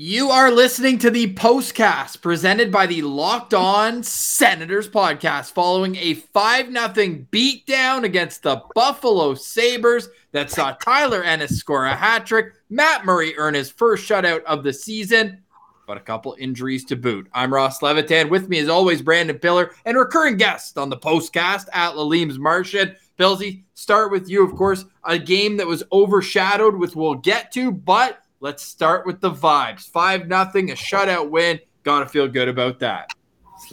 You 0.00 0.30
are 0.30 0.52
listening 0.52 0.98
to 0.98 1.10
the 1.10 1.34
postcast 1.34 2.22
presented 2.22 2.70
by 2.70 2.86
the 2.86 3.02
Locked 3.02 3.52
On 3.52 4.04
Senators 4.04 4.88
podcast 4.88 5.50
following 5.50 5.96
a 5.96 6.14
5 6.14 6.66
0 6.66 6.86
beatdown 7.32 8.04
against 8.04 8.44
the 8.44 8.62
Buffalo 8.76 9.34
Sabres 9.34 10.08
that 10.30 10.52
saw 10.52 10.70
Tyler 10.74 11.24
Ennis 11.24 11.58
score 11.58 11.86
a 11.86 11.96
hat 11.96 12.26
trick, 12.26 12.52
Matt 12.70 13.04
Murray 13.04 13.36
earn 13.36 13.54
his 13.54 13.72
first 13.72 14.08
shutout 14.08 14.44
of 14.44 14.62
the 14.62 14.72
season, 14.72 15.42
but 15.84 15.96
a 15.96 16.00
couple 16.00 16.36
injuries 16.38 16.84
to 16.84 16.94
boot. 16.94 17.26
I'm 17.34 17.52
Ross 17.52 17.82
Levitan. 17.82 18.28
With 18.28 18.48
me, 18.48 18.60
as 18.60 18.68
always, 18.68 19.02
Brandon 19.02 19.36
Pillar 19.36 19.72
and 19.84 19.98
recurring 19.98 20.36
guest 20.36 20.78
on 20.78 20.90
the 20.90 20.96
postcast 20.96 21.66
at 21.72 21.96
Lalim's 21.96 22.38
Martian. 22.38 22.94
Pilsy, 23.18 23.64
start 23.74 24.12
with 24.12 24.30
you, 24.30 24.44
of 24.44 24.54
course. 24.54 24.84
A 25.02 25.18
game 25.18 25.56
that 25.56 25.66
was 25.66 25.82
overshadowed, 25.90 26.76
which 26.76 26.94
we'll 26.94 27.16
get 27.16 27.50
to, 27.54 27.72
but 27.72 28.22
Let's 28.40 28.62
start 28.62 29.04
with 29.04 29.20
the 29.20 29.32
vibes. 29.32 29.88
5 29.88 30.28
nothing, 30.28 30.70
a 30.70 30.74
shutout 30.74 31.28
win. 31.28 31.58
Got 31.82 32.00
to 32.00 32.06
feel 32.06 32.28
good 32.28 32.48
about 32.48 32.78
that. 32.80 33.12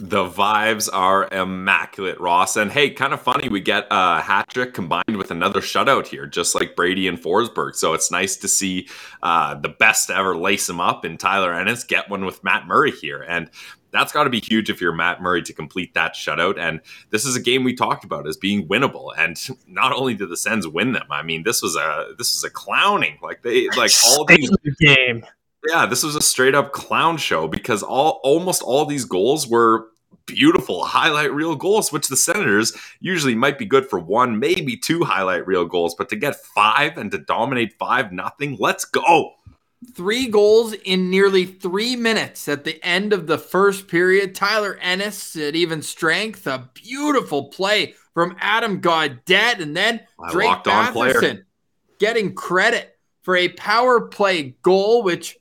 The 0.00 0.24
vibes 0.24 0.88
are 0.92 1.28
immaculate, 1.32 2.18
Ross. 2.18 2.56
And 2.56 2.72
hey, 2.72 2.90
kind 2.90 3.14
of 3.14 3.22
funny, 3.22 3.48
we 3.48 3.60
get 3.60 3.86
a 3.92 4.20
hat 4.20 4.48
trick 4.48 4.74
combined 4.74 5.16
with 5.16 5.30
another 5.30 5.60
shutout 5.60 6.08
here, 6.08 6.26
just 6.26 6.56
like 6.56 6.74
Brady 6.74 7.06
and 7.06 7.16
Forsberg. 7.16 7.76
So 7.76 7.94
it's 7.94 8.10
nice 8.10 8.36
to 8.38 8.48
see 8.48 8.88
uh, 9.22 9.54
the 9.54 9.68
best 9.68 10.10
ever 10.10 10.36
lace 10.36 10.66
them 10.66 10.80
up 10.80 11.04
and 11.04 11.20
Tyler 11.20 11.54
Ennis 11.54 11.84
get 11.84 12.10
one 12.10 12.24
with 12.24 12.42
Matt 12.42 12.66
Murray 12.66 12.90
here. 12.90 13.22
And 13.22 13.48
that's 13.96 14.12
got 14.12 14.24
to 14.24 14.30
be 14.30 14.40
huge 14.40 14.70
if 14.70 14.80
you're 14.80 14.92
Matt 14.92 15.22
Murray 15.22 15.42
to 15.42 15.52
complete 15.52 15.94
that 15.94 16.14
shutout. 16.14 16.58
And 16.58 16.80
this 17.10 17.24
is 17.24 17.36
a 17.36 17.40
game 17.40 17.64
we 17.64 17.74
talked 17.74 18.04
about 18.04 18.28
as 18.28 18.36
being 18.36 18.68
winnable. 18.68 19.12
And 19.16 19.38
not 19.66 19.92
only 19.92 20.14
did 20.14 20.28
the 20.28 20.36
Sens 20.36 20.66
win 20.66 20.92
them, 20.92 21.06
I 21.10 21.22
mean, 21.22 21.42
this 21.42 21.62
was 21.62 21.76
a 21.76 22.14
this 22.18 22.34
was 22.34 22.44
a 22.44 22.50
clowning. 22.50 23.18
Like 23.22 23.42
they 23.42 23.68
like 23.70 23.92
all 24.06 24.24
these 24.24 24.50
game. 24.78 25.24
Yeah, 25.68 25.86
this 25.86 26.02
was 26.04 26.14
a 26.14 26.20
straight 26.20 26.54
up 26.54 26.72
clown 26.72 27.16
show 27.16 27.48
because 27.48 27.82
all 27.82 28.20
almost 28.22 28.62
all 28.62 28.84
these 28.84 29.04
goals 29.04 29.48
were 29.48 29.88
beautiful 30.26 30.84
highlight 30.84 31.32
reel 31.32 31.56
goals, 31.56 31.92
which 31.92 32.08
the 32.08 32.16
Senators 32.16 32.76
usually 33.00 33.34
might 33.34 33.58
be 33.58 33.64
good 33.64 33.88
for 33.88 33.98
one, 33.98 34.38
maybe 34.38 34.76
two 34.76 35.04
highlight 35.04 35.46
reel 35.46 35.64
goals, 35.64 35.94
but 35.94 36.08
to 36.10 36.16
get 36.16 36.36
five 36.36 36.98
and 36.98 37.10
to 37.12 37.18
dominate 37.18 37.78
five 37.78 38.12
nothing, 38.12 38.56
let's 38.58 38.84
go. 38.84 39.32
Three 39.94 40.28
goals 40.28 40.72
in 40.72 41.10
nearly 41.10 41.44
three 41.44 41.96
minutes 41.96 42.48
at 42.48 42.64
the 42.64 42.82
end 42.84 43.12
of 43.12 43.26
the 43.26 43.38
first 43.38 43.88
period. 43.88 44.34
Tyler 44.34 44.78
Ennis 44.80 45.36
at 45.36 45.54
even 45.54 45.82
strength. 45.82 46.46
A 46.46 46.70
beautiful 46.74 47.48
play 47.48 47.94
from 48.14 48.36
Adam 48.40 48.80
Gaudette. 48.80 49.60
And 49.60 49.76
then 49.76 50.00
Drake 50.30 50.64
Batherson 50.64 51.44
getting 51.98 52.34
credit 52.34 52.98
for 53.22 53.36
a 53.36 53.48
power 53.50 54.00
play 54.08 54.56
goal, 54.62 55.02
which, 55.02 55.36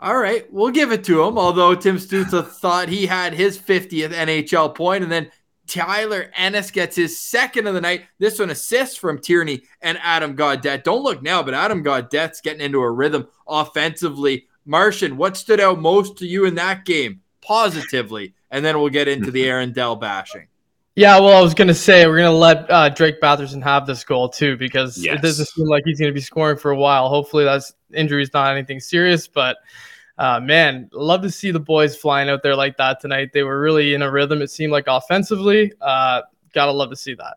all 0.00 0.16
right, 0.16 0.50
we'll 0.52 0.70
give 0.70 0.90
it 0.90 1.04
to 1.04 1.22
him. 1.22 1.36
Although 1.36 1.74
Tim 1.74 1.98
Stützle 1.98 2.46
thought 2.46 2.88
he 2.88 3.06
had 3.06 3.34
his 3.34 3.58
50th 3.58 4.12
NHL 4.12 4.74
point, 4.74 5.02
and 5.02 5.12
then 5.12 5.30
Tyler 5.66 6.30
Ennis 6.34 6.70
gets 6.70 6.96
his 6.96 7.20
second 7.20 7.66
of 7.66 7.74
the 7.74 7.80
night. 7.80 8.04
This 8.18 8.38
one 8.38 8.50
assists 8.50 8.96
from 8.96 9.18
Tierney 9.18 9.62
and 9.80 9.98
Adam 10.02 10.36
Gaudette. 10.36 10.84
Don't 10.84 11.02
look 11.02 11.22
now, 11.22 11.42
but 11.42 11.54
Adam 11.54 11.82
Gaudette's 11.82 12.40
getting 12.40 12.60
into 12.60 12.80
a 12.80 12.90
rhythm 12.90 13.26
offensively. 13.46 14.46
Martian, 14.66 15.16
what 15.16 15.36
stood 15.36 15.60
out 15.60 15.80
most 15.80 16.18
to 16.18 16.26
you 16.26 16.46
in 16.46 16.54
that 16.56 16.84
game 16.84 17.20
positively? 17.40 18.34
And 18.50 18.64
then 18.64 18.78
we'll 18.78 18.90
get 18.90 19.08
into 19.08 19.30
the 19.30 19.44
Aaron 19.48 19.72
Dell 19.72 19.96
bashing. 19.96 20.48
Yeah, 20.96 21.18
well, 21.18 21.36
I 21.36 21.40
was 21.40 21.54
going 21.54 21.68
to 21.68 21.74
say 21.74 22.06
we're 22.06 22.18
going 22.18 22.30
to 22.30 22.36
let 22.36 22.70
uh, 22.70 22.88
Drake 22.88 23.20
Batherson 23.20 23.60
have 23.64 23.84
this 23.84 24.04
goal 24.04 24.28
too 24.28 24.56
because 24.56 24.96
yes. 24.96 25.18
it 25.18 25.22
doesn't 25.22 25.46
seem 25.46 25.66
like 25.66 25.82
he's 25.84 25.98
going 25.98 26.10
to 26.10 26.14
be 26.14 26.20
scoring 26.20 26.56
for 26.56 26.70
a 26.70 26.76
while. 26.76 27.08
Hopefully, 27.08 27.42
that's 27.42 27.74
injury 27.92 28.22
is 28.22 28.32
not 28.32 28.52
anything 28.52 28.78
serious, 28.78 29.26
but 29.26 29.56
uh, 30.18 30.40
man, 30.40 30.88
love 30.92 31.22
to 31.22 31.30
see 31.30 31.50
the 31.50 31.60
boys 31.60 31.96
flying 31.96 32.28
out 32.28 32.42
there 32.42 32.54
like 32.54 32.76
that 32.76 33.00
tonight. 33.00 33.30
They 33.32 33.42
were 33.42 33.60
really 33.60 33.94
in 33.94 34.02
a 34.02 34.10
rhythm. 34.10 34.42
It 34.42 34.50
seemed 34.50 34.72
like 34.72 34.84
offensively. 34.86 35.72
Uh, 35.80 36.22
gotta 36.52 36.72
love 36.72 36.90
to 36.90 36.96
see 36.96 37.14
that. 37.14 37.36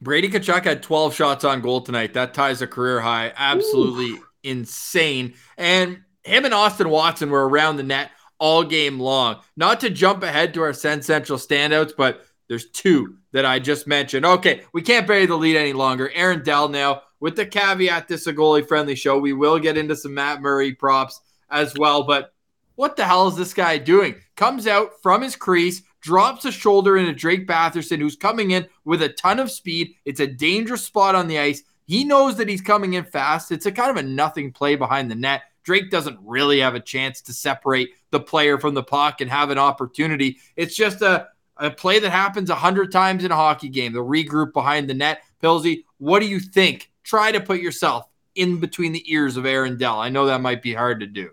Brady 0.00 0.28
Tkachuk 0.28 0.64
had 0.64 0.82
12 0.82 1.14
shots 1.14 1.44
on 1.44 1.60
goal 1.60 1.80
tonight. 1.80 2.14
That 2.14 2.34
ties 2.34 2.62
a 2.62 2.66
career 2.66 3.00
high. 3.00 3.32
Absolutely 3.36 4.18
Ooh. 4.18 4.26
insane. 4.42 5.34
And 5.56 6.00
him 6.24 6.44
and 6.44 6.52
Austin 6.52 6.90
Watson 6.90 7.30
were 7.30 7.48
around 7.48 7.76
the 7.76 7.82
net 7.82 8.10
all 8.38 8.64
game 8.64 9.00
long. 9.00 9.40
Not 9.56 9.80
to 9.80 9.90
jump 9.90 10.22
ahead 10.22 10.52
to 10.54 10.62
our 10.62 10.72
Sens 10.72 11.06
Central 11.06 11.38
standouts, 11.38 11.92
but 11.96 12.26
there's 12.48 12.70
two 12.70 13.16
that 13.32 13.46
I 13.46 13.58
just 13.58 13.86
mentioned. 13.86 14.26
Okay, 14.26 14.62
we 14.72 14.82
can't 14.82 15.06
bury 15.06 15.26
the 15.26 15.36
lead 15.36 15.56
any 15.56 15.72
longer. 15.72 16.10
Aaron 16.14 16.42
Dell 16.42 16.68
now, 16.68 17.02
with 17.20 17.36
the 17.36 17.46
caveat 17.46 18.08
this 18.08 18.22
is 18.22 18.26
a 18.26 18.34
goalie 18.34 18.66
friendly 18.66 18.94
show. 18.94 19.18
We 19.18 19.32
will 19.32 19.58
get 19.58 19.78
into 19.78 19.96
some 19.96 20.14
Matt 20.14 20.42
Murray 20.42 20.74
props 20.74 21.20
as 21.50 21.74
well. 21.76 22.02
But 22.02 22.32
what 22.76 22.96
the 22.96 23.04
hell 23.04 23.28
is 23.28 23.36
this 23.36 23.54
guy 23.54 23.78
doing? 23.78 24.16
Comes 24.36 24.66
out 24.66 24.90
from 25.02 25.22
his 25.22 25.36
crease, 25.36 25.82
drops 26.00 26.44
a 26.44 26.52
shoulder 26.52 26.96
into 26.96 27.12
Drake 27.12 27.46
Batherson, 27.46 27.98
who's 27.98 28.16
coming 28.16 28.50
in 28.52 28.66
with 28.84 29.02
a 29.02 29.08
ton 29.08 29.40
of 29.40 29.50
speed. 29.50 29.94
It's 30.04 30.20
a 30.20 30.26
dangerous 30.26 30.84
spot 30.84 31.14
on 31.14 31.26
the 31.26 31.38
ice. 31.38 31.62
He 31.86 32.04
knows 32.04 32.36
that 32.36 32.48
he's 32.48 32.60
coming 32.60 32.94
in 32.94 33.04
fast. 33.04 33.52
It's 33.52 33.66
a 33.66 33.72
kind 33.72 33.90
of 33.90 33.96
a 33.96 34.02
nothing 34.02 34.52
play 34.52 34.76
behind 34.76 35.10
the 35.10 35.14
net. 35.14 35.42
Drake 35.62 35.90
doesn't 35.90 36.18
really 36.22 36.60
have 36.60 36.74
a 36.74 36.80
chance 36.80 37.20
to 37.22 37.32
separate 37.32 37.90
the 38.10 38.20
player 38.20 38.58
from 38.58 38.74
the 38.74 38.82
puck 38.82 39.20
and 39.20 39.30
have 39.30 39.50
an 39.50 39.58
opportunity. 39.58 40.38
It's 40.54 40.76
just 40.76 41.02
a, 41.02 41.28
a 41.56 41.70
play 41.70 41.98
that 41.98 42.10
happens 42.10 42.50
a 42.50 42.54
hundred 42.54 42.92
times 42.92 43.24
in 43.24 43.32
a 43.32 43.36
hockey 43.36 43.68
game. 43.68 43.92
The 43.92 43.98
regroup 43.98 44.52
behind 44.52 44.88
the 44.88 44.94
net. 44.94 45.22
Pilsy, 45.42 45.84
what 45.98 46.20
do 46.20 46.26
you 46.26 46.40
think? 46.40 46.90
Try 47.02 47.32
to 47.32 47.40
put 47.40 47.60
yourself 47.60 48.06
in 48.34 48.58
between 48.58 48.92
the 48.92 49.12
ears 49.12 49.36
of 49.36 49.46
Aaron 49.46 49.76
Dell. 49.76 49.98
I 49.98 50.08
know 50.08 50.26
that 50.26 50.40
might 50.40 50.62
be 50.62 50.74
hard 50.74 51.00
to 51.00 51.06
do. 51.06 51.30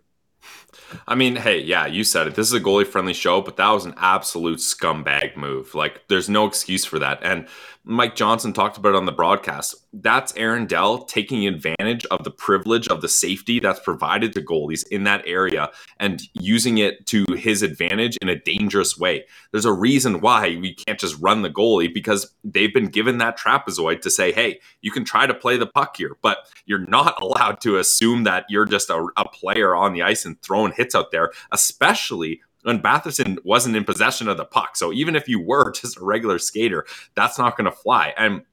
I 1.08 1.16
mean, 1.16 1.38
hey, 1.38 1.60
yeah, 1.60 1.86
you 1.86 2.04
said 2.04 2.28
it. 2.28 2.36
This 2.36 2.48
is 2.48 2.54
a 2.54 2.60
goalie 2.60 2.86
friendly 2.86 3.14
show, 3.14 3.42
but 3.42 3.58
that 3.58 3.70
was 3.70 3.86
an 3.86 3.96
absolute 3.98 4.60
scumbag 4.60 5.36
move. 5.36 5.74
Like, 5.74 6.08
there's 6.08 6.30
no 6.30 6.46
excuse 6.46 6.86
for 6.86 7.00
that. 7.00 7.20
And 7.24 7.48
Mike 7.86 8.16
Johnson 8.16 8.54
talked 8.54 8.78
about 8.78 8.90
it 8.90 8.96
on 8.96 9.06
the 9.06 9.12
broadcast. 9.12 9.76
That's 9.92 10.34
Aaron 10.38 10.68
Dell 10.68 11.04
taking 11.04 11.46
advantage 11.46 12.06
of 12.06 12.24
the 12.24 12.32
privilege 12.32 12.88
of 12.88 13.02
the 13.02 13.10
safety 13.10 13.60
that's 13.60 13.82
provided 13.82 14.32
to 14.34 14.42
goalies 14.42 14.88
in 14.88 15.04
that 15.04 15.24
area 15.28 15.70
and 15.98 16.22
using 16.34 16.78
it 16.78 17.06
to 17.08 17.26
his 17.36 17.62
advantage 17.62 18.18
in 18.22 18.30
a 18.30 18.40
dangerous 18.40 18.98
way. 18.98 19.26
There's 19.52 19.66
a 19.66 19.74
reason 19.74 20.22
why 20.22 20.58
we 20.62 20.74
can't 20.74 21.00
just 21.00 21.20
run 21.20 21.42
the 21.42 21.50
goalie 21.50 21.94
because 21.94 22.34
they've 22.44 22.74
been 22.74 22.88
given 22.88 23.18
that 23.18 23.38
trapezoid 23.38 24.00
to 24.02 24.10
say, 24.10 24.32
hey, 24.32 24.62
you 24.82 24.90
can 24.90 25.04
try 25.04 25.28
to 25.28 25.34
play 25.34 25.58
the 25.58 25.68
puck 25.68 25.98
here, 25.98 26.16
but 26.22 26.38
you're 26.66 26.88
not 26.88 27.16
allowed 27.22 27.60
to 27.62 27.78
assume 27.78 28.24
that 28.24 28.46
you're 28.48 28.66
just 28.66 28.90
a, 28.90 29.08
a 29.18 29.28
player 29.28 29.76
on 29.76 29.94
the 29.94 30.04
ice 30.04 30.24
and 30.24 30.42
throwing 30.42 30.72
hits 30.72 30.96
out 30.96 31.12
there, 31.12 31.32
especially 31.52 32.42
when 32.64 32.80
Batherson 32.80 33.38
wasn't 33.44 33.76
in 33.76 33.84
possession 33.84 34.28
of 34.28 34.38
the 34.38 34.46
puck. 34.46 34.76
So 34.76 34.92
even 34.92 35.16
if 35.16 35.28
you 35.28 35.40
were 35.40 35.72
just 35.82 35.98
a 35.98 36.04
regular 36.04 36.40
skater, 36.40 36.86
that's 37.16 37.38
not 37.38 37.56
going 37.58 37.66
to 37.66 37.76
fly. 37.76 38.14
And 38.18 38.44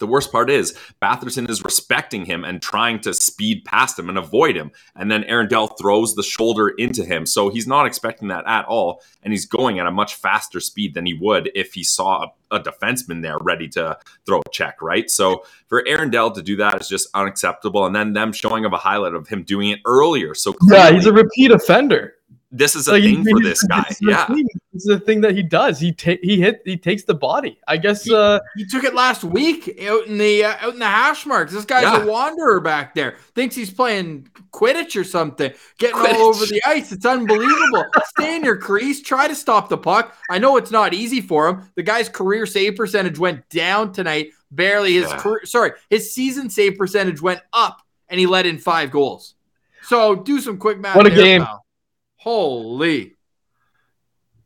the 0.00 0.06
worst 0.06 0.32
part 0.32 0.50
is 0.50 0.76
Batherson 1.00 1.48
is 1.48 1.62
respecting 1.62 2.24
him 2.24 2.42
and 2.42 2.60
trying 2.60 3.00
to 3.00 3.14
speed 3.14 3.64
past 3.64 3.98
him 3.98 4.08
and 4.08 4.18
avoid 4.18 4.56
him. 4.56 4.72
And 4.96 5.10
then 5.10 5.24
Aaron 5.24 5.46
Dell 5.46 5.68
throws 5.68 6.14
the 6.14 6.22
shoulder 6.22 6.70
into 6.70 7.04
him. 7.04 7.26
So 7.26 7.50
he's 7.50 7.66
not 7.66 7.86
expecting 7.86 8.28
that 8.28 8.46
at 8.46 8.64
all. 8.64 9.02
And 9.22 9.32
he's 9.32 9.46
going 9.46 9.78
at 9.78 9.86
a 9.86 9.90
much 9.90 10.16
faster 10.16 10.58
speed 10.58 10.94
than 10.94 11.06
he 11.06 11.14
would 11.14 11.50
if 11.54 11.74
he 11.74 11.84
saw 11.84 12.24
a, 12.50 12.56
a 12.56 12.60
defenseman 12.60 13.22
there 13.22 13.38
ready 13.38 13.68
to 13.68 13.98
throw 14.26 14.40
a 14.40 14.50
check, 14.50 14.80
right? 14.82 15.08
So 15.08 15.44
for 15.68 15.86
Aaron 15.86 16.10
Dell 16.10 16.30
to 16.32 16.42
do 16.42 16.56
that 16.56 16.80
is 16.80 16.88
just 16.88 17.08
unacceptable. 17.14 17.84
And 17.84 17.94
then 17.94 18.14
them 18.14 18.32
showing 18.32 18.64
of 18.64 18.72
a 18.72 18.78
highlight 18.78 19.14
of 19.14 19.28
him 19.28 19.42
doing 19.42 19.68
it 19.68 19.80
earlier. 19.84 20.34
So 20.34 20.54
clearly, 20.54 20.82
yeah, 20.82 20.92
he's 20.92 21.06
a 21.06 21.12
repeat 21.12 21.52
offender 21.52 22.14
this 22.52 22.74
is 22.74 22.88
a 22.88 22.92
like, 22.92 23.02
thing 23.02 23.24
for 23.24 23.40
this 23.40 23.62
guy. 23.62 23.84
yeah, 24.00 24.26
it's 24.72 24.84
the 24.84 24.98
thing 24.98 25.20
that 25.20 25.36
he 25.36 25.42
does. 25.42 25.78
He 25.78 25.92
ta- 25.92 26.18
he 26.20 26.40
hit 26.40 26.62
he 26.64 26.76
takes 26.76 27.04
the 27.04 27.14
body. 27.14 27.60
I 27.68 27.76
guess 27.76 28.04
he, 28.04 28.14
uh, 28.14 28.40
he 28.56 28.64
took 28.66 28.82
it 28.82 28.92
last 28.92 29.22
week 29.22 29.80
out 29.82 30.06
in 30.06 30.18
the 30.18 30.44
uh, 30.44 30.56
out 30.60 30.72
in 30.72 30.80
the 30.80 30.86
hash 30.86 31.26
marks. 31.26 31.52
This 31.52 31.64
guy's 31.64 31.84
yeah. 31.84 32.02
a 32.02 32.06
wanderer 32.06 32.60
back 32.60 32.94
there. 32.94 33.16
Thinks 33.36 33.54
he's 33.54 33.72
playing 33.72 34.28
Quidditch 34.52 35.00
or 35.00 35.04
something, 35.04 35.52
getting 35.78 35.96
Quidditch. 35.96 36.14
all 36.14 36.22
over 36.22 36.44
the 36.44 36.60
ice. 36.66 36.90
It's 36.90 37.06
unbelievable. 37.06 37.84
Stay 38.18 38.36
in 38.36 38.44
your 38.44 38.56
crease. 38.56 39.00
Try 39.00 39.28
to 39.28 39.34
stop 39.36 39.68
the 39.68 39.78
puck. 39.78 40.16
I 40.28 40.38
know 40.38 40.56
it's 40.56 40.72
not 40.72 40.92
easy 40.92 41.20
for 41.20 41.48
him. 41.48 41.70
The 41.76 41.84
guy's 41.84 42.08
career 42.08 42.46
save 42.46 42.74
percentage 42.74 43.18
went 43.18 43.48
down 43.48 43.92
tonight. 43.92 44.30
Barely 44.50 44.94
his 44.94 45.08
yeah. 45.08 45.18
career, 45.18 45.44
sorry, 45.44 45.72
his 45.88 46.12
season 46.12 46.50
save 46.50 46.76
percentage 46.76 47.22
went 47.22 47.42
up, 47.52 47.82
and 48.08 48.18
he 48.18 48.26
let 48.26 48.44
in 48.44 48.58
five 48.58 48.90
goals. 48.90 49.36
So 49.82 50.16
do 50.16 50.40
some 50.40 50.58
quick 50.58 50.80
math. 50.80 50.96
What 50.96 51.06
a 51.06 51.10
game! 51.10 51.44
Pal. 51.44 51.64
Holy. 52.20 53.16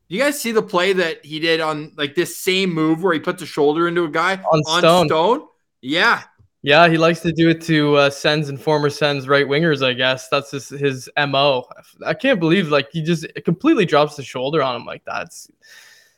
You 0.06 0.20
guys 0.20 0.40
see 0.40 0.52
the 0.52 0.62
play 0.62 0.92
that 0.92 1.24
he 1.24 1.40
did 1.40 1.60
on 1.60 1.92
like 1.96 2.14
this 2.14 2.38
same 2.38 2.72
move 2.72 3.02
where 3.02 3.12
he 3.12 3.18
puts 3.18 3.42
a 3.42 3.46
shoulder 3.46 3.88
into 3.88 4.04
a 4.04 4.08
guy 4.08 4.34
on, 4.36 4.60
on 4.60 4.78
Stone? 4.78 5.08
Stone? 5.08 5.48
Yeah. 5.80 6.22
Yeah, 6.62 6.88
he 6.88 6.96
likes 6.96 7.18
to 7.20 7.32
do 7.32 7.48
it 7.48 7.60
to 7.62 7.96
uh, 7.96 8.10
Sens 8.10 8.48
and 8.48 8.60
former 8.60 8.90
Sens 8.90 9.26
right 9.26 9.44
wingers. 9.44 9.84
I 9.84 9.92
guess 9.92 10.28
that's 10.28 10.52
just 10.52 10.70
his 10.70 11.10
mo. 11.18 11.64
I 12.06 12.14
can't 12.14 12.38
believe 12.38 12.68
like 12.68 12.92
he 12.92 13.02
just 13.02 13.26
completely 13.44 13.86
drops 13.86 14.14
the 14.14 14.22
shoulder 14.22 14.62
on 14.62 14.76
him 14.76 14.86
like 14.86 15.04
that. 15.06 15.24
It's, 15.24 15.50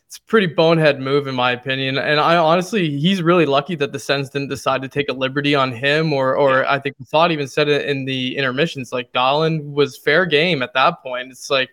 it's 0.07 0.19
a 0.19 0.23
pretty 0.23 0.47
bonehead 0.47 1.01
move 1.01 1.27
in 1.27 1.35
my 1.35 1.51
opinion. 1.51 1.99
And 1.99 2.21
I 2.21 2.37
honestly, 2.37 2.97
he's 2.97 3.23
really 3.23 3.47
lucky 3.47 3.75
that 3.75 3.93
the 3.93 3.99
Sens 3.99 4.31
didn't 4.31 4.49
decide 4.49 4.83
to 4.83 4.89
take 4.89 5.09
a 5.09 5.13
liberty 5.13 5.55
on 5.55 5.73
him, 5.73 6.13
or 6.13 6.37
or 6.37 6.65
I 6.67 6.79
think 6.79 6.97
thought 7.07 7.33
even 7.33 7.49
said 7.49 7.69
it 7.69 7.89
in 7.89 8.05
the 8.05 8.37
intermissions. 8.37 8.93
Like 8.93 9.13
Dahlin 9.13 9.73
was 9.73 9.97
fair 9.97 10.25
game 10.25 10.63
at 10.63 10.75
that 10.75 11.03
point. 11.03 11.31
It's 11.33 11.51
like 11.51 11.71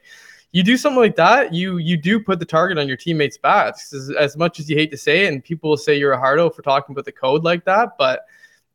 you 0.52 0.64
do 0.64 0.78
something 0.78 1.00
like 1.00 1.16
that, 1.18 1.54
you 1.54 1.78
you 1.78 1.96
do 1.96 2.20
put 2.20 2.40
the 2.40 2.46
target 2.46 2.80
on 2.80 2.88
your 2.88 2.98
teammates' 2.98 3.38
backs. 3.38 3.94
As, 3.94 4.10
as 4.12 4.36
much 4.36 4.60
as 4.60 4.68
you 4.68 4.76
hate 4.76 4.90
to 4.92 4.98
say 4.98 5.26
it, 5.26 5.34
and 5.34 5.44
people 5.44 5.70
will 5.70 5.78
say 5.78 5.96
you're 5.96 6.14
a 6.14 6.20
hardo 6.20 6.50
for 6.50 6.64
talking 6.64 6.94
about 6.94 7.06
the 7.06 7.12
code 7.12 7.44
like 7.44 7.66
that, 7.66 7.98
but 8.00 8.22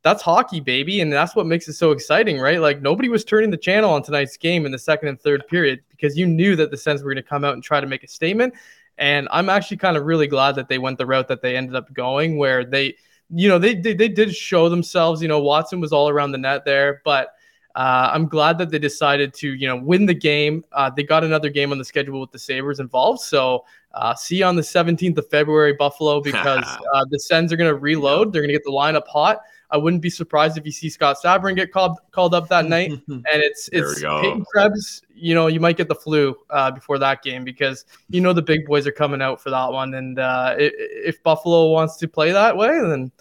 that's 0.02 0.22
hockey, 0.22 0.60
baby, 0.60 1.00
and 1.00 1.12
that's 1.12 1.34
what 1.34 1.46
makes 1.46 1.69
it 1.69 1.75
so 1.75 1.90
exciting, 1.90 2.38
right? 2.38 2.60
Like 2.60 2.81
nobody 2.81 3.08
was 3.08 3.25
turning 3.25 3.50
the 3.50 3.56
channel 3.56 3.90
on 3.90 4.02
tonight's 4.02 4.37
game 4.37 4.66
in 4.66 4.72
the 4.72 4.78
second 4.78 5.08
and 5.08 5.20
third 5.20 5.46
period 5.49 5.81
because 5.90 6.16
you 6.16 6.26
knew 6.26 6.55
that 6.56 6.70
the 6.70 6.76
Sens 6.76 7.02
were 7.02 7.12
going 7.12 7.22
to 7.22 7.28
come 7.28 7.44
out 7.44 7.55
and 7.55 7.62
try 7.62 7.81
to 7.81 7.87
make 7.87 8.05
a 8.05 8.08
statement. 8.08 8.55
And 8.99 9.29
I'm 9.31 9.49
actually 9.49 9.79
kind 9.79 9.97
of 9.97 10.05
really 10.05 10.27
glad 10.27 10.56
that 10.56 10.69
they 10.69 10.79
went 10.79 10.99
the 10.99 11.06
route 11.06 11.29
that 11.29 11.41
they 11.41 11.56
ended 11.56 11.77
up 11.77 11.93
going, 11.93 12.37
where 12.37 12.65
they, 12.65 12.97
you 13.31 13.49
know, 13.49 13.59
they 13.59 13.75
they, 13.75 13.95
they 13.95 14.09
did 14.09 14.35
show 14.35 14.69
themselves. 14.69 15.23
You 15.23 15.29
know, 15.29 15.41
Watson 15.41 15.81
was 15.81 15.93
all 15.93 16.09
around 16.09 16.33
the 16.33 16.39
net 16.39 16.65
there, 16.65 17.00
but 17.05 17.35
uh, 17.75 18.11
I'm 18.12 18.27
glad 18.27 18.59
that 18.59 18.71
they 18.71 18.79
decided 18.81 19.33
to, 19.35 19.55
you 19.55 19.69
know, 19.69 19.77
win 19.77 20.05
the 20.05 20.15
game. 20.15 20.65
Uh, 20.73 20.91
they 20.91 21.05
got 21.05 21.23
another 21.23 21.49
game 21.49 21.71
on 21.71 21.79
the 21.79 21.85
schedule 21.85 22.21
with 22.21 22.33
the 22.33 22.39
Sabres 22.39 22.81
involved. 22.81 23.21
So 23.21 23.65
uh, 23.93 24.17
see 24.17 24.39
you 24.39 24.45
on 24.45 24.56
the 24.56 24.62
17th 24.62 25.17
of 25.19 25.31
February, 25.31 25.75
Buffalo, 25.75 26.21
because 26.21 26.65
uh, 26.93 27.05
the 27.11 27.21
Sens 27.21 27.53
are 27.53 27.56
going 27.56 27.71
to 27.71 27.79
reload. 27.79 28.33
They're 28.33 28.43
going 28.43 28.49
to 28.49 28.55
get 28.55 28.65
the 28.65 28.73
lineup 28.73 29.06
hot. 29.06 29.39
I 29.70 29.76
wouldn't 29.76 30.03
be 30.03 30.11
surprised 30.11 30.56
if 30.56 30.65
you 30.65 30.73
see 30.73 30.88
Scott 30.88 31.17
Sabourin 31.23 31.55
get 31.55 31.73
called 31.73 31.99
called 32.11 32.35
up 32.35 32.49
that 32.49 32.67
night. 32.67 32.91
and 33.09 33.25
it's 33.26 33.69
it's 33.73 34.00
Peyton 34.00 34.44
Krebs. 34.44 35.03
You 35.15 35.35
know, 35.35 35.47
you 35.47 35.61
might 35.61 35.76
get 35.76 35.88
the 35.88 35.94
flu 35.94 36.37
uh, 36.50 36.70
before 36.70 36.99
that 36.99 37.23
game 37.23 37.44
because 37.44 37.85
you 38.09 38.20
know 38.20 38.32
the 38.32 38.43
big 38.43 38.67
boys 38.67 38.87
are 38.87 38.93
coming 38.93 39.20
out 39.20 39.41
for 39.41 39.50
that 39.50 39.70
one. 39.70 39.94
And 39.94 40.19
uh, 40.19 40.55
if 40.59 41.23
Buffalo 41.23 41.70
wants 41.70 41.97
to 41.99 42.09
play 42.09 42.32
that 42.32 42.56
way, 42.56 42.69
then 42.69 43.12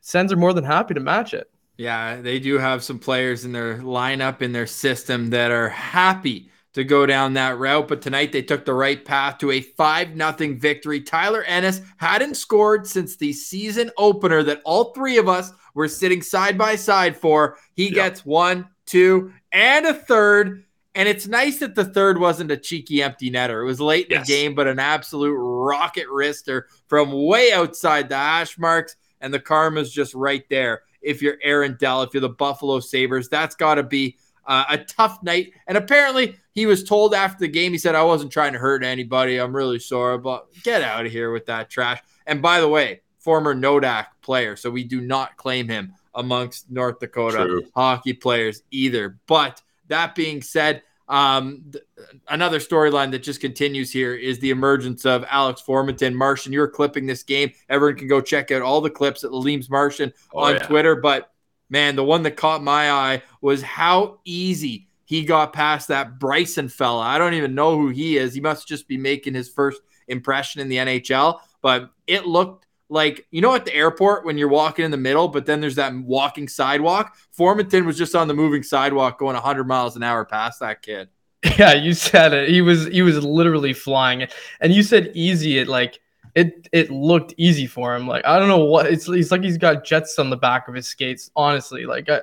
Sens 0.00 0.32
are 0.32 0.36
more 0.36 0.52
than 0.52 0.64
happy 0.64 0.92
to 0.92 1.00
match 1.00 1.32
it. 1.32 1.50
Yeah, 1.78 2.20
they 2.20 2.38
do 2.38 2.58
have 2.58 2.84
some 2.84 2.98
players 2.98 3.44
in 3.44 3.52
their 3.52 3.78
lineup 3.78 4.42
in 4.42 4.52
their 4.52 4.66
system 4.66 5.30
that 5.30 5.50
are 5.50 5.70
happy 5.70 6.50
to 6.74 6.84
go 6.84 7.06
down 7.06 7.34
that 7.34 7.58
route. 7.58 7.88
But 7.88 8.02
tonight 8.02 8.30
they 8.30 8.42
took 8.42 8.64
the 8.64 8.74
right 8.74 9.02
path 9.02 9.38
to 9.38 9.52
a 9.52 9.60
5 9.60 10.16
0 10.16 10.56
victory. 10.58 11.00
Tyler 11.00 11.42
Ennis 11.44 11.80
hadn't 11.96 12.36
scored 12.36 12.86
since 12.86 13.16
the 13.16 13.32
season 13.32 13.90
opener 13.96 14.42
that 14.42 14.60
all 14.64 14.92
three 14.92 15.16
of 15.16 15.28
us 15.28 15.52
were 15.74 15.88
sitting 15.88 16.22
side 16.22 16.56
by 16.56 16.76
side 16.76 17.16
for. 17.16 17.58
He 17.74 17.84
yep. 17.84 17.94
gets 17.94 18.24
one, 18.24 18.68
two, 18.86 19.32
and 19.52 19.86
a 19.86 19.94
third. 19.94 20.64
And 20.94 21.08
it's 21.08 21.26
nice 21.26 21.58
that 21.58 21.74
the 21.74 21.84
third 21.84 22.20
wasn't 22.20 22.52
a 22.52 22.56
cheeky 22.56 23.02
empty 23.02 23.30
netter. 23.30 23.62
It 23.62 23.66
was 23.66 23.80
late 23.80 24.06
in 24.06 24.18
yes. 24.18 24.26
the 24.26 24.32
game, 24.32 24.54
but 24.54 24.68
an 24.68 24.78
absolute 24.78 25.34
rocket 25.34 26.06
wrister 26.06 26.62
from 26.86 27.12
way 27.12 27.52
outside 27.52 28.08
the 28.08 28.16
hash 28.16 28.58
marks. 28.58 28.96
And 29.20 29.34
the 29.34 29.40
karma's 29.40 29.92
just 29.92 30.14
right 30.14 30.44
there. 30.48 30.82
If 31.02 31.20
you're 31.20 31.38
Aaron 31.42 31.76
Dell, 31.80 32.02
if 32.02 32.14
you're 32.14 32.20
the 32.20 32.28
Buffalo 32.28 32.78
Sabres, 32.80 33.28
that's 33.28 33.54
got 33.56 33.74
to 33.74 33.82
be 33.82 34.16
uh, 34.46 34.64
a 34.68 34.78
tough 34.78 35.22
night. 35.22 35.52
And 35.66 35.76
apparently, 35.76 36.36
he 36.52 36.66
was 36.66 36.84
told 36.84 37.14
after 37.14 37.40
the 37.40 37.48
game, 37.48 37.72
he 37.72 37.78
said, 37.78 37.94
I 37.94 38.02
wasn't 38.04 38.32
trying 38.32 38.52
to 38.52 38.58
hurt 38.58 38.84
anybody. 38.84 39.38
I'm 39.38 39.54
really 39.54 39.78
sorry, 39.80 40.18
but 40.18 40.46
get 40.62 40.82
out 40.82 41.06
of 41.06 41.12
here 41.12 41.32
with 41.32 41.46
that 41.46 41.70
trash. 41.70 42.00
And 42.26 42.40
by 42.40 42.60
the 42.60 42.68
way, 42.68 43.00
former 43.18 43.54
Nodak 43.54 44.06
player. 44.24 44.56
So 44.56 44.70
we 44.70 44.82
do 44.84 45.00
not 45.00 45.36
claim 45.36 45.68
him 45.68 45.94
amongst 46.14 46.70
North 46.70 46.98
Dakota 46.98 47.44
True. 47.44 47.62
hockey 47.74 48.12
players 48.12 48.62
either. 48.70 49.18
But 49.26 49.62
that 49.88 50.14
being 50.14 50.42
said, 50.42 50.82
um, 51.08 51.64
th- 51.72 51.84
another 52.28 52.58
storyline 52.58 53.10
that 53.10 53.22
just 53.22 53.40
continues 53.40 53.92
here 53.92 54.14
is 54.14 54.38
the 54.38 54.50
emergence 54.50 55.04
of 55.04 55.24
Alex 55.28 55.62
Formenton. 55.66 56.14
Martian, 56.14 56.52
you're 56.52 56.68
clipping 56.68 57.06
this 57.06 57.22
game. 57.22 57.52
Everyone 57.68 57.98
can 57.98 58.08
go 58.08 58.20
check 58.20 58.50
out 58.50 58.62
all 58.62 58.80
the 58.80 58.90
clips 58.90 59.24
at 59.24 59.32
Leems 59.32 59.68
Martian 59.68 60.12
oh, 60.32 60.44
on 60.44 60.54
yeah. 60.54 60.66
Twitter. 60.66 60.96
But 60.96 61.30
man, 61.68 61.96
the 61.96 62.04
one 62.04 62.22
that 62.22 62.36
caught 62.36 62.62
my 62.62 62.90
eye 62.90 63.22
was 63.40 63.62
how 63.62 64.18
easy 64.24 64.88
he 65.04 65.24
got 65.24 65.52
past 65.52 65.88
that 65.88 66.18
Bryson 66.18 66.68
fella. 66.68 67.02
I 67.02 67.18
don't 67.18 67.34
even 67.34 67.54
know 67.54 67.76
who 67.76 67.88
he 67.88 68.16
is. 68.16 68.32
He 68.32 68.40
must 68.40 68.66
just 68.66 68.88
be 68.88 68.96
making 68.96 69.34
his 69.34 69.50
first 69.50 69.82
impression 70.08 70.60
in 70.62 70.68
the 70.68 70.76
NHL, 70.76 71.40
but 71.60 71.90
it 72.06 72.26
looked 72.26 72.66
like 72.94 73.26
you 73.32 73.40
know 73.40 73.54
at 73.54 73.64
the 73.64 73.74
airport 73.74 74.24
when 74.24 74.38
you're 74.38 74.48
walking 74.48 74.84
in 74.84 74.90
the 74.90 74.96
middle, 74.96 75.28
but 75.28 75.44
then 75.44 75.60
there's 75.60 75.74
that 75.74 75.92
walking 75.94 76.48
sidewalk. 76.48 77.16
Formenton 77.36 77.84
was 77.84 77.98
just 77.98 78.14
on 78.14 78.28
the 78.28 78.34
moving 78.34 78.62
sidewalk 78.62 79.18
going 79.18 79.34
100 79.34 79.64
miles 79.64 79.96
an 79.96 80.04
hour 80.04 80.24
past 80.24 80.60
that 80.60 80.80
kid. 80.80 81.08
Yeah, 81.58 81.74
you 81.74 81.92
said 81.92 82.32
it. 82.32 82.48
He 82.48 82.62
was 82.62 82.86
he 82.86 83.02
was 83.02 83.22
literally 83.22 83.74
flying, 83.74 84.26
and 84.60 84.72
you 84.72 84.82
said 84.82 85.12
easy. 85.14 85.58
It 85.58 85.68
like 85.68 86.00
it 86.34 86.68
it 86.72 86.90
looked 86.90 87.34
easy 87.36 87.66
for 87.66 87.94
him. 87.94 88.08
Like 88.08 88.24
I 88.24 88.38
don't 88.38 88.48
know 88.48 88.64
what 88.64 88.86
it's. 88.86 89.08
It's 89.08 89.30
like 89.30 89.42
he's 89.42 89.58
got 89.58 89.84
jets 89.84 90.18
on 90.18 90.30
the 90.30 90.38
back 90.38 90.68
of 90.68 90.74
his 90.74 90.86
skates. 90.86 91.30
Honestly, 91.36 91.84
like, 91.84 92.08
I, 92.08 92.22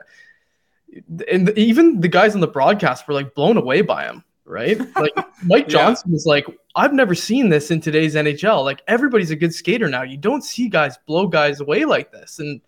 and 1.31 1.49
even 1.55 2.01
the 2.01 2.07
guys 2.07 2.33
on 2.33 2.41
the 2.41 2.47
broadcast 2.47 3.07
were 3.07 3.13
like 3.13 3.35
blown 3.35 3.57
away 3.57 3.81
by 3.81 4.05
him. 4.05 4.23
Right? 4.45 4.79
Like 4.95 5.13
Mike 5.43 5.67
Johnson 5.67 6.09
yeah. 6.09 6.13
was 6.13 6.25
like, 6.25 6.45
I've 6.75 6.93
never 6.93 7.15
seen 7.15 7.49
this 7.49 7.71
in 7.71 7.81
today's 7.81 8.15
NHL. 8.15 8.63
Like 8.63 8.81
everybody's 8.87 9.31
a 9.31 9.35
good 9.35 9.53
skater 9.53 9.87
now. 9.87 10.03
You 10.03 10.17
don't 10.17 10.43
see 10.43 10.67
guys 10.67 10.97
blow 11.05 11.27
guys 11.27 11.59
away 11.61 11.85
like 11.85 12.11
this. 12.11 12.39
And 12.39 12.61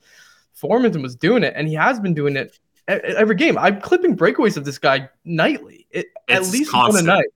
Formenton 0.55 1.01
was 1.01 1.15
doing 1.15 1.43
it, 1.43 1.53
and 1.55 1.67
he 1.67 1.73
has 1.73 1.99
been 1.99 2.13
doing 2.13 2.37
it 2.37 2.59
every 2.87 3.35
game. 3.35 3.57
I'm 3.57 3.81
clipping 3.81 4.15
breakaways 4.15 4.57
of 4.57 4.65
this 4.65 4.77
guy 4.77 5.09
nightly, 5.25 5.87
it, 5.91 6.07
at 6.29 6.43
least 6.43 6.71
constant. 6.71 7.07
one 7.07 7.15
a 7.15 7.17
night. 7.19 7.29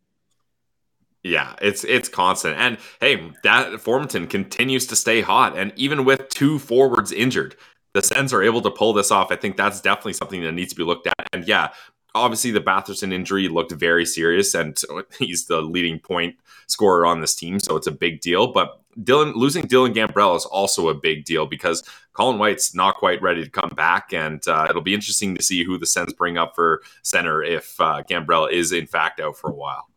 Yeah, 1.24 1.56
it's 1.62 1.84
it's 1.84 2.08
constant. 2.08 2.58
And 2.58 2.78
hey, 3.02 3.32
that 3.44 3.74
Formenton 3.74 4.30
continues 4.30 4.88
to 4.88 4.96
stay 4.96 5.22
hot. 5.22 5.58
And 5.58 5.74
even 5.76 6.06
with 6.06 6.30
two 6.30 6.58
forwards 6.60 7.12
injured, 7.12 7.56
the 7.94 8.02
Sens 8.02 8.34
are 8.34 8.44
able 8.44 8.62
to 8.62 8.72
pull 8.72 8.94
this 8.94 9.12
off. 9.12 9.32
I 9.32 9.36
think 9.36 9.58
that's 9.58 9.82
definitely 9.82 10.14
something 10.14 10.42
that 10.44 10.54
needs 10.54 10.72
to 10.72 10.78
be 10.78 10.84
looked 10.84 11.08
at. 11.08 11.28
And 11.34 11.46
yeah, 11.48 11.70
obviously 12.18 12.52
the 12.52 12.62
Batherson 12.62 13.14
injury 13.14 13.48
looked 13.48 13.72
very 13.72 14.06
serious, 14.06 14.54
and 14.54 14.80
he's 15.20 15.46
the 15.46 15.62
leading 15.62 16.00
point 16.00 16.36
scorer 16.68 17.06
on 17.06 17.22
this 17.22 17.36
team, 17.36 17.60
so 17.60 17.76
it's 17.76 17.88
a 17.88 17.92
big 17.92 18.22
deal. 18.22 18.52
But 18.52 18.82
Dylan 19.00 19.36
losing 19.36 19.66
Dylan 19.68 19.94
Gambrell 19.94 20.36
is 20.36 20.46
also 20.46 20.90
a 20.90 20.96
big 20.96 21.26
deal 21.26 21.46
because 21.46 21.84
Colin 22.14 22.40
White's 22.40 22.74
not 22.74 22.96
quite 22.96 23.22
ready 23.22 23.44
to 23.44 23.50
come 23.50 23.72
back, 23.76 24.14
and 24.14 24.46
uh, 24.48 24.68
it'll 24.70 24.82
be 24.82 24.94
interesting 24.94 25.36
to 25.36 25.44
see 25.44 25.64
who 25.64 25.78
the 25.78 25.86
Sens 25.86 26.14
bring 26.14 26.38
up 26.38 26.56
for 26.56 26.82
center 27.04 27.44
if 27.44 27.80
uh, 27.80 28.04
Gambrell 28.10 28.52
is 28.52 28.72
in 28.72 28.88
fact 28.88 29.20
out 29.20 29.38
for 29.38 29.50
a 29.50 29.56
while. 29.56 29.88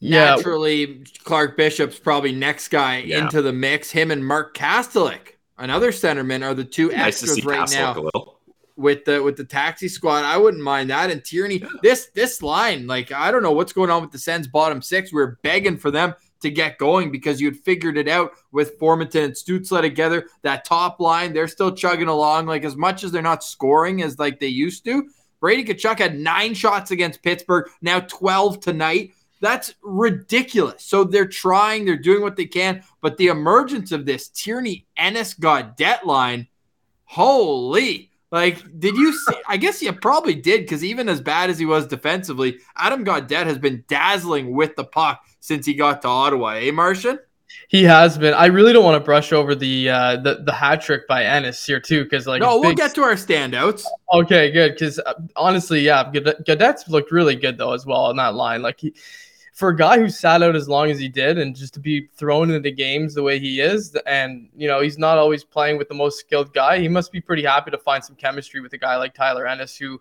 Yeah. 0.00 0.36
Naturally, 0.36 1.04
Clark 1.24 1.56
Bishop's 1.56 1.98
probably 1.98 2.32
next 2.32 2.68
guy 2.68 2.98
yeah. 2.98 3.24
into 3.24 3.42
the 3.42 3.52
mix. 3.52 3.90
Him 3.90 4.10
and 4.12 4.24
Mark 4.24 4.56
Kastelic, 4.56 5.36
another 5.58 5.90
centerman, 5.90 6.44
are 6.44 6.54
the 6.54 6.64
two 6.64 6.88
nice 6.88 7.22
extras 7.22 7.44
right 7.44 7.70
now 7.72 8.37
with 8.78 9.04
the 9.04 9.22
with 9.22 9.36
the 9.36 9.44
taxi 9.44 9.88
squad. 9.88 10.24
I 10.24 10.38
wouldn't 10.38 10.62
mind 10.62 10.88
that. 10.90 11.10
And 11.10 11.22
Tierney, 11.22 11.62
this 11.82 12.06
this 12.14 12.42
line, 12.42 12.86
like 12.86 13.12
I 13.12 13.30
don't 13.30 13.42
know 13.42 13.52
what's 13.52 13.72
going 13.72 13.90
on 13.90 14.00
with 14.00 14.12
the 14.12 14.18
Sens 14.18 14.46
bottom 14.46 14.80
six. 14.80 15.12
We 15.12 15.20
are 15.20 15.38
begging 15.42 15.76
for 15.76 15.90
them 15.90 16.14
to 16.40 16.50
get 16.50 16.78
going 16.78 17.10
because 17.10 17.40
you 17.40 17.48
had 17.48 17.58
figured 17.58 17.98
it 17.98 18.08
out 18.08 18.30
with 18.52 18.78
Formenton 18.78 19.24
and 19.24 19.34
Stützle 19.34 19.80
together. 19.80 20.28
That 20.42 20.64
top 20.64 21.00
line, 21.00 21.32
they're 21.32 21.48
still 21.48 21.74
chugging 21.74 22.08
along. 22.08 22.46
Like 22.46 22.64
as 22.64 22.76
much 22.76 23.02
as 23.02 23.10
they're 23.10 23.20
not 23.20 23.42
scoring 23.42 24.00
as 24.02 24.18
like 24.18 24.38
they 24.38 24.46
used 24.46 24.84
to. 24.84 25.08
Brady 25.40 25.64
Tkachuk 25.64 25.98
had 25.98 26.18
nine 26.18 26.54
shots 26.54 26.90
against 26.90 27.22
Pittsburgh, 27.22 27.68
now 27.80 28.00
12 28.00 28.58
tonight. 28.60 29.12
That's 29.40 29.74
ridiculous. 29.82 30.84
So 30.84 31.04
they're 31.04 31.26
trying, 31.28 31.84
they're 31.84 31.96
doing 31.96 32.22
what 32.22 32.34
they 32.34 32.46
can, 32.46 32.82
but 33.00 33.16
the 33.18 33.28
emergence 33.28 33.92
of 33.92 34.04
this 34.04 34.28
Tierney 34.28 34.86
Ennis 34.96 35.34
Gaudette 35.34 36.04
line, 36.04 36.48
holy. 37.04 38.10
Like, 38.30 38.62
did 38.78 38.94
you 38.96 39.12
see? 39.12 39.36
I 39.48 39.56
guess 39.56 39.80
you 39.80 39.92
probably 39.92 40.34
did 40.34 40.62
because 40.62 40.84
even 40.84 41.08
as 41.08 41.20
bad 41.20 41.48
as 41.48 41.58
he 41.58 41.64
was 41.64 41.86
defensively, 41.86 42.58
Adam 42.76 43.04
Gaudette 43.04 43.46
has 43.46 43.58
been 43.58 43.84
dazzling 43.88 44.54
with 44.54 44.76
the 44.76 44.84
puck 44.84 45.24
since 45.40 45.64
he 45.64 45.74
got 45.74 46.02
to 46.02 46.08
Ottawa, 46.08 46.50
eh, 46.50 46.70
Martian? 46.70 47.18
He 47.68 47.84
has 47.84 48.18
been. 48.18 48.34
I 48.34 48.46
really 48.46 48.74
don't 48.74 48.84
want 48.84 49.00
to 49.00 49.04
brush 49.04 49.32
over 49.32 49.54
the 49.54 49.88
uh, 49.88 50.16
the 50.16 50.42
the 50.44 50.52
hat 50.52 50.82
trick 50.82 51.08
by 51.08 51.24
Ennis 51.24 51.64
here 51.64 51.80
too, 51.80 52.04
because 52.04 52.26
like 52.26 52.42
no, 52.42 52.60
we'll 52.60 52.74
get 52.74 52.94
to 52.94 53.02
our 53.02 53.14
standouts. 53.14 53.84
Okay, 54.12 54.50
good. 54.50 54.72
Because 54.72 54.98
uh, 54.98 55.14
honestly, 55.36 55.80
yeah, 55.80 56.04
Gaudette's 56.12 56.88
looked 56.88 57.10
really 57.10 57.36
good 57.36 57.56
though 57.56 57.72
as 57.72 57.86
well 57.86 58.06
on 58.06 58.16
that 58.16 58.34
line. 58.34 58.60
Like 58.60 58.80
he, 58.80 58.94
for 59.58 59.70
a 59.70 59.76
guy 59.76 59.98
who 59.98 60.08
sat 60.08 60.40
out 60.40 60.54
as 60.54 60.68
long 60.68 60.88
as 60.88 61.00
he 61.00 61.08
did 61.08 61.36
and 61.36 61.56
just 61.56 61.74
to 61.74 61.80
be 61.80 62.06
thrown 62.14 62.48
into 62.52 62.70
games 62.70 63.12
the 63.12 63.22
way 63.24 63.40
he 63.40 63.60
is 63.60 63.96
and 64.06 64.48
you 64.56 64.68
know 64.68 64.80
he's 64.80 64.98
not 64.98 65.18
always 65.18 65.42
playing 65.42 65.76
with 65.76 65.88
the 65.88 65.94
most 65.94 66.20
skilled 66.20 66.54
guy 66.54 66.78
he 66.78 66.86
must 66.86 67.10
be 67.10 67.20
pretty 67.20 67.42
happy 67.42 67.68
to 67.68 67.76
find 67.76 68.04
some 68.04 68.14
chemistry 68.14 68.60
with 68.60 68.72
a 68.74 68.78
guy 68.78 68.96
like 68.96 69.12
tyler 69.12 69.48
ennis 69.48 69.76
who 69.76 70.00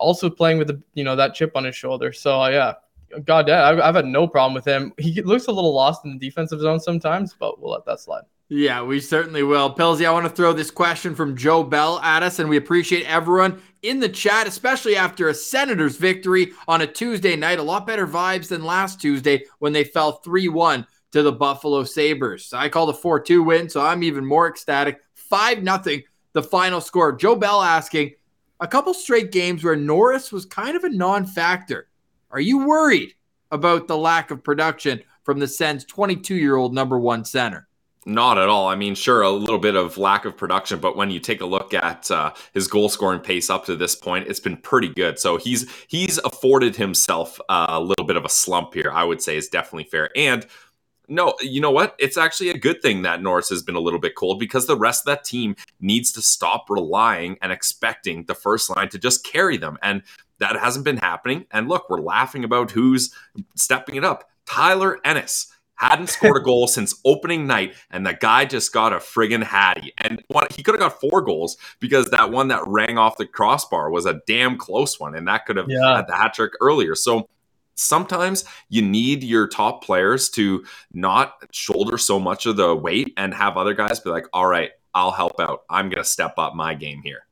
also 0.00 0.28
playing 0.28 0.58
with 0.58 0.66
the 0.66 0.82
you 0.94 1.04
know 1.04 1.14
that 1.14 1.34
chip 1.34 1.52
on 1.54 1.62
his 1.64 1.76
shoulder. 1.76 2.12
So 2.12 2.42
uh, 2.42 2.48
yeah 2.48 3.20
god 3.24 3.48
I've, 3.48 3.78
I've 3.78 3.94
had 3.94 4.06
no 4.06 4.26
problem 4.26 4.54
with 4.54 4.64
him. 4.64 4.92
He 4.98 5.22
looks 5.22 5.46
a 5.46 5.52
little 5.52 5.72
lost 5.72 6.04
in 6.04 6.10
the 6.10 6.18
defensive 6.18 6.58
zone 6.58 6.80
sometimes 6.80 7.32
but 7.38 7.60
we'll 7.62 7.70
let 7.70 7.84
that 7.84 8.00
slide 8.00 8.24
yeah, 8.48 8.82
we 8.82 9.00
certainly 9.00 9.42
will. 9.42 9.74
Pilsy, 9.74 10.06
I 10.06 10.12
want 10.12 10.24
to 10.24 10.30
throw 10.30 10.52
this 10.52 10.70
question 10.70 11.16
from 11.16 11.36
Joe 11.36 11.64
Bell 11.64 11.98
at 11.98 12.22
us, 12.22 12.38
and 12.38 12.48
we 12.48 12.56
appreciate 12.56 13.04
everyone 13.06 13.60
in 13.82 13.98
the 13.98 14.08
chat, 14.08 14.46
especially 14.46 14.94
after 14.94 15.28
a 15.28 15.34
Senators 15.34 15.96
victory 15.96 16.52
on 16.68 16.80
a 16.80 16.86
Tuesday 16.86 17.34
night. 17.34 17.58
A 17.58 17.62
lot 17.62 17.88
better 17.88 18.06
vibes 18.06 18.46
than 18.48 18.64
last 18.64 19.00
Tuesday 19.00 19.44
when 19.58 19.72
they 19.72 19.82
fell 19.82 20.12
3 20.12 20.46
1 20.46 20.86
to 21.10 21.22
the 21.22 21.32
Buffalo 21.32 21.82
Sabres. 21.82 22.52
I 22.52 22.68
call 22.68 22.86
the 22.86 22.94
4 22.94 23.18
2 23.18 23.42
win, 23.42 23.68
so 23.68 23.80
I'm 23.80 24.04
even 24.04 24.24
more 24.24 24.48
ecstatic. 24.48 25.00
5 25.14 25.64
0, 25.64 26.02
the 26.32 26.42
final 26.42 26.80
score. 26.80 27.16
Joe 27.16 27.34
Bell 27.34 27.60
asking 27.62 28.12
a 28.60 28.68
couple 28.68 28.94
straight 28.94 29.32
games 29.32 29.64
where 29.64 29.74
Norris 29.74 30.30
was 30.30 30.46
kind 30.46 30.76
of 30.76 30.84
a 30.84 30.88
non 30.88 31.26
factor. 31.26 31.88
Are 32.30 32.40
you 32.40 32.64
worried 32.66 33.14
about 33.50 33.88
the 33.88 33.98
lack 33.98 34.30
of 34.30 34.44
production 34.44 35.02
from 35.24 35.40
the 35.40 35.48
Sens 35.48 35.84
22 35.84 36.36
year 36.36 36.54
old 36.54 36.74
number 36.74 36.96
one 36.96 37.24
center? 37.24 37.65
Not 38.08 38.38
at 38.38 38.48
all. 38.48 38.68
I 38.68 38.76
mean, 38.76 38.94
sure, 38.94 39.22
a 39.22 39.30
little 39.30 39.58
bit 39.58 39.74
of 39.74 39.98
lack 39.98 40.24
of 40.24 40.36
production, 40.36 40.78
but 40.78 40.96
when 40.96 41.10
you 41.10 41.18
take 41.18 41.40
a 41.40 41.46
look 41.46 41.74
at 41.74 42.08
uh, 42.08 42.32
his 42.54 42.68
goal 42.68 42.88
scoring 42.88 43.18
pace 43.18 43.50
up 43.50 43.66
to 43.66 43.74
this 43.74 43.96
point, 43.96 44.28
it's 44.28 44.38
been 44.38 44.56
pretty 44.56 44.90
good. 44.90 45.18
So 45.18 45.38
he's 45.38 45.68
he's 45.88 46.18
afforded 46.18 46.76
himself 46.76 47.40
uh, 47.48 47.66
a 47.68 47.80
little 47.80 48.06
bit 48.06 48.16
of 48.16 48.24
a 48.24 48.28
slump 48.28 48.74
here. 48.74 48.92
I 48.92 49.02
would 49.02 49.20
say 49.20 49.36
is 49.36 49.48
definitely 49.48 49.84
fair. 49.90 50.10
And 50.16 50.46
no, 51.08 51.34
you 51.40 51.60
know 51.60 51.72
what? 51.72 51.96
It's 51.98 52.16
actually 52.16 52.50
a 52.50 52.58
good 52.58 52.80
thing 52.80 53.02
that 53.02 53.22
Norris 53.22 53.48
has 53.48 53.64
been 53.64 53.74
a 53.74 53.80
little 53.80 53.98
bit 53.98 54.14
cold 54.14 54.38
because 54.38 54.66
the 54.66 54.76
rest 54.76 55.02
of 55.02 55.06
that 55.06 55.24
team 55.24 55.56
needs 55.80 56.12
to 56.12 56.22
stop 56.22 56.70
relying 56.70 57.38
and 57.42 57.50
expecting 57.50 58.24
the 58.26 58.36
first 58.36 58.74
line 58.74 58.88
to 58.90 58.98
just 59.00 59.24
carry 59.24 59.56
them. 59.56 59.78
And 59.82 60.04
that 60.38 60.56
hasn't 60.56 60.84
been 60.84 60.98
happening. 60.98 61.46
And 61.50 61.68
look, 61.68 61.90
we're 61.90 62.00
laughing 62.00 62.44
about 62.44 62.70
who's 62.70 63.12
stepping 63.56 63.96
it 63.96 64.04
up. 64.04 64.30
Tyler 64.46 65.00
Ennis 65.04 65.52
hadn't 65.76 66.08
scored 66.08 66.36
a 66.36 66.44
goal 66.44 66.66
since 66.66 67.00
opening 67.04 67.46
night, 67.46 67.74
and 67.90 68.06
the 68.06 68.14
guy 68.14 68.44
just 68.44 68.72
got 68.72 68.92
a 68.92 68.96
friggin' 68.96 69.42
hattie. 69.42 69.92
And 69.98 70.22
one, 70.28 70.46
he 70.54 70.62
could 70.62 70.74
have 70.74 70.80
got 70.80 71.00
four 71.00 71.22
goals 71.22 71.56
because 71.80 72.10
that 72.10 72.30
one 72.30 72.48
that 72.48 72.66
rang 72.66 72.98
off 72.98 73.16
the 73.16 73.26
crossbar 73.26 73.90
was 73.90 74.06
a 74.06 74.20
damn 74.26 74.56
close 74.56 74.98
one, 74.98 75.14
and 75.14 75.28
that 75.28 75.46
could 75.46 75.56
have 75.56 75.66
yeah. 75.68 75.96
had 75.96 76.08
the 76.08 76.16
hat 76.16 76.34
trick 76.34 76.52
earlier. 76.60 76.94
So 76.94 77.28
sometimes 77.76 78.44
you 78.68 78.82
need 78.82 79.22
your 79.22 79.46
top 79.46 79.84
players 79.84 80.28
to 80.30 80.64
not 80.92 81.34
shoulder 81.52 81.98
so 81.98 82.18
much 82.18 82.46
of 82.46 82.56
the 82.56 82.74
weight 82.74 83.12
and 83.16 83.32
have 83.34 83.56
other 83.56 83.74
guys 83.74 84.00
be 84.00 84.10
like, 84.10 84.26
all 84.32 84.46
right, 84.46 84.70
I'll 84.94 85.12
help 85.12 85.38
out. 85.38 85.64
I'm 85.70 85.88
going 85.90 86.02
to 86.02 86.08
step 86.08 86.34
up 86.38 86.54
my 86.54 86.74
game 86.74 87.02
here. 87.02 87.26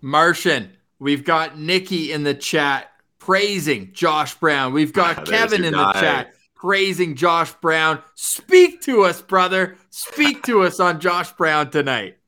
Martian, 0.00 0.70
we've 0.98 1.24
got 1.24 1.58
Nikki 1.58 2.12
in 2.12 2.22
the 2.22 2.34
chat 2.34 2.90
praising 3.18 3.92
Josh 3.92 4.34
Brown. 4.34 4.72
We've 4.72 4.92
got 4.92 5.18
ah, 5.18 5.24
Kevin 5.24 5.64
in 5.64 5.74
guy. 5.74 5.92
the 5.92 6.00
chat 6.00 6.34
praising 6.62 7.16
Josh 7.16 7.52
Brown. 7.54 8.00
Speak 8.14 8.80
to 8.82 9.02
us, 9.02 9.20
brother. 9.20 9.76
Speak 9.90 10.44
to 10.44 10.62
us 10.62 10.78
on 10.78 11.00
Josh 11.00 11.32
Brown 11.32 11.72
tonight. 11.72 12.18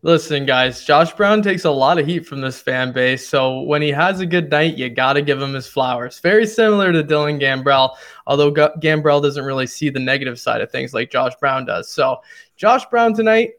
Listen, 0.00 0.46
guys, 0.46 0.82
Josh 0.82 1.12
Brown 1.12 1.42
takes 1.42 1.66
a 1.66 1.70
lot 1.70 1.98
of 1.98 2.06
heat 2.06 2.26
from 2.26 2.40
this 2.40 2.58
fan 2.58 2.92
base. 2.92 3.28
So 3.28 3.60
when 3.60 3.82
he 3.82 3.90
has 3.90 4.20
a 4.20 4.26
good 4.26 4.50
night, 4.50 4.78
you 4.78 4.88
got 4.88 5.12
to 5.12 5.20
give 5.20 5.42
him 5.42 5.52
his 5.52 5.66
flowers. 5.66 6.20
Very 6.20 6.46
similar 6.46 6.90
to 6.90 7.04
Dylan 7.04 7.38
Gambrell, 7.38 7.94
although 8.26 8.48
G- 8.50 8.74
Gambrell 8.80 9.22
doesn't 9.22 9.44
really 9.44 9.66
see 9.66 9.90
the 9.90 10.00
negative 10.00 10.40
side 10.40 10.62
of 10.62 10.70
things 10.70 10.94
like 10.94 11.10
Josh 11.10 11.34
Brown 11.38 11.66
does. 11.66 11.90
So 11.90 12.22
Josh 12.56 12.86
Brown 12.86 13.12
tonight 13.12 13.50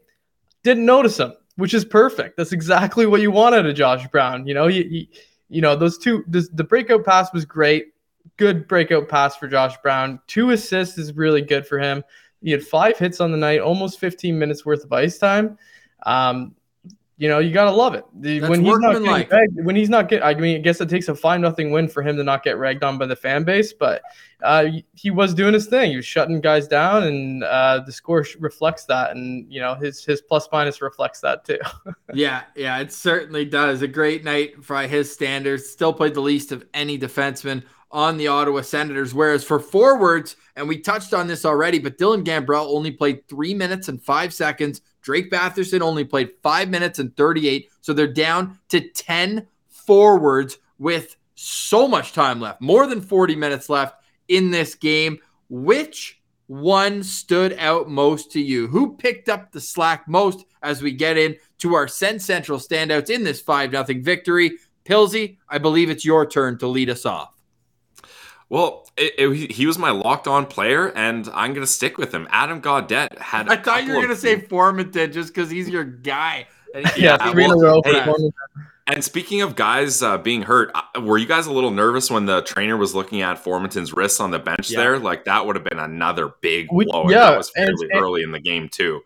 didn't 0.64 0.84
notice 0.84 1.20
him, 1.20 1.32
which 1.54 1.74
is 1.74 1.84
perfect. 1.84 2.36
That's 2.36 2.52
exactly 2.52 3.06
what 3.06 3.20
you 3.20 3.30
want 3.30 3.54
out 3.54 3.66
of 3.66 3.76
Josh 3.76 4.04
Brown. 4.08 4.48
You 4.48 4.54
know, 4.54 4.66
you, 4.66 4.82
you, 4.82 5.06
you 5.48 5.60
know 5.60 5.76
those 5.76 5.96
two. 5.96 6.24
This, 6.26 6.48
the 6.48 6.64
breakout 6.64 7.04
pass 7.04 7.32
was 7.32 7.44
great 7.44 7.93
good 8.36 8.68
breakout 8.68 9.08
pass 9.08 9.36
for 9.36 9.48
Josh 9.48 9.76
Brown. 9.82 10.20
Two 10.26 10.50
assists 10.50 10.98
is 10.98 11.14
really 11.14 11.42
good 11.42 11.66
for 11.66 11.78
him. 11.78 12.02
He 12.42 12.50
had 12.50 12.62
five 12.62 12.98
hits 12.98 13.20
on 13.20 13.32
the 13.32 13.38
night, 13.38 13.60
almost 13.60 13.98
15 13.98 14.38
minutes 14.38 14.66
worth 14.66 14.84
of 14.84 14.92
ice 14.92 15.18
time. 15.18 15.58
Um, 16.04 16.54
you 17.16 17.28
know, 17.28 17.38
you 17.38 17.52
gotta 17.52 17.70
love 17.70 17.94
it. 17.94 18.04
That's 18.14 18.48
when 18.48 18.64
he's 18.64 18.76
ragged, 18.76 19.64
when 19.64 19.76
he's 19.76 19.88
not 19.88 20.08
getting, 20.08 20.24
I 20.24 20.34
mean, 20.34 20.56
I 20.56 20.58
guess 20.58 20.80
it 20.80 20.88
takes 20.88 21.08
a 21.08 21.14
five 21.14 21.40
nothing 21.40 21.70
win 21.70 21.86
for 21.86 22.02
him 22.02 22.16
to 22.16 22.24
not 22.24 22.42
get 22.42 22.58
ragged 22.58 22.82
on 22.82 22.98
by 22.98 23.06
the 23.06 23.14
fan 23.14 23.44
base, 23.44 23.72
but 23.72 24.02
uh, 24.42 24.66
he 24.94 25.12
was 25.12 25.32
doing 25.32 25.54
his 25.54 25.66
thing. 25.66 25.90
He 25.90 25.96
was 25.96 26.04
shutting 26.04 26.40
guys 26.40 26.66
down, 26.66 27.04
and 27.04 27.44
uh, 27.44 27.80
the 27.86 27.92
score 27.92 28.26
reflects 28.40 28.84
that, 28.86 29.12
and 29.12 29.50
you 29.50 29.60
know 29.60 29.74
his 29.76 30.04
his 30.04 30.22
plus 30.22 30.48
minus 30.50 30.82
reflects 30.82 31.20
that 31.20 31.44
too. 31.44 31.60
yeah, 32.14 32.42
yeah, 32.56 32.78
it 32.78 32.92
certainly 32.92 33.44
does. 33.44 33.82
A 33.82 33.88
great 33.88 34.24
night 34.24 34.66
by 34.66 34.88
his 34.88 35.12
standards. 35.12 35.70
Still 35.70 35.92
played 35.92 36.14
the 36.14 36.20
least 36.20 36.50
of 36.50 36.66
any 36.74 36.98
defenseman 36.98 37.62
on 37.94 38.16
the 38.16 38.26
Ottawa 38.26 38.60
Senators. 38.60 39.14
Whereas 39.14 39.44
for 39.44 39.60
forwards, 39.60 40.34
and 40.56 40.68
we 40.68 40.78
touched 40.78 41.14
on 41.14 41.28
this 41.28 41.44
already, 41.44 41.78
but 41.78 41.96
Dylan 41.96 42.24
Gambrell 42.24 42.66
only 42.66 42.90
played 42.90 43.26
three 43.28 43.54
minutes 43.54 43.88
and 43.88 44.02
five 44.02 44.34
seconds. 44.34 44.82
Drake 45.00 45.30
Batherson 45.30 45.80
only 45.80 46.04
played 46.04 46.32
five 46.42 46.68
minutes 46.68 46.98
and 46.98 47.16
38. 47.16 47.70
So 47.80 47.92
they're 47.92 48.12
down 48.12 48.58
to 48.70 48.80
10 48.80 49.46
forwards 49.68 50.58
with 50.78 51.16
so 51.36 51.86
much 51.86 52.12
time 52.12 52.40
left, 52.40 52.60
more 52.60 52.86
than 52.86 53.00
40 53.00 53.36
minutes 53.36 53.68
left 53.68 54.02
in 54.28 54.50
this 54.50 54.74
game. 54.74 55.18
Which 55.48 56.20
one 56.48 57.02
stood 57.04 57.56
out 57.58 57.88
most 57.88 58.32
to 58.32 58.40
you? 58.40 58.66
Who 58.66 58.96
picked 58.96 59.28
up 59.28 59.52
the 59.52 59.60
slack 59.60 60.08
most 60.08 60.44
as 60.62 60.82
we 60.82 60.90
get 60.92 61.16
into 61.16 61.74
our 61.74 61.86
Sens 61.86 62.24
Central 62.24 62.58
standouts 62.58 63.08
in 63.08 63.22
this 63.22 63.40
5 63.40 63.70
0 63.70 63.84
victory? 64.02 64.58
Pilsy, 64.84 65.38
I 65.48 65.58
believe 65.58 65.90
it's 65.90 66.04
your 66.04 66.26
turn 66.26 66.58
to 66.58 66.66
lead 66.66 66.90
us 66.90 67.06
off. 67.06 67.33
Well, 68.48 68.86
it, 68.96 69.14
it, 69.18 69.50
he 69.52 69.66
was 69.66 69.78
my 69.78 69.90
locked 69.90 70.28
on 70.28 70.46
player, 70.46 70.88
and 70.88 71.28
I'm 71.34 71.54
going 71.54 71.66
to 71.66 71.72
stick 71.72 71.98
with 71.98 72.12
him. 72.12 72.28
Adam 72.30 72.60
Gaudette 72.60 73.18
had. 73.18 73.48
I 73.48 73.56
thought 73.56 73.84
you 73.84 73.90
were 73.90 74.02
going 74.02 74.08
to 74.08 74.16
say 74.16 74.40
Formenton 74.40 75.12
just 75.12 75.34
because 75.34 75.50
he's 75.50 75.68
your 75.68 75.84
guy. 75.84 76.46
yeah, 76.96 77.30
three 77.30 77.44
in 77.44 77.50
a 77.50 77.56
row. 77.56 77.80
Hey, 77.84 78.04
and 78.86 79.02
speaking 79.02 79.40
of 79.40 79.56
guys 79.56 80.02
uh, 80.02 80.18
being 80.18 80.42
hurt, 80.42 80.70
uh, 80.74 81.00
were 81.00 81.16
you 81.16 81.26
guys 81.26 81.46
a 81.46 81.52
little 81.52 81.70
nervous 81.70 82.10
when 82.10 82.26
the 82.26 82.42
trainer 82.42 82.76
was 82.76 82.94
looking 82.94 83.22
at 83.22 83.42
Formenton's 83.42 83.94
wrists 83.94 84.20
on 84.20 84.30
the 84.30 84.38
bench 84.38 84.70
yeah. 84.70 84.78
there? 84.78 84.98
Like 84.98 85.24
that 85.24 85.46
would 85.46 85.56
have 85.56 85.64
been 85.64 85.78
another 85.78 86.34
big 86.42 86.68
blow. 86.68 87.06
We, 87.06 87.14
yeah, 87.14 87.30
that 87.30 87.38
was 87.38 87.50
fairly 87.50 87.88
and, 87.90 88.00
early 88.00 88.22
in 88.22 88.30
the 88.30 88.40
game 88.40 88.68
too. 88.68 89.00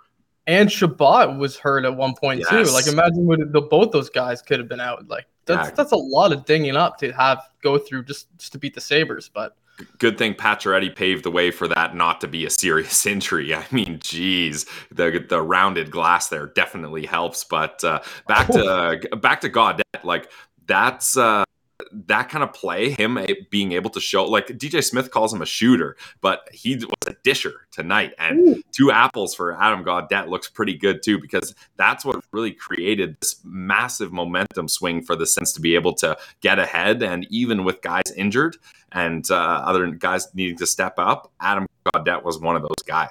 And 0.48 0.72
Chabot 0.72 1.38
was 1.38 1.58
hurt 1.58 1.84
at 1.84 1.94
one 1.94 2.14
point 2.14 2.40
yes. 2.40 2.48
too. 2.48 2.72
Like 2.72 2.88
imagine 2.88 3.26
what 3.26 3.38
the, 3.52 3.60
both 3.60 3.92
those 3.92 4.10
guys 4.10 4.42
could 4.42 4.58
have 4.58 4.68
been 4.68 4.80
out. 4.80 5.06
Like 5.06 5.26
that's 5.54 5.70
that's 5.76 5.92
a 5.92 5.96
lot 5.96 6.32
of 6.32 6.44
dinging 6.44 6.76
up 6.76 6.98
to 6.98 7.12
have 7.12 7.48
go 7.62 7.78
through 7.78 8.04
just, 8.04 8.26
just 8.38 8.52
to 8.52 8.58
beat 8.58 8.74
the 8.74 8.80
Sabres. 8.80 9.30
But 9.32 9.56
good 9.98 10.18
thing 10.18 10.34
Pacioretty 10.34 10.94
paved 10.94 11.24
the 11.24 11.30
way 11.30 11.50
for 11.50 11.68
that 11.68 11.94
not 11.94 12.20
to 12.20 12.28
be 12.28 12.46
a 12.46 12.50
serious 12.50 13.06
injury. 13.14 13.54
I 13.54 13.64
mean, 13.70 13.98
geez, 14.00 14.66
the 14.92 15.24
the 15.28 15.42
rounded 15.42 15.90
glass 15.90 16.28
there 16.28 16.46
definitely 16.46 17.06
helps. 17.06 17.44
But 17.44 17.82
uh, 17.84 18.00
back 18.26 18.48
to 18.48 18.64
uh, 18.64 19.16
back 19.16 19.40
to 19.42 19.48
God, 19.48 19.82
like 20.02 20.30
that's 20.66 21.16
uh, 21.16 21.44
that 21.92 22.28
kind 22.28 22.42
of 22.42 22.52
play, 22.52 22.90
him 22.90 23.18
being 23.50 23.72
able 23.72 23.90
to 23.90 24.00
show, 24.00 24.24
like 24.24 24.48
DJ 24.48 24.84
Smith 24.84 25.10
calls 25.10 25.32
him 25.32 25.42
a 25.42 25.46
shooter, 25.46 25.96
but 26.20 26.48
he 26.52 26.74
was 26.76 26.86
a 27.06 27.14
disher 27.22 27.66
tonight. 27.70 28.12
And 28.18 28.38
Ooh. 28.40 28.62
two 28.72 28.90
apples 28.90 29.34
for 29.34 29.60
Adam 29.60 29.84
Gaudette 29.84 30.28
looks 30.28 30.48
pretty 30.48 30.76
good 30.76 31.02
too, 31.02 31.20
because 31.20 31.54
that's 31.76 32.04
what 32.04 32.24
really 32.32 32.52
created 32.52 33.16
this 33.20 33.40
massive 33.44 34.12
momentum 34.12 34.68
swing 34.68 35.02
for 35.02 35.16
the 35.16 35.26
Sens 35.26 35.52
to 35.52 35.60
be 35.60 35.74
able 35.74 35.94
to 35.94 36.16
get 36.40 36.58
ahead. 36.58 37.02
And 37.02 37.26
even 37.30 37.64
with 37.64 37.80
guys 37.80 38.10
injured 38.16 38.56
and 38.92 39.28
uh, 39.30 39.34
other 39.34 39.86
guys 39.90 40.28
needing 40.34 40.58
to 40.58 40.66
step 40.66 40.94
up, 40.98 41.30
Adam 41.40 41.66
Gaudette 41.86 42.24
was 42.24 42.38
one 42.40 42.56
of 42.56 42.62
those 42.62 42.82
guys. 42.86 43.10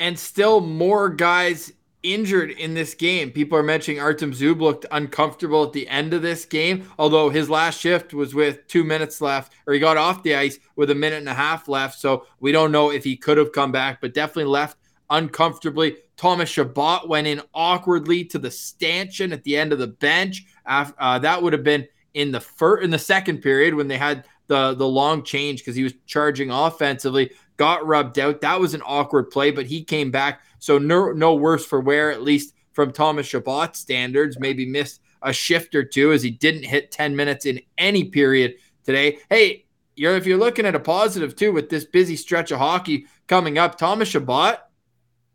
And 0.00 0.18
still 0.18 0.60
more 0.60 1.08
guys 1.08 1.72
injured 2.02 2.50
in 2.50 2.74
this 2.74 2.94
game. 2.94 3.30
People 3.30 3.58
are 3.58 3.62
mentioning 3.62 4.00
Artem 4.00 4.32
Zub 4.32 4.60
looked 4.60 4.86
uncomfortable 4.90 5.64
at 5.64 5.72
the 5.72 5.88
end 5.88 6.14
of 6.14 6.22
this 6.22 6.44
game, 6.44 6.88
although 6.98 7.28
his 7.28 7.50
last 7.50 7.80
shift 7.80 8.14
was 8.14 8.34
with 8.34 8.66
two 8.68 8.84
minutes 8.84 9.20
left, 9.20 9.52
or 9.66 9.74
he 9.74 9.80
got 9.80 9.96
off 9.96 10.22
the 10.22 10.34
ice 10.34 10.58
with 10.76 10.90
a 10.90 10.94
minute 10.94 11.18
and 11.18 11.28
a 11.28 11.34
half 11.34 11.68
left. 11.68 11.98
So 11.98 12.26
we 12.40 12.52
don't 12.52 12.72
know 12.72 12.90
if 12.90 13.04
he 13.04 13.16
could 13.16 13.38
have 13.38 13.52
come 13.52 13.72
back, 13.72 14.00
but 14.00 14.14
definitely 14.14 14.44
left 14.44 14.76
uncomfortably. 15.10 15.96
Thomas 16.16 16.50
Chabot 16.50 17.08
went 17.08 17.26
in 17.26 17.40
awkwardly 17.54 18.24
to 18.26 18.38
the 18.38 18.50
stanchion 18.50 19.32
at 19.32 19.44
the 19.44 19.56
end 19.56 19.72
of 19.72 19.78
the 19.78 19.86
bench. 19.86 20.44
Uh, 20.66 21.18
that 21.18 21.42
would 21.42 21.52
have 21.52 21.64
been 21.64 21.86
in 22.14 22.32
the 22.32 22.40
first, 22.40 22.84
in 22.84 22.90
the 22.90 22.98
second 22.98 23.38
period 23.38 23.74
when 23.74 23.88
they 23.88 23.98
had 23.98 24.24
the 24.48 24.74
the 24.74 24.88
long 24.88 25.22
change 25.22 25.60
because 25.60 25.76
he 25.76 25.84
was 25.84 25.94
charging 26.06 26.50
offensively. 26.50 27.30
Got 27.56 27.86
rubbed 27.86 28.18
out. 28.18 28.40
That 28.40 28.60
was 28.60 28.74
an 28.74 28.82
awkward 28.84 29.30
play, 29.30 29.50
but 29.50 29.66
he 29.66 29.82
came 29.84 30.10
back 30.10 30.42
so 30.58 30.78
no, 30.78 31.12
no 31.12 31.34
worse 31.34 31.64
for 31.64 31.80
wear, 31.80 32.10
at 32.10 32.22
least 32.22 32.54
from 32.72 32.92
Thomas 32.92 33.26
Chabot 33.26 33.76
standards. 33.76 34.38
Maybe 34.38 34.66
missed 34.66 35.00
a 35.22 35.32
shift 35.32 35.74
or 35.74 35.84
two 35.84 36.12
as 36.12 36.22
he 36.22 36.30
didn't 36.30 36.64
hit 36.64 36.90
10 36.90 37.14
minutes 37.16 37.46
in 37.46 37.60
any 37.76 38.04
period 38.04 38.54
today. 38.84 39.18
Hey, 39.30 39.66
you're 39.96 40.16
if 40.16 40.26
you're 40.26 40.38
looking 40.38 40.66
at 40.66 40.74
a 40.74 40.80
positive 40.80 41.34
too 41.34 41.52
with 41.52 41.68
this 41.68 41.84
busy 41.84 42.16
stretch 42.16 42.50
of 42.50 42.58
hockey 42.58 43.06
coming 43.26 43.58
up, 43.58 43.76
Thomas 43.76 44.08
Chabot 44.08 44.58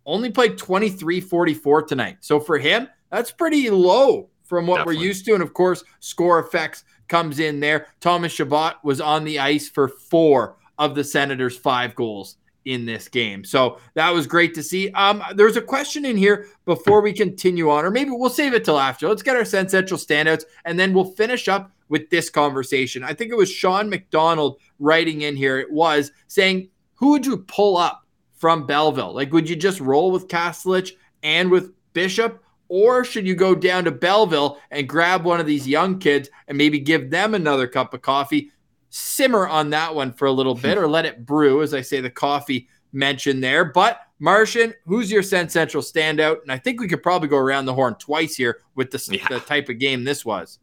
only 0.06 0.30
played 0.30 0.58
23-44 0.58 1.88
tonight. 1.88 2.18
So 2.22 2.40
for 2.40 2.58
him, 2.58 2.90
that's 3.10 3.32
pretty 3.32 3.70
low 3.70 4.30
from 4.44 4.68
what 4.68 4.78
Definitely. 4.78 4.98
we're 4.98 5.04
used 5.04 5.26
to. 5.26 5.34
And 5.34 5.44
of 5.44 5.54
course, 5.54 5.84
score 6.00 6.40
effects 6.40 6.84
comes 7.08 7.40
in 7.40 7.60
there. 7.60 7.88
Thomas 8.00 8.34
Chabot 8.34 8.76
was 8.84 9.02
on 9.02 9.24
the 9.24 9.40
ice 9.40 9.70
for 9.70 9.88
four 9.88 10.58
of 10.78 10.96
the 10.96 11.04
Senators' 11.04 11.58
five 11.58 11.96
goals 11.96 12.38
in 12.66 12.86
this 12.86 13.08
game. 13.08 13.44
So 13.44 13.80
that 13.94 14.12
was 14.12 14.26
great 14.28 14.54
to 14.56 14.64
see. 14.64 14.90
Um, 14.92 15.22
there's 15.36 15.58
a 15.58 15.62
question 15.62 16.06
in 16.06 16.18
here 16.18 16.48
before 16.66 17.02
we 17.02 17.14
continue 17.14 17.70
on, 17.70 17.86
or 17.86 17.92
maybe 17.92 18.12
we'll 18.12 18.30
save 18.30 18.54
it 18.54 18.64
till 18.64 18.80
after. 18.80 19.08
Let's 19.08 19.24
get 19.24 19.36
our 19.36 19.46
Sens 19.46 19.72
Central 19.72 20.00
standouts, 20.00 20.44
and 20.66 20.80
then 20.80 20.94
we'll 20.94 21.12
finish 21.12 21.48
up 21.48 21.72
with 21.90 22.10
this 22.10 22.30
conversation. 22.30 23.04
I 23.04 23.14
think 23.14 23.32
it 23.32 23.38
was 23.38 23.52
Sean 23.52 23.90
McDonald 23.90 24.60
writing 24.80 25.22
in 25.22 25.36
here. 25.36 25.60
It 25.60 25.72
was 25.72 26.12
saying, 26.28 26.70
"Who 26.96 27.12
would 27.12 27.26
you 27.26 27.38
pull 27.38 27.78
up 27.78 28.06
from 28.44 28.66
Belleville? 28.66 29.14
Like, 29.14 29.32
would 29.32 29.50
you 29.50 29.56
just 29.56 29.80
roll 29.80 30.12
with 30.12 30.28
Kastelic 30.28 30.92
and 31.22 31.50
with 31.52 31.72
Bishop? 31.94 32.43
Or 32.76 33.06
should 33.06 33.28
you 33.28 33.36
go 33.36 33.54
down 33.54 33.84
to 33.84 33.92
Belleville 33.92 34.58
and 34.72 34.90
grab 34.90 35.24
one 35.24 35.40
of 35.40 35.46
these 35.46 35.68
young 35.68 36.00
kids 36.00 36.28
and 36.48 36.58
maybe 36.58 36.80
give 36.80 37.12
them 37.12 37.36
another 37.36 37.68
cup 37.68 37.94
of 37.94 38.02
coffee? 38.02 38.52
Simmer 38.90 39.48
on 39.48 39.70
that 39.70 39.94
one 39.94 40.12
for 40.12 40.26
a 40.26 40.32
little 40.32 40.56
bit 40.56 40.80
or 40.80 40.88
let 40.88 41.06
it 41.06 41.24
brew, 41.24 41.62
as 41.62 41.76
I 41.76 41.82
say, 41.82 42.02
the 42.02 42.10
coffee 42.10 42.68
mentioned 42.92 43.44
there. 43.44 43.64
But 43.64 44.00
Martian, 44.18 44.74
who's 44.88 45.12
your 45.12 45.22
Sens 45.22 45.54
Central 45.54 45.84
standout? 45.84 46.42
And 46.42 46.52
I 46.52 46.58
think 46.58 46.82
we 46.82 46.88
could 46.88 47.04
probably 47.04 47.28
go 47.28 47.38
around 47.38 47.66
the 47.66 47.76
horn 47.76 47.94
twice 48.00 48.36
here 48.36 48.62
with 48.74 48.90
the, 48.90 49.08
yeah. 49.12 49.28
the 49.30 49.40
type 49.42 49.70
of 49.70 49.78
game 49.78 50.04
this 50.04 50.26
was. 50.26 50.58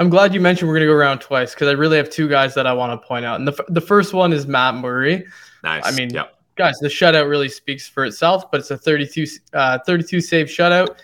I'm 0.00 0.10
glad 0.10 0.34
you 0.34 0.40
mentioned 0.40 0.68
we're 0.68 0.74
going 0.74 0.88
to 0.88 0.92
go 0.92 0.98
around 0.98 1.20
twice 1.20 1.54
because 1.54 1.68
I 1.68 1.72
really 1.74 1.96
have 1.96 2.10
two 2.10 2.28
guys 2.28 2.54
that 2.54 2.66
I 2.66 2.72
want 2.72 3.00
to 3.00 3.06
point 3.06 3.24
out. 3.24 3.38
And 3.38 3.46
the, 3.46 3.64
the 3.68 3.80
first 3.80 4.14
one 4.14 4.32
is 4.32 4.48
Matt 4.48 4.74
Murray. 4.74 5.24
Nice. 5.62 5.86
I 5.86 5.92
mean, 5.92 6.10
yep. 6.10 6.40
guys, 6.56 6.76
the 6.80 6.88
shutout 6.88 7.28
really 7.28 7.48
speaks 7.48 7.86
for 7.86 8.04
itself, 8.04 8.50
but 8.50 8.58
it's 8.58 8.72
a 8.72 8.76
32, 8.76 9.26
uh, 9.52 9.78
32 9.86 10.20
save 10.20 10.48
shutout. 10.48 10.96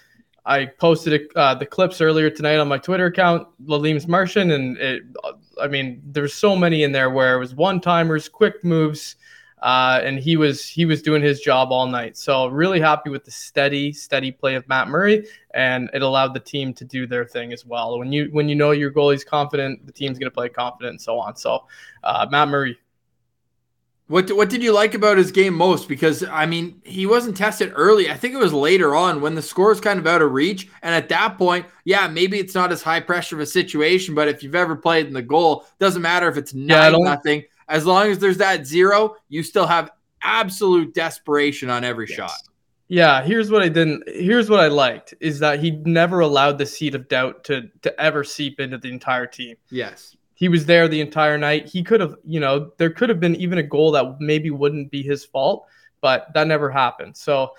I 0.48 0.64
posted 0.64 1.30
uh, 1.36 1.54
the 1.54 1.66
clips 1.66 2.00
earlier 2.00 2.30
tonight 2.30 2.56
on 2.56 2.68
my 2.68 2.78
Twitter 2.78 3.04
account, 3.04 3.46
Lalim's 3.66 4.08
Martian, 4.08 4.50
and 4.52 4.78
it, 4.78 5.02
I 5.60 5.68
mean, 5.68 6.00
there's 6.06 6.32
so 6.32 6.56
many 6.56 6.84
in 6.84 6.92
there 6.92 7.10
where 7.10 7.36
it 7.36 7.38
was 7.38 7.54
one 7.54 7.82
timers, 7.82 8.30
quick 8.30 8.64
moves, 8.64 9.16
uh, 9.60 10.00
and 10.02 10.18
he 10.18 10.38
was 10.38 10.66
he 10.66 10.86
was 10.86 11.02
doing 11.02 11.20
his 11.20 11.40
job 11.40 11.70
all 11.70 11.86
night. 11.86 12.16
So 12.16 12.46
really 12.46 12.80
happy 12.80 13.10
with 13.10 13.24
the 13.24 13.30
steady 13.30 13.92
steady 13.92 14.32
play 14.32 14.54
of 14.54 14.66
Matt 14.68 14.88
Murray, 14.88 15.26
and 15.52 15.90
it 15.92 16.00
allowed 16.00 16.32
the 16.32 16.40
team 16.40 16.72
to 16.74 16.84
do 16.84 17.06
their 17.06 17.26
thing 17.26 17.52
as 17.52 17.66
well. 17.66 17.98
When 17.98 18.10
you 18.10 18.30
when 18.32 18.48
you 18.48 18.54
know 18.54 18.70
your 18.70 18.90
goalie's 18.90 19.24
confident, 19.24 19.84
the 19.84 19.92
team's 19.92 20.18
going 20.18 20.30
to 20.30 20.34
play 20.34 20.48
confident, 20.48 20.92
and 20.92 21.00
so 21.00 21.18
on. 21.18 21.36
So 21.36 21.66
uh, 22.04 22.26
Matt 22.30 22.48
Murray, 22.48 22.78
what 24.08 24.30
what 24.32 24.48
did 24.48 24.62
you 24.62 24.72
like 24.72 24.94
about 24.94 25.18
his 25.18 25.30
game 25.30 25.54
most? 25.54 25.86
Because 25.86 26.24
I 26.24 26.46
mean, 26.46 26.80
he 26.84 27.04
wasn't 27.06 27.36
tested 27.36 27.72
early. 27.74 28.10
I 28.10 28.16
think 28.16 28.34
it 28.34 28.38
was 28.38 28.54
later 28.54 28.96
on 28.96 29.20
when 29.20 29.34
the 29.34 29.42
score 29.42 29.70
is 29.70 29.80
kind 29.80 29.98
of 29.98 30.06
out 30.06 30.22
of 30.22 30.32
reach. 30.32 30.68
And 30.82 30.94
at 30.94 31.10
that 31.10 31.36
point, 31.36 31.66
yeah, 31.84 32.08
maybe 32.08 32.38
it's 32.38 32.54
not 32.54 32.72
as 32.72 32.82
high 32.82 33.00
pressure 33.00 33.36
of 33.36 33.40
a 33.40 33.46
situation. 33.46 34.14
But 34.14 34.28
if 34.28 34.42
you've 34.42 34.54
ever 34.54 34.76
played 34.76 35.06
in 35.06 35.12
the 35.12 35.22
goal, 35.22 35.66
doesn't 35.78 36.02
matter 36.02 36.26
if 36.28 36.38
it's 36.38 36.54
nine 36.54 36.92
yeah, 36.92 36.98
nothing. 36.98 37.44
As 37.68 37.84
long 37.84 38.10
as 38.10 38.18
there's 38.18 38.38
that 38.38 38.66
zero, 38.66 39.16
you 39.28 39.42
still 39.42 39.66
have 39.66 39.90
absolute 40.22 40.94
desperation 40.94 41.68
on 41.68 41.84
every 41.84 42.06
yes. 42.08 42.16
shot. 42.16 42.42
Yeah, 42.88 43.22
here's 43.22 43.50
what 43.50 43.62
I 43.62 43.68
didn't. 43.68 44.04
Here's 44.08 44.48
what 44.48 44.60
I 44.60 44.68
liked 44.68 45.12
is 45.20 45.38
that 45.40 45.60
he 45.60 45.72
never 45.72 46.20
allowed 46.20 46.56
the 46.56 46.64
seed 46.64 46.94
of 46.94 47.08
doubt 47.08 47.44
to 47.44 47.68
to 47.82 48.00
ever 48.00 48.24
seep 48.24 48.58
into 48.58 48.78
the 48.78 48.88
entire 48.88 49.26
team. 49.26 49.56
Yes, 49.70 50.16
he 50.38 50.48
was 50.48 50.66
there 50.66 50.86
the 50.86 51.00
entire 51.00 51.36
night. 51.36 51.66
He 51.66 51.82
could 51.82 52.00
have, 52.00 52.14
you 52.24 52.38
know, 52.38 52.70
there 52.78 52.90
could 52.90 53.08
have 53.08 53.18
been 53.18 53.34
even 53.34 53.58
a 53.58 53.62
goal 53.62 53.90
that 53.90 54.20
maybe 54.20 54.50
wouldn't 54.50 54.88
be 54.88 55.02
his 55.02 55.24
fault, 55.24 55.66
but 56.00 56.32
that 56.32 56.46
never 56.46 56.70
happened. 56.70 57.16
So, 57.16 57.54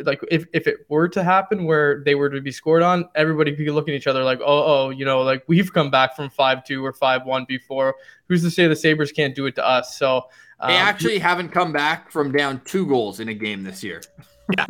like, 0.00 0.20
if, 0.32 0.44
if 0.52 0.66
it 0.66 0.78
were 0.88 1.08
to 1.10 1.22
happen 1.22 1.64
where 1.64 2.02
they 2.02 2.16
were 2.16 2.28
to 2.28 2.40
be 2.40 2.50
scored 2.50 2.82
on, 2.82 3.08
everybody 3.14 3.52
could 3.52 3.64
be 3.64 3.70
looking 3.70 3.94
at 3.94 3.98
each 3.98 4.08
other 4.08 4.24
like, 4.24 4.40
oh, 4.40 4.64
oh, 4.86 4.90
you 4.90 5.04
know, 5.04 5.22
like 5.22 5.44
we've 5.46 5.72
come 5.72 5.92
back 5.92 6.16
from 6.16 6.28
5 6.28 6.64
2 6.64 6.84
or 6.84 6.92
5 6.92 7.24
1 7.24 7.44
before. 7.44 7.94
Who's 8.26 8.42
to 8.42 8.50
say 8.50 8.66
the 8.66 8.74
Sabres 8.74 9.12
can't 9.12 9.36
do 9.36 9.46
it 9.46 9.54
to 9.54 9.64
us? 9.64 9.96
So, 9.96 10.24
um, 10.58 10.70
they 10.70 10.76
actually 10.76 11.20
haven't 11.20 11.50
come 11.50 11.72
back 11.72 12.10
from 12.10 12.32
down 12.32 12.62
two 12.64 12.84
goals 12.88 13.20
in 13.20 13.28
a 13.28 13.34
game 13.34 13.62
this 13.62 13.84
year. 13.84 14.02
Yeah. 14.58 14.66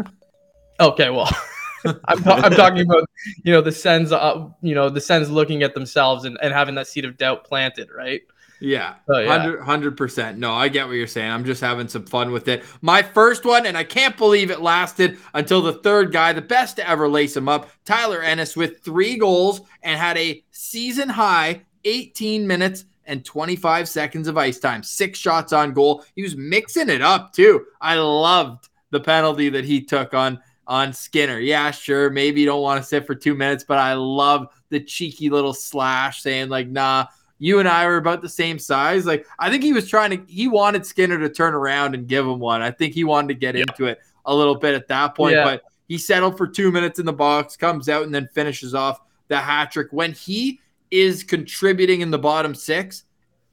okay, 0.78 1.10
well. 1.10 1.28
I'm, 2.06 2.22
ta- 2.22 2.40
I'm, 2.42 2.52
talking 2.52 2.80
about 2.80 3.08
you 3.42 3.52
know 3.52 3.60
the 3.60 3.72
Sens, 3.72 4.12
uh, 4.12 4.48
you 4.62 4.74
know 4.74 4.88
the 4.88 5.00
Sens 5.00 5.30
looking 5.30 5.62
at 5.62 5.74
themselves 5.74 6.24
and, 6.24 6.38
and 6.42 6.52
having 6.52 6.74
that 6.76 6.86
seed 6.86 7.04
of 7.04 7.16
doubt 7.16 7.44
planted, 7.44 7.88
right? 7.94 8.22
Yeah, 8.60 8.94
hundred 9.08 9.96
percent. 9.96 10.38
No, 10.38 10.54
I 10.54 10.68
get 10.68 10.86
what 10.86 10.94
you're 10.94 11.06
saying. 11.06 11.30
I'm 11.30 11.44
just 11.44 11.60
having 11.60 11.88
some 11.88 12.06
fun 12.06 12.32
with 12.32 12.48
it. 12.48 12.64
My 12.80 13.02
first 13.02 13.44
one, 13.44 13.66
and 13.66 13.76
I 13.76 13.84
can't 13.84 14.16
believe 14.16 14.50
it 14.50 14.60
lasted 14.60 15.18
until 15.34 15.60
the 15.60 15.74
third 15.74 16.12
guy, 16.12 16.32
the 16.32 16.40
best 16.40 16.76
to 16.76 16.88
ever 16.88 17.08
lace 17.08 17.36
him 17.36 17.48
up, 17.48 17.68
Tyler 17.84 18.22
Ennis, 18.22 18.56
with 18.56 18.80
three 18.80 19.18
goals 19.18 19.60
and 19.82 19.98
had 19.98 20.16
a 20.16 20.42
season 20.50 21.08
high 21.08 21.62
18 21.84 22.46
minutes 22.46 22.86
and 23.06 23.24
25 23.24 23.88
seconds 23.88 24.28
of 24.28 24.38
ice 24.38 24.58
time, 24.58 24.82
six 24.82 25.18
shots 25.18 25.52
on 25.52 25.72
goal. 25.72 26.04
He 26.14 26.22
was 26.22 26.36
mixing 26.36 26.88
it 26.88 27.02
up 27.02 27.32
too. 27.32 27.66
I 27.80 27.96
loved 27.96 28.68
the 28.90 29.00
penalty 29.00 29.48
that 29.50 29.64
he 29.64 29.82
took 29.82 30.14
on 30.14 30.40
on 30.66 30.92
Skinner. 30.92 31.38
Yeah, 31.38 31.70
sure. 31.70 32.10
Maybe 32.10 32.40
you 32.40 32.46
don't 32.46 32.62
want 32.62 32.82
to 32.82 32.88
sit 32.88 33.06
for 33.06 33.14
two 33.14 33.34
minutes, 33.34 33.64
but 33.64 33.78
I 33.78 33.94
love 33.94 34.48
the 34.70 34.80
cheeky 34.80 35.30
little 35.30 35.54
slash 35.54 36.22
saying, 36.22 36.48
like, 36.48 36.68
nah, 36.68 37.06
you 37.38 37.58
and 37.58 37.68
I 37.68 37.86
were 37.86 37.96
about 37.96 38.22
the 38.22 38.28
same 38.28 38.58
size. 38.58 39.06
Like, 39.06 39.26
I 39.38 39.50
think 39.50 39.62
he 39.62 39.72
was 39.72 39.88
trying 39.88 40.10
to, 40.10 40.32
he 40.32 40.48
wanted 40.48 40.86
Skinner 40.86 41.18
to 41.18 41.28
turn 41.28 41.54
around 41.54 41.94
and 41.94 42.06
give 42.06 42.26
him 42.26 42.38
one. 42.38 42.62
I 42.62 42.70
think 42.70 42.94
he 42.94 43.04
wanted 43.04 43.28
to 43.28 43.34
get 43.34 43.54
yeah. 43.54 43.64
into 43.68 43.86
it 43.86 43.98
a 44.24 44.34
little 44.34 44.54
bit 44.54 44.74
at 44.74 44.88
that 44.88 45.14
point, 45.14 45.34
yeah. 45.34 45.44
but 45.44 45.62
he 45.88 45.98
settled 45.98 46.38
for 46.38 46.46
two 46.46 46.72
minutes 46.72 46.98
in 46.98 47.06
the 47.06 47.12
box, 47.12 47.56
comes 47.56 47.88
out, 47.88 48.04
and 48.04 48.14
then 48.14 48.28
finishes 48.32 48.74
off 48.74 49.00
the 49.28 49.36
hat 49.36 49.72
trick. 49.72 49.88
When 49.90 50.12
he 50.12 50.60
is 50.90 51.22
contributing 51.22 52.00
in 52.00 52.10
the 52.10 52.18
bottom 52.18 52.54
six, 52.54 53.04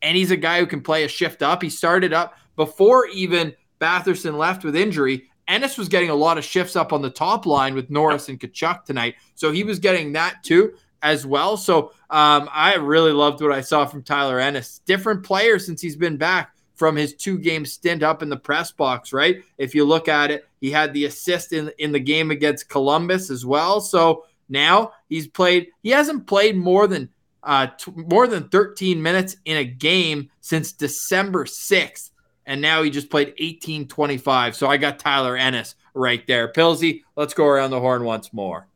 and 0.01 0.15
he's 0.15 0.31
a 0.31 0.37
guy 0.37 0.59
who 0.59 0.65
can 0.65 0.81
play 0.81 1.03
a 1.03 1.07
shift 1.07 1.43
up, 1.43 1.61
he 1.61 1.69
started 1.69 2.13
up 2.13 2.37
before 2.55 3.07
even 3.07 3.53
Batherson 3.79 4.37
left 4.37 4.63
with 4.63 4.75
injury 4.75 5.29
Ennis 5.51 5.77
was 5.77 5.89
getting 5.89 6.09
a 6.09 6.15
lot 6.15 6.37
of 6.37 6.45
shifts 6.45 6.77
up 6.77 6.93
on 6.93 7.01
the 7.01 7.09
top 7.09 7.45
line 7.45 7.75
with 7.75 7.89
Norris 7.89 8.29
and 8.29 8.39
Tkachuk 8.39 8.85
tonight. 8.85 9.15
So 9.35 9.51
he 9.51 9.63
was 9.63 9.79
getting 9.79 10.13
that 10.13 10.43
too 10.43 10.75
as 11.01 11.25
well. 11.25 11.57
So 11.57 11.91
um, 12.09 12.49
I 12.51 12.75
really 12.75 13.11
loved 13.11 13.41
what 13.41 13.51
I 13.51 13.59
saw 13.59 13.85
from 13.85 14.01
Tyler 14.01 14.39
Ennis. 14.39 14.79
Different 14.85 15.23
player 15.23 15.59
since 15.59 15.81
he's 15.81 15.97
been 15.97 16.15
back 16.15 16.55
from 16.75 16.95
his 16.95 17.15
two 17.15 17.37
game 17.37 17.65
stint 17.65 18.01
up 18.01 18.23
in 18.23 18.29
the 18.29 18.37
press 18.37 18.71
box, 18.71 19.11
right? 19.11 19.43
If 19.57 19.75
you 19.75 19.83
look 19.83 20.07
at 20.07 20.31
it, 20.31 20.47
he 20.61 20.71
had 20.71 20.93
the 20.93 21.05
assist 21.05 21.51
in, 21.51 21.69
in 21.79 21.91
the 21.91 21.99
game 21.99 22.31
against 22.31 22.69
Columbus 22.69 23.29
as 23.29 23.45
well. 23.45 23.81
So 23.81 24.25
now 24.47 24.93
he's 25.09 25.27
played, 25.27 25.67
he 25.83 25.89
hasn't 25.89 26.27
played 26.27 26.55
more 26.55 26.87
than 26.87 27.09
uh, 27.43 27.67
t- 27.77 27.91
more 27.95 28.27
than 28.27 28.47
13 28.49 29.01
minutes 29.01 29.35
in 29.45 29.57
a 29.57 29.63
game 29.65 30.29
since 30.41 30.71
December 30.71 31.45
6th 31.45 32.10
and 32.45 32.61
now 32.61 32.83
he 32.83 32.89
just 32.89 33.09
played 33.09 33.35
18-25. 33.37 34.55
So 34.55 34.67
I 34.67 34.77
got 34.77 34.99
Tyler 34.99 35.35
Ennis 35.35 35.75
right 35.93 36.25
there. 36.27 36.51
Pilsy, 36.51 37.03
let's 37.15 37.33
go 37.33 37.45
around 37.45 37.71
the 37.71 37.79
horn 37.79 38.03
once 38.03 38.33
more. 38.33 38.67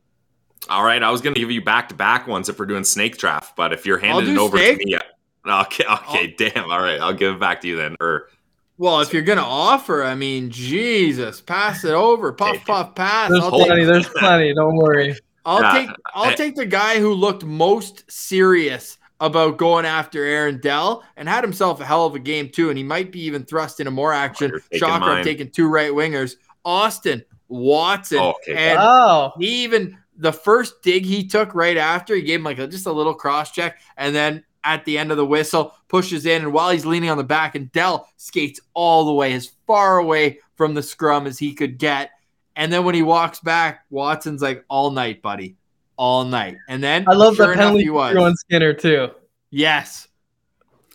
All 0.70 0.84
right, 0.84 1.02
I 1.02 1.12
was 1.12 1.22
going 1.22 1.36
to 1.36 1.40
give 1.40 1.52
you 1.52 1.64
back-to-back 1.64 2.28
ones 2.28 2.50
if 2.50 2.58
we're 2.58 2.66
doing 2.66 2.84
snake 2.84 3.18
draft, 3.18 3.56
but 3.56 3.72
if 3.72 3.86
you're 3.86 4.00
handing 4.00 4.34
it 4.34 4.38
over 4.38 4.58
snake. 4.58 4.80
to 4.80 4.86
me, 4.86 4.96
okay, 4.96 5.84
okay, 5.84 5.86
I'll, 5.88 6.28
damn. 6.38 6.72
All 6.72 6.82
right, 6.82 7.00
I'll 7.00 7.14
give 7.14 7.36
it 7.36 7.40
back 7.40 7.62
to 7.62 7.68
you 7.68 7.76
then. 7.76 7.96
Or 8.00 8.30
well, 8.78 9.02
if 9.02 9.14
you're 9.14 9.22
going 9.22 9.38
to 9.38 9.44
offer, 9.44 10.04
I 10.04 10.16
mean, 10.16 10.50
Jesus, 10.50 11.40
pass 11.40 11.84
it 11.84 11.94
over, 11.94 12.34
puff, 12.34 12.66
puff, 12.66 12.96
pass. 12.96 13.30
There's 13.30 13.44
I'll 13.44 13.52
plenty. 13.52 13.82
Take, 13.82 13.88
there's 13.88 14.10
plenty. 14.16 14.54
Don't 14.54 14.76
worry. 14.76 15.16
I'll 15.46 15.62
yeah. 15.62 15.74
take. 15.74 15.90
I'll 16.14 16.36
take 16.36 16.56
the 16.56 16.66
guy 16.66 17.00
who 17.00 17.14
looked 17.14 17.44
most 17.44 18.10
serious 18.12 18.98
about 19.20 19.58
going 19.58 19.86
after 19.86 20.24
Aaron 20.24 20.60
Dell 20.60 21.04
and 21.16 21.30
had 21.30 21.44
himself 21.44 21.80
a 21.80 21.86
hell 21.86 22.06
of 22.06 22.16
a 22.16 22.20
game 22.20 22.50
too. 22.50 22.70
And 22.70 22.78
he 22.78 22.84
might 22.84 23.12
be 23.12 23.22
even 23.22 23.46
thrust 23.46 23.80
into 23.80 23.92
more 23.92 24.14
action. 24.14 24.52
Oh, 24.54 24.78
Shocker, 24.78 25.06
I'm 25.06 25.24
taking 25.24 25.50
two 25.50 25.68
right 25.68 25.92
wingers. 25.92 26.36
Austin 26.64 27.24
Watson. 27.48 28.20
Oh, 28.20 28.34
okay. 28.42 28.56
And 28.56 28.78
wow. 28.78 29.34
he 29.38 29.64
even 29.64 29.98
the 30.18 30.34
first 30.34 30.82
dig 30.82 31.06
he 31.06 31.28
took 31.28 31.54
right 31.56 31.78
after, 31.78 32.16
he 32.16 32.22
gave 32.22 32.40
him 32.40 32.46
like 32.46 32.60
a, 32.60 32.68
just 32.68 32.88
a 32.88 32.92
little 32.92 33.14
cross 33.14 33.52
check. 33.52 33.80
And 33.98 34.16
then 34.16 34.44
at 34.64 34.84
the 34.86 34.98
end 34.98 35.12
of 35.12 35.18
the 35.18 35.26
whistle, 35.26 35.74
pushes 35.88 36.26
in. 36.26 36.44
And 36.44 36.54
while 36.54 36.72
he's 36.72 36.86
leaning 36.86 37.10
on 37.10 37.18
the 37.18 37.24
back, 37.24 37.56
and 37.56 37.72
Dell 37.72 38.10
skates 38.18 38.60
all 38.74 39.06
the 39.06 39.14
way 39.14 39.34
as 39.34 39.52
far 39.68 39.98
away 39.98 40.40
from 40.56 40.74
the 40.74 40.84
scrum 40.84 41.28
as 41.28 41.38
he 41.38 41.54
could 41.54 41.78
get. 41.78 42.12
And 42.56 42.72
then 42.72 42.86
when 42.86 42.96
he 42.96 43.02
walks 43.02 43.42
back, 43.42 43.86
Watson's 43.90 44.42
like, 44.42 44.64
all 44.70 44.92
night, 44.92 45.22
buddy 45.22 45.56
all 45.98 46.26
night. 46.26 46.58
And 46.68 46.84
then 46.84 47.06
I 47.08 47.14
love 47.14 47.36
sure 47.36 47.48
the 47.48 47.54
penalty 47.54 47.84
he 47.84 47.90
was. 47.90 48.16
on 48.16 48.36
Skinner 48.36 48.74
too. 48.74 49.10
Yes. 49.50 50.08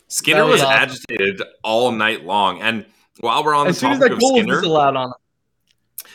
Skinner 0.07 0.43
was, 0.43 0.53
was 0.53 0.61
awesome. 0.61 0.81
agitated 0.81 1.41
all 1.63 1.91
night 1.91 2.25
long. 2.25 2.61
And 2.61 2.85
while 3.19 3.43
we're 3.43 3.55
on 3.55 3.67
as 3.67 3.75
the 3.75 3.79
soon 3.79 3.89
topic 3.91 4.11
as 4.11 4.17
that 4.17 4.19
goal 4.19 4.37
Skinner, 4.37 4.55
was 4.55 4.65
allowed 4.65 4.95
on 4.95 5.07
him. 5.09 5.13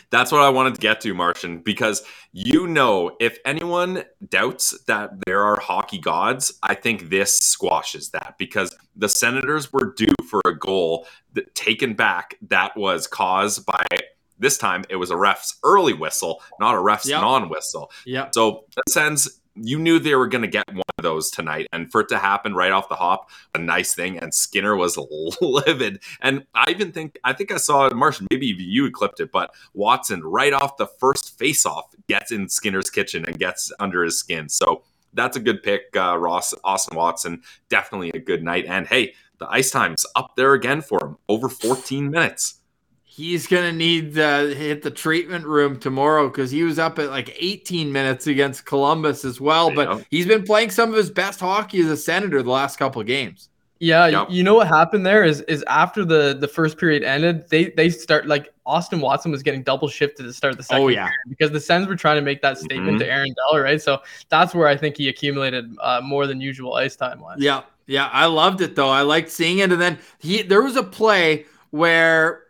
That's 0.09 0.31
what 0.31 0.41
I 0.41 0.49
wanted 0.49 0.75
to 0.75 0.79
get 0.79 1.01
to, 1.01 1.13
Martian, 1.13 1.59
because 1.59 2.03
you 2.31 2.67
know, 2.67 3.17
if 3.19 3.39
anyone 3.43 4.05
doubts 4.29 4.79
that 4.83 5.11
there 5.25 5.43
are 5.43 5.59
hockey 5.59 5.97
gods, 5.97 6.53
I 6.63 6.75
think 6.75 7.09
this 7.09 7.37
squashes 7.37 8.11
that 8.11 8.35
because 8.37 8.75
the 8.95 9.09
Senators 9.09 9.73
were 9.73 9.93
due 9.97 10.13
for 10.29 10.41
a 10.45 10.53
goal 10.53 11.07
that 11.33 11.53
taken 11.55 11.93
back 11.93 12.35
that 12.47 12.77
was 12.77 13.07
caused 13.07 13.65
by 13.65 13.85
this 14.39 14.57
time 14.57 14.83
it 14.89 14.95
was 14.95 15.11
a 15.11 15.17
ref's 15.17 15.57
early 15.63 15.93
whistle, 15.93 16.41
not 16.59 16.75
a 16.75 16.79
ref's 16.79 17.09
yep. 17.09 17.21
non 17.21 17.49
whistle. 17.49 17.91
Yeah. 18.05 18.29
So 18.31 18.65
that 18.75 18.89
sends 18.89 19.39
you 19.63 19.79
knew 19.79 19.99
they 19.99 20.15
were 20.15 20.27
going 20.27 20.41
to 20.41 20.47
get 20.47 20.67
one 20.67 20.83
of 20.97 21.03
those 21.03 21.29
tonight. 21.29 21.67
And 21.73 21.91
for 21.91 22.01
it 22.01 22.09
to 22.09 22.17
happen 22.17 22.53
right 22.53 22.71
off 22.71 22.89
the 22.89 22.95
hop, 22.95 23.29
a 23.55 23.59
nice 23.59 23.93
thing. 23.93 24.17
And 24.17 24.33
Skinner 24.33 24.75
was 24.75 24.97
livid. 25.41 26.01
And 26.21 26.45
I 26.53 26.69
even 26.69 26.91
think, 26.91 27.17
I 27.23 27.33
think 27.33 27.51
I 27.51 27.57
saw 27.57 27.89
Martian, 27.89 28.27
maybe 28.31 28.47
you 28.47 28.91
clipped 28.91 29.19
it, 29.19 29.31
but 29.31 29.53
Watson 29.73 30.23
right 30.23 30.53
off 30.53 30.77
the 30.77 30.87
first 30.87 31.37
face 31.37 31.65
off 31.65 31.93
gets 32.07 32.31
in 32.31 32.49
Skinner's 32.49 32.89
kitchen 32.89 33.25
and 33.25 33.39
gets 33.39 33.71
under 33.79 34.03
his 34.03 34.19
skin. 34.19 34.49
So 34.49 34.83
that's 35.13 35.37
a 35.37 35.41
good 35.41 35.63
pick, 35.63 35.95
uh, 35.95 36.17
Ross, 36.17 36.53
Austin 36.63 36.95
Watson. 36.95 37.41
Definitely 37.69 38.11
a 38.11 38.19
good 38.19 38.43
night. 38.43 38.65
And 38.67 38.87
hey, 38.87 39.13
the 39.39 39.49
ice 39.49 39.71
time's 39.71 40.05
up 40.15 40.35
there 40.35 40.53
again 40.53 40.81
for 40.81 40.99
him, 41.03 41.17
over 41.29 41.49
14 41.49 42.09
minutes 42.09 42.55
he's 43.17 43.47
gonna 43.47 43.71
need 43.71 44.13
to 44.13 44.53
hit 44.55 44.83
the 44.83 44.91
treatment 44.91 45.43
room 45.43 45.79
tomorrow 45.79 46.29
because 46.29 46.51
he 46.51 46.61
was 46.61 46.77
up 46.77 46.99
at 46.99 47.09
like 47.09 47.35
18 47.39 47.91
minutes 47.91 48.27
against 48.27 48.65
Columbus 48.65 49.25
as 49.25 49.41
well. 49.41 49.73
But 49.73 50.05
he's 50.11 50.27
been 50.27 50.43
playing 50.43 50.69
some 50.69 50.89
of 50.89 50.95
his 50.95 51.09
best 51.09 51.39
hockey 51.39 51.79
as 51.79 51.87
a 51.87 51.97
senator 51.97 52.43
the 52.43 52.51
last 52.51 52.77
couple 52.77 53.01
of 53.01 53.07
games. 53.07 53.49
Yeah, 53.79 54.07
yep. 54.07 54.27
you 54.29 54.43
know 54.43 54.55
what 54.55 54.67
happened 54.67 55.05
there 55.05 55.23
is 55.23 55.41
is 55.41 55.63
after 55.67 56.05
the 56.05 56.37
the 56.39 56.47
first 56.47 56.77
period 56.77 57.03
ended, 57.03 57.47
they 57.49 57.71
they 57.71 57.89
start 57.89 58.27
like 58.27 58.53
Austin 58.65 59.01
Watson 59.01 59.31
was 59.31 59.43
getting 59.43 59.63
double 59.63 59.87
shifted 59.87 60.23
to 60.23 60.33
start 60.33 60.57
the 60.57 60.63
second. 60.63 60.83
Oh 60.83 60.87
yeah, 60.87 61.09
because 61.27 61.51
the 61.51 61.59
Sens 61.59 61.87
were 61.87 61.95
trying 61.95 62.17
to 62.17 62.23
make 62.23 62.41
that 62.41 62.57
statement 62.57 62.89
mm-hmm. 62.89 62.99
to 62.99 63.09
Aaron 63.09 63.33
Dell, 63.33 63.59
right? 63.59 63.81
So 63.81 64.01
that's 64.29 64.55
where 64.55 64.67
I 64.67 64.75
think 64.75 64.97
he 64.97 65.09
accumulated 65.09 65.75
uh, 65.81 66.01
more 66.03 66.25
than 66.25 66.41
usual 66.41 66.73
ice 66.73 66.95
time 66.95 67.19
wise. 67.19 67.37
Yeah, 67.39 67.63
yeah, 67.85 68.09
I 68.11 68.25
loved 68.25 68.61
it 68.61 68.75
though. 68.75 68.89
I 68.89 69.01
liked 69.01 69.29
seeing 69.29 69.59
it, 69.59 69.71
and 69.71 69.81
then 69.81 69.99
he 70.17 70.41
there 70.41 70.63
was 70.63 70.75
a 70.75 70.83
play 70.83 71.45
where 71.69 72.46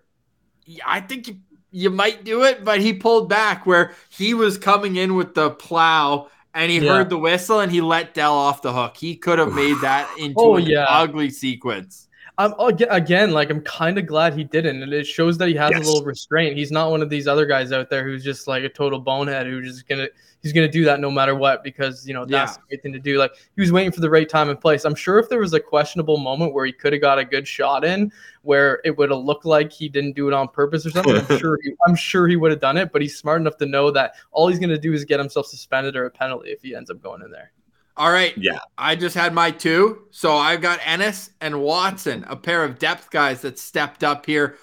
I 0.85 1.01
think 1.01 1.27
you, 1.27 1.37
you 1.71 1.89
might 1.89 2.23
do 2.23 2.43
it, 2.43 2.63
but 2.63 2.79
he 2.79 2.93
pulled 2.93 3.29
back 3.29 3.65
where 3.65 3.93
he 4.09 4.33
was 4.33 4.57
coming 4.57 4.95
in 4.95 5.15
with 5.15 5.33
the 5.33 5.51
plow 5.51 6.29
and 6.53 6.71
he 6.71 6.79
yeah. 6.79 6.91
heard 6.91 7.09
the 7.09 7.17
whistle 7.17 7.59
and 7.59 7.71
he 7.71 7.81
let 7.81 8.13
Dell 8.13 8.33
off 8.33 8.61
the 8.61 8.73
hook. 8.73 8.97
He 8.97 9.15
could 9.15 9.39
have 9.39 9.53
made 9.53 9.77
that 9.81 10.09
into 10.19 10.39
oh, 10.39 10.55
an 10.55 10.65
yeah. 10.65 10.85
ugly 10.89 11.29
sequence. 11.29 12.07
Um, 12.39 12.53
again, 12.59 13.31
like 13.31 13.49
I'm 13.49 13.61
kind 13.61 13.97
of 13.97 14.05
glad 14.05 14.35
he 14.35 14.43
didn't, 14.43 14.83
and 14.83 14.93
it 14.93 15.07
shows 15.07 15.39
that 15.39 15.47
he 15.47 15.55
has 15.55 15.71
yes. 15.71 15.83
a 15.83 15.87
little 15.91 16.05
restraint. 16.05 16.55
He's 16.55 16.71
not 16.71 16.91
one 16.91 17.01
of 17.01 17.09
these 17.09 17.27
other 17.27 17.47
guys 17.47 17.71
out 17.71 17.89
there 17.89 18.03
who's 18.03 18.23
just 18.23 18.47
like 18.47 18.63
a 18.63 18.69
total 18.69 18.99
bonehead 18.99 19.47
who's 19.47 19.73
just 19.73 19.87
gonna 19.87 20.07
he's 20.41 20.53
gonna 20.53 20.67
do 20.67 20.83
that 20.85 20.99
no 20.99 21.09
matter 21.09 21.35
what 21.35 21.63
because 21.63 22.07
you 22.07 22.13
know 22.13 22.25
that's 22.25 22.53
yeah. 22.53 22.57
the 22.69 22.75
right 22.75 22.83
thing 22.83 22.93
to 22.93 22.99
do. 22.99 23.17
Like 23.17 23.33
he 23.55 23.61
was 23.61 23.71
waiting 23.71 23.91
for 23.91 24.01
the 24.01 24.09
right 24.09 24.27
time 24.27 24.49
and 24.49 24.59
place. 24.59 24.85
I'm 24.85 24.95
sure 24.95 25.19
if 25.19 25.29
there 25.29 25.39
was 25.39 25.53
a 25.53 25.59
questionable 25.59 26.17
moment 26.17 26.53
where 26.53 26.65
he 26.65 26.71
could 26.71 26.93
have 26.93 27.01
got 27.01 27.19
a 27.19 27.25
good 27.25 27.47
shot 27.47 27.83
in, 27.83 28.11
where 28.41 28.81
it 28.85 28.97
would 28.97 29.09
have 29.09 29.19
looked 29.19 29.45
like 29.45 29.71
he 29.71 29.89
didn't 29.89 30.15
do 30.15 30.27
it 30.27 30.33
on 30.33 30.47
purpose 30.47 30.85
or 30.85 30.91
something, 30.91 31.15
I'm 31.15 31.37
sure 31.39 31.59
he, 31.63 31.73
I'm 31.85 31.95
sure 31.95 32.27
he 32.27 32.35
would 32.35 32.51
have 32.51 32.61
done 32.61 32.77
it. 32.77 32.91
But 32.91 33.01
he's 33.01 33.17
smart 33.17 33.41
enough 33.41 33.57
to 33.57 33.65
know 33.65 33.91
that 33.91 34.13
all 34.31 34.47
he's 34.47 34.59
gonna 34.59 34.77
do 34.77 34.93
is 34.93 35.05
get 35.05 35.19
himself 35.19 35.47
suspended 35.47 35.95
or 35.95 36.05
a 36.05 36.11
penalty 36.11 36.49
if 36.49 36.61
he 36.61 36.75
ends 36.75 36.89
up 36.89 37.01
going 37.01 37.21
in 37.21 37.31
there. 37.31 37.51
All 37.97 38.11
right. 38.11 38.37
Yeah. 38.37 38.59
I 38.77 38.95
just 38.95 39.15
had 39.15 39.33
my 39.33 39.49
two. 39.49 40.03
So 40.11 40.35
I've 40.35 40.61
got 40.61 40.79
Ennis 40.85 41.31
and 41.41 41.61
Watson, 41.61 42.25
a 42.27 42.35
pair 42.35 42.63
of 42.63 42.77
depth 42.77 43.09
guys 43.09 43.41
that 43.41 43.57
stepped 43.57 44.03
up 44.03 44.25
here. 44.25 44.57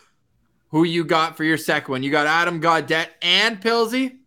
Who 0.69 0.85
you 0.85 1.05
got 1.05 1.37
for 1.37 1.45
your 1.45 1.57
second 1.57 1.91
one? 1.91 2.03
You 2.05 2.13
got 2.13 2.27
Adam 2.27 2.61
Gaudette 2.61 3.09
and 3.23 3.61
Pilsy? 3.61 4.19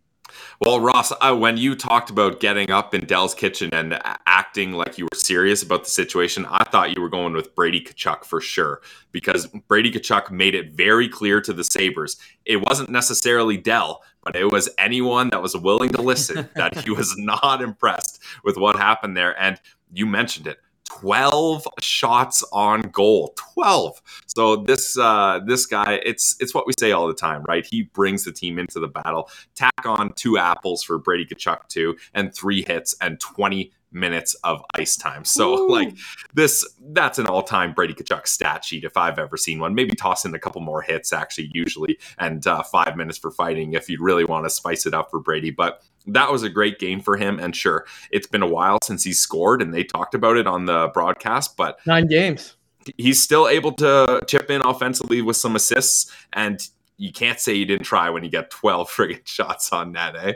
Well, 0.60 0.80
Ross, 0.80 1.12
uh, 1.20 1.36
when 1.36 1.56
you 1.56 1.74
talked 1.74 2.10
about 2.10 2.40
getting 2.40 2.70
up 2.70 2.94
in 2.94 3.04
Dell's 3.06 3.34
kitchen 3.34 3.70
and 3.72 3.98
acting 4.26 4.72
like 4.72 4.98
you 4.98 5.04
were 5.04 5.16
serious 5.16 5.62
about 5.62 5.84
the 5.84 5.90
situation, 5.90 6.46
I 6.48 6.64
thought 6.64 6.94
you 6.94 7.02
were 7.02 7.08
going 7.08 7.32
with 7.32 7.54
Brady 7.54 7.80
Tkachuk 7.80 8.24
for 8.24 8.40
sure 8.40 8.80
because 9.12 9.46
Brady 9.68 9.90
Tkachuk 9.90 10.30
made 10.30 10.54
it 10.54 10.72
very 10.72 11.08
clear 11.08 11.40
to 11.40 11.52
the 11.52 11.64
Sabres. 11.64 12.16
It 12.44 12.56
wasn't 12.56 12.90
necessarily 12.90 13.56
Dell, 13.56 14.02
but 14.22 14.36
it 14.36 14.50
was 14.50 14.68
anyone 14.78 15.30
that 15.30 15.42
was 15.42 15.56
willing 15.56 15.90
to 15.90 16.02
listen 16.02 16.48
that 16.56 16.78
he 16.78 16.90
was 16.90 17.14
not 17.18 17.62
impressed 17.62 18.20
with 18.44 18.56
what 18.56 18.76
happened 18.76 19.16
there. 19.16 19.40
And 19.40 19.60
you 19.92 20.06
mentioned 20.06 20.46
it. 20.46 20.58
12 20.90 21.66
shots 21.80 22.44
on 22.52 22.82
goal. 22.82 23.34
12 23.54 24.00
so 24.26 24.56
this 24.56 24.96
uh 24.98 25.40
this 25.46 25.66
guy 25.66 26.00
it's 26.04 26.36
it's 26.40 26.54
what 26.54 26.66
we 26.66 26.72
say 26.78 26.92
all 26.92 27.06
the 27.06 27.14
time 27.14 27.42
right? 27.48 27.66
He 27.66 27.82
brings 27.82 28.24
the 28.24 28.32
team 28.32 28.58
into 28.58 28.80
the 28.80 28.88
battle. 28.88 29.30
Tack 29.54 29.84
on 29.84 30.12
two 30.14 30.38
apples 30.38 30.82
for 30.82 30.98
brady 30.98 31.26
Tkachuk 31.26 31.68
too 31.68 31.96
and 32.14 32.34
three 32.34 32.62
hits 32.62 32.94
and 33.00 33.20
20 33.20 33.72
minutes 33.92 34.34
of 34.44 34.62
ice 34.74 34.96
time. 34.96 35.24
So 35.24 35.58
Ooh. 35.58 35.70
like 35.70 35.94
this, 36.34 36.66
that's 36.92 37.18
an 37.18 37.26
all-time 37.26 37.72
Brady 37.72 37.94
Tkachuk 37.94 38.26
stat 38.26 38.64
sheet 38.64 38.84
if 38.84 38.96
I've 38.96 39.18
ever 39.18 39.36
seen 39.36 39.58
one. 39.58 39.74
Maybe 39.74 39.94
toss 39.94 40.24
in 40.24 40.34
a 40.34 40.38
couple 40.38 40.60
more 40.60 40.82
hits 40.82 41.12
actually, 41.12 41.50
usually, 41.52 41.98
and 42.18 42.46
uh, 42.46 42.62
five 42.62 42.96
minutes 42.96 43.18
for 43.18 43.30
fighting 43.30 43.72
if 43.72 43.88
you 43.88 43.98
really 44.00 44.24
want 44.24 44.44
to 44.44 44.50
spice 44.50 44.86
it 44.86 44.94
up 44.94 45.10
for 45.10 45.20
Brady. 45.20 45.50
But 45.50 45.82
that 46.06 46.30
was 46.30 46.42
a 46.42 46.48
great 46.48 46.78
game 46.78 47.00
for 47.00 47.16
him. 47.16 47.38
And 47.38 47.54
sure, 47.54 47.86
it's 48.10 48.26
been 48.26 48.42
a 48.42 48.48
while 48.48 48.78
since 48.82 49.04
he 49.04 49.12
scored, 49.12 49.62
and 49.62 49.72
they 49.72 49.84
talked 49.84 50.14
about 50.14 50.36
it 50.36 50.46
on 50.46 50.66
the 50.66 50.90
broadcast. 50.92 51.56
But 51.56 51.78
nine 51.86 52.06
games. 52.06 52.56
He's 52.96 53.22
still 53.22 53.48
able 53.48 53.72
to 53.72 54.22
chip 54.26 54.50
in 54.50 54.62
offensively 54.62 55.20
with 55.20 55.36
some 55.36 55.56
assists, 55.56 56.10
and 56.32 56.66
you 56.96 57.12
can't 57.12 57.38
say 57.38 57.54
you 57.54 57.66
didn't 57.66 57.84
try 57.84 58.08
when 58.08 58.24
you 58.24 58.30
get 58.30 58.50
12 58.50 58.90
friggin' 58.90 59.26
shots 59.26 59.72
on 59.72 59.92
net, 59.92 60.16
eh? 60.16 60.32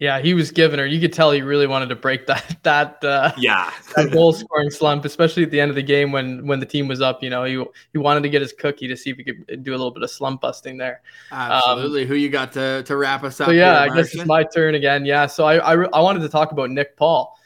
Yeah, 0.00 0.18
he 0.18 0.32
was 0.32 0.50
giving 0.50 0.78
her. 0.78 0.86
You 0.86 0.98
could 0.98 1.12
tell 1.12 1.30
he 1.30 1.42
really 1.42 1.66
wanted 1.66 1.90
to 1.90 1.94
break 1.94 2.26
that 2.26 2.56
that 2.62 3.04
uh, 3.04 3.32
yeah 3.36 3.70
that 3.94 4.10
goal 4.10 4.32
scoring 4.32 4.70
slump, 4.70 5.04
especially 5.04 5.42
at 5.42 5.50
the 5.50 5.60
end 5.60 5.68
of 5.68 5.74
the 5.74 5.82
game 5.82 6.10
when 6.10 6.46
when 6.46 6.58
the 6.58 6.66
team 6.66 6.88
was 6.88 7.02
up. 7.02 7.22
You 7.22 7.28
know, 7.28 7.44
he 7.44 7.62
he 7.92 7.98
wanted 7.98 8.22
to 8.22 8.30
get 8.30 8.40
his 8.40 8.54
cookie 8.54 8.88
to 8.88 8.96
see 8.96 9.10
if 9.10 9.18
he 9.18 9.24
could 9.24 9.62
do 9.62 9.72
a 9.72 9.76
little 9.76 9.90
bit 9.90 10.02
of 10.02 10.10
slump 10.10 10.40
busting 10.40 10.78
there. 10.78 11.02
Absolutely. 11.30 12.02
Um, 12.02 12.08
Who 12.08 12.14
you 12.14 12.30
got 12.30 12.52
to 12.52 12.82
to 12.84 12.96
wrap 12.96 13.22
us 13.24 13.40
up? 13.40 13.48
So 13.48 13.52
yeah, 13.52 13.84
here, 13.84 13.92
I 13.92 13.94
guess 13.94 14.14
it's 14.14 14.24
my 14.24 14.42
turn 14.42 14.74
again. 14.74 15.04
Yeah, 15.04 15.26
so 15.26 15.44
I 15.44 15.56
I, 15.58 15.84
I 15.84 16.00
wanted 16.00 16.20
to 16.20 16.30
talk 16.30 16.50
about 16.50 16.70
Nick 16.70 16.96
Paul. 16.96 17.36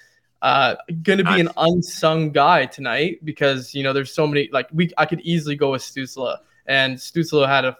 Uh, 0.40 0.76
going 1.02 1.16
to 1.18 1.24
be 1.24 1.40
an 1.40 1.48
unsung 1.56 2.30
guy 2.30 2.66
tonight 2.66 3.18
because 3.24 3.74
you 3.74 3.82
know 3.82 3.92
there's 3.92 4.12
so 4.12 4.26
many 4.26 4.48
like 4.52 4.68
we 4.72 4.90
I 4.96 5.06
could 5.06 5.22
easily 5.22 5.56
go 5.56 5.72
with 5.72 5.82
Stützle 5.82 6.36
and 6.66 6.96
Stützle 6.96 7.48
had 7.48 7.64
a 7.64 7.76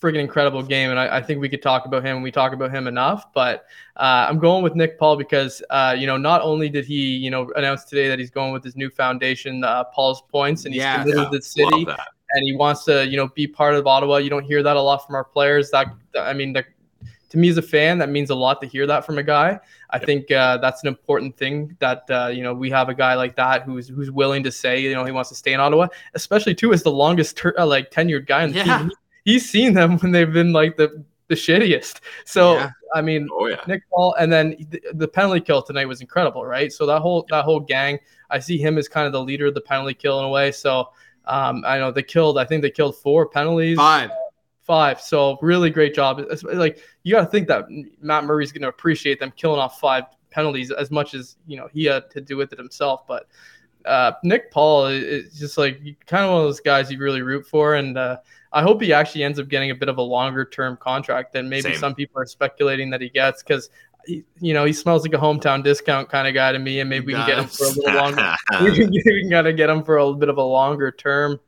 friggin' 0.00 0.20
incredible 0.20 0.62
game, 0.62 0.90
and 0.90 0.98
I, 0.98 1.16
I, 1.16 1.22
think 1.22 1.40
we 1.40 1.48
could 1.48 1.62
talk 1.62 1.86
about 1.86 2.04
him. 2.04 2.16
and 2.16 2.22
We 2.22 2.30
talk 2.30 2.52
about 2.52 2.70
him 2.70 2.86
enough, 2.86 3.32
but 3.32 3.66
uh, 3.96 4.26
I'm 4.28 4.38
going 4.38 4.62
with 4.62 4.74
Nick 4.74 4.98
Paul 4.98 5.16
because 5.16 5.62
uh, 5.70 5.94
you 5.98 6.06
know 6.06 6.16
not 6.16 6.42
only 6.42 6.68
did 6.68 6.84
he 6.84 7.16
you 7.16 7.30
know 7.30 7.50
announce 7.56 7.84
today 7.84 8.08
that 8.08 8.18
he's 8.18 8.30
going 8.30 8.52
with 8.52 8.64
his 8.64 8.76
new 8.76 8.90
foundation, 8.90 9.64
uh, 9.64 9.84
Paul's 9.84 10.22
Points, 10.30 10.64
and 10.64 10.74
he's 10.74 10.82
yeah, 10.82 11.02
committed 11.02 11.22
yeah. 11.22 11.30
to 11.30 11.36
the 11.36 11.42
city, 11.42 11.86
and 12.32 12.44
he 12.44 12.54
wants 12.54 12.84
to 12.84 13.06
you 13.06 13.16
know 13.16 13.28
be 13.28 13.46
part 13.46 13.74
of 13.74 13.86
Ottawa. 13.86 14.18
You 14.18 14.30
don't 14.30 14.44
hear 14.44 14.62
that 14.62 14.76
a 14.76 14.80
lot 14.80 15.04
from 15.06 15.14
our 15.14 15.24
players. 15.24 15.70
That 15.70 15.88
I 16.18 16.32
mean, 16.32 16.52
the, 16.52 16.64
to 17.30 17.38
me 17.38 17.48
as 17.48 17.58
a 17.58 17.62
fan, 17.62 17.98
that 17.98 18.08
means 18.08 18.30
a 18.30 18.34
lot 18.34 18.60
to 18.60 18.68
hear 18.68 18.86
that 18.86 19.04
from 19.04 19.18
a 19.18 19.22
guy. 19.22 19.58
I 19.90 19.96
yep. 19.96 20.06
think 20.06 20.30
uh, 20.30 20.58
that's 20.58 20.82
an 20.82 20.88
important 20.88 21.36
thing 21.36 21.76
that 21.80 22.04
uh, 22.08 22.28
you 22.28 22.42
know 22.44 22.54
we 22.54 22.70
have 22.70 22.88
a 22.88 22.94
guy 22.94 23.14
like 23.14 23.34
that 23.36 23.62
who's 23.62 23.88
who's 23.88 24.12
willing 24.12 24.44
to 24.44 24.52
say 24.52 24.80
you 24.80 24.94
know 24.94 25.04
he 25.04 25.12
wants 25.12 25.30
to 25.30 25.34
stay 25.34 25.54
in 25.54 25.60
Ottawa, 25.60 25.88
especially 26.14 26.54
too 26.54 26.72
as 26.72 26.84
the 26.84 26.92
longest 26.92 27.36
ter- 27.36 27.54
uh, 27.58 27.66
like 27.66 27.90
tenured 27.90 28.26
guy 28.26 28.44
in 28.44 28.52
the 28.52 28.58
yeah. 28.58 28.78
team 28.78 28.92
he's 29.28 29.48
seen 29.48 29.74
them 29.74 29.98
when 30.00 30.10
they've 30.12 30.32
been 30.32 30.52
like 30.52 30.76
the 30.76 31.04
the 31.28 31.34
shittiest. 31.34 32.00
So 32.24 32.54
yeah. 32.54 32.70
I 32.94 33.02
mean, 33.02 33.28
oh, 33.30 33.46
yeah. 33.48 33.60
Nick 33.66 33.82
Paul, 33.90 34.14
and 34.18 34.32
then 34.32 34.56
the, 34.70 34.82
the, 34.94 35.06
penalty 35.06 35.42
kill 35.42 35.60
tonight 35.60 35.84
was 35.84 36.00
incredible, 36.00 36.42
right? 36.42 36.72
So 36.72 36.86
that 36.86 37.00
whole 37.00 37.26
that 37.28 37.44
whole 37.44 37.60
gang, 37.60 37.98
I 38.30 38.38
see 38.38 38.56
him 38.56 38.78
as 38.78 38.88
kind 38.88 39.06
of 39.06 39.12
the 39.12 39.22
leader 39.22 39.46
of 39.46 39.54
the 39.54 39.60
penalty 39.60 39.92
kill 39.92 40.18
in 40.20 40.24
a 40.24 40.28
way. 40.30 40.50
So 40.52 40.88
um, 41.26 41.62
I 41.66 41.78
know 41.78 41.90
they 41.90 42.02
killed. 42.02 42.38
I 42.38 42.46
think 42.46 42.62
they 42.62 42.70
killed 42.70 42.96
four 42.96 43.28
penalties. 43.28 43.76
Five. 43.76 44.10
Five. 44.62 45.00
So 45.02 45.38
really 45.42 45.68
great 45.68 45.94
job. 45.94 46.18
It's 46.18 46.42
like 46.42 46.82
you 47.02 47.12
got 47.12 47.24
to 47.24 47.30
think 47.30 47.46
that 47.48 47.66
Matt 48.00 48.24
Murray's 48.24 48.52
going 48.52 48.62
to 48.62 48.68
appreciate 48.68 49.20
them 49.20 49.32
killing 49.36 49.60
off 49.60 49.78
five 49.78 50.04
penalties 50.30 50.70
as 50.70 50.90
much 50.90 51.12
as 51.12 51.36
you 51.46 51.58
know 51.58 51.68
he 51.70 51.84
had 51.84 52.10
to 52.12 52.22
do 52.22 52.38
with 52.38 52.54
it 52.54 52.58
himself. 52.58 53.06
But 53.06 53.26
uh, 53.84 54.12
Nick 54.22 54.50
Paul 54.50 54.86
is 54.86 55.38
just 55.38 55.58
like 55.58 55.80
kind 56.06 56.24
of 56.24 56.30
one 56.30 56.40
of 56.40 56.46
those 56.46 56.60
guys 56.60 56.90
you 56.90 56.98
really 56.98 57.22
root 57.22 57.46
for, 57.46 57.74
and 57.74 57.98
uh, 57.98 58.18
I 58.52 58.62
hope 58.62 58.80
he 58.80 58.92
actually 58.92 59.24
ends 59.24 59.38
up 59.38 59.48
getting 59.48 59.70
a 59.70 59.74
bit 59.74 59.88
of 59.88 59.98
a 59.98 60.02
longer 60.02 60.44
term 60.44 60.76
contract 60.76 61.32
than 61.32 61.48
maybe 61.48 61.70
Same. 61.70 61.76
some 61.76 61.94
people 61.94 62.20
are 62.20 62.26
speculating 62.26 62.90
that 62.90 63.00
he 63.00 63.08
gets 63.10 63.42
because 63.42 63.70
you 64.06 64.54
know, 64.54 64.64
he 64.64 64.72
smells 64.72 65.02
like 65.02 65.12
a 65.12 65.18
hometown 65.22 65.62
discount 65.62 66.08
kind 66.08 66.26
of 66.26 66.34
guy 66.34 66.52
to 66.52 66.58
me, 66.58 66.80
and 66.80 66.88
maybe 66.88 67.08
we 67.08 67.12
can 67.12 67.26
get 67.26 67.38
him 67.38 67.46
for 67.46 67.64
a 67.64 67.68
little 67.68 67.94
longer. 67.94 68.34
we 68.62 68.74
can, 68.74 68.90
can 68.90 69.30
kind 69.30 69.46
of 69.46 69.56
get 69.56 69.68
him 69.68 69.82
for 69.82 69.98
a 69.98 70.14
bit 70.14 70.28
of 70.28 70.38
a 70.38 70.42
longer 70.42 70.90
term, 70.90 71.38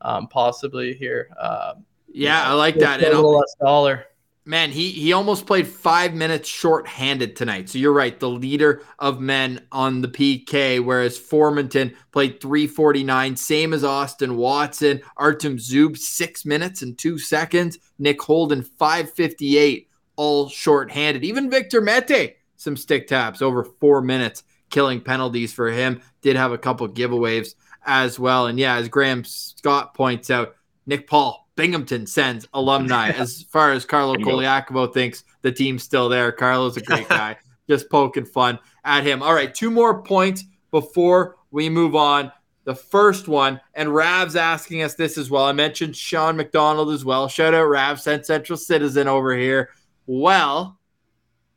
um, 0.00 0.26
possibly 0.26 0.94
here. 0.94 1.30
Uh, 1.38 1.74
yeah, 2.08 2.42
you 2.42 2.44
know, 2.44 2.50
I 2.50 2.54
like 2.54 2.76
that. 2.76 3.02
A 3.02 3.06
little 3.06 3.36
less 3.36 3.54
dollar 3.60 4.06
man, 4.48 4.70
he 4.70 4.90
he 4.90 5.12
almost 5.12 5.46
played 5.46 5.68
five 5.68 6.14
minutes 6.14 6.48
short-handed 6.48 7.36
tonight. 7.36 7.68
So 7.68 7.78
you're 7.78 7.92
right, 7.92 8.18
the 8.18 8.30
leader 8.30 8.82
of 8.98 9.20
men 9.20 9.66
on 9.70 10.00
the 10.00 10.08
PK, 10.08 10.82
whereas 10.82 11.18
Formenton 11.18 11.94
played 12.12 12.40
349, 12.40 13.36
same 13.36 13.74
as 13.74 13.84
Austin 13.84 14.36
Watson. 14.36 15.02
Artem 15.18 15.58
Zub, 15.58 15.98
six 15.98 16.46
minutes 16.46 16.80
and 16.80 16.96
two 16.96 17.18
seconds. 17.18 17.78
Nick 17.98 18.22
Holden, 18.22 18.62
558, 18.62 19.88
all 20.16 20.48
short-handed. 20.48 21.24
Even 21.24 21.50
Victor 21.50 21.82
Mete, 21.82 22.36
some 22.56 22.76
stick 22.76 23.06
taps 23.06 23.42
over 23.42 23.64
four 23.64 24.00
minutes, 24.00 24.44
killing 24.70 25.02
penalties 25.02 25.52
for 25.52 25.70
him. 25.70 26.00
Did 26.22 26.36
have 26.36 26.52
a 26.52 26.58
couple 26.58 26.88
giveaways 26.88 27.54
as 27.84 28.18
well. 28.18 28.46
And 28.46 28.58
yeah, 28.58 28.76
as 28.76 28.88
Graham 28.88 29.24
Scott 29.24 29.92
points 29.92 30.30
out, 30.30 30.54
Nick 30.86 31.06
Paul 31.06 31.47
Binghamton 31.58 32.06
Sens 32.06 32.46
alumni. 32.54 33.08
as 33.16 33.42
far 33.42 33.72
as 33.72 33.84
Carlo 33.84 34.14
Colaiacovo 34.14 34.94
thinks 34.94 35.24
the 35.42 35.50
team's 35.50 35.82
still 35.82 36.08
there. 36.08 36.30
Carlo's 36.30 36.76
a 36.76 36.80
great 36.80 37.08
guy. 37.10 37.36
Just 37.68 37.90
poking 37.90 38.24
fun 38.24 38.60
at 38.84 39.04
him. 39.04 39.22
All 39.24 39.34
right, 39.34 39.52
two 39.52 39.70
more 39.70 40.00
points 40.02 40.44
before 40.70 41.36
we 41.50 41.68
move 41.68 41.96
on. 41.96 42.30
The 42.62 42.76
first 42.76 43.26
one, 43.26 43.60
and 43.74 43.92
Rav's 43.92 44.36
asking 44.36 44.82
us 44.82 44.94
this 44.94 45.18
as 45.18 45.30
well. 45.30 45.44
I 45.44 45.52
mentioned 45.52 45.96
Sean 45.96 46.36
McDonald 46.36 46.90
as 46.90 47.04
well. 47.04 47.26
Shout 47.26 47.54
out 47.54 47.64
Rav, 47.64 48.00
Sens 48.00 48.26
Central 48.28 48.56
Citizen 48.56 49.08
over 49.08 49.36
here. 49.36 49.70
Well, 50.06 50.78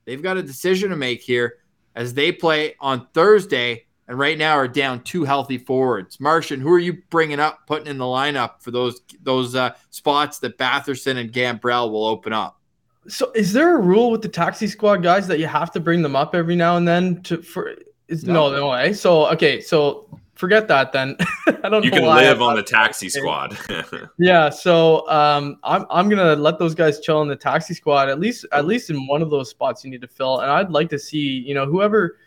they've 0.06 0.22
got 0.22 0.38
a 0.38 0.44
decision 0.44 0.90
to 0.90 0.96
make 0.96 1.22
here 1.22 1.58
as 1.96 2.14
they 2.14 2.32
play 2.32 2.76
on 2.80 3.08
Thursday 3.14 3.86
and 4.12 4.20
right 4.20 4.38
now 4.38 4.58
are 4.58 4.68
down 4.68 5.02
two 5.04 5.24
healthy 5.24 5.58
forwards. 5.58 6.20
Martian, 6.20 6.60
who 6.60 6.70
are 6.70 6.80
you 6.80 7.02
bringing 7.10 7.40
up, 7.40 7.66
putting 7.66 7.88
in 7.88 7.98
the 7.98 8.04
lineup 8.04 8.62
for 8.62 8.70
those 8.70 9.00
those 9.24 9.56
uh, 9.56 9.74
spots 9.90 10.40
that 10.40 10.58
Batherson 10.58 11.16
and 11.16 11.32
Gambrell 11.32 11.90
will 11.90 12.06
open 12.06 12.34
up? 12.34 12.60
So, 13.08 13.32
is 13.36 13.54
there 13.54 13.78
a 13.78 13.80
rule 13.80 14.12
with 14.12 14.22
the 14.22 14.28
taxi 14.28 14.68
squad 14.68 14.98
guys 14.98 15.28
that 15.28 15.40
you 15.40 15.48
have 15.48 15.72
to 15.72 15.80
bring 15.80 16.02
them 16.02 16.18
up 16.18 16.36
every 16.36 16.58
now 16.58 16.76
and 16.76 16.86
then 16.86 17.24
to 17.24 17.42
for? 17.42 17.74
Is, 18.10 18.26
no, 18.26 18.50
no, 18.50 18.58
no 18.58 18.70
way. 18.72 18.92
So, 18.92 19.28
okay, 19.32 19.62
so 19.62 20.20
forget 20.36 20.68
that 20.68 20.92
then. 20.92 21.16
I 21.64 21.70
don't. 21.70 21.86
You 21.86 21.92
can 21.92 22.04
live 22.04 22.42
on 22.42 22.58
the 22.58 22.64
taxi 22.64 23.08
squad. 23.08 23.58
yeah, 24.20 24.50
so 24.50 25.10
um, 25.10 25.58
I'm 25.64 25.86
I'm 25.90 26.10
gonna 26.10 26.36
let 26.36 26.60
those 26.60 26.76
guys 26.76 27.00
chill 27.00 27.22
in 27.22 27.30
the 27.30 27.36
taxi 27.38 27.74
squad 27.74 28.10
at 28.10 28.20
least 28.20 28.46
at 28.52 28.66
least 28.66 28.90
in 28.90 29.08
one 29.08 29.22
of 29.22 29.30
those 29.30 29.50
spots 29.50 29.86
you 29.86 29.90
need 29.90 30.02
to 30.02 30.08
fill, 30.10 30.42
and 30.42 30.52
I'd 30.52 30.70
like 30.70 30.90
to 30.90 31.00
see 31.00 31.18
you 31.18 31.54
know 31.54 31.66
whoever 31.66 32.18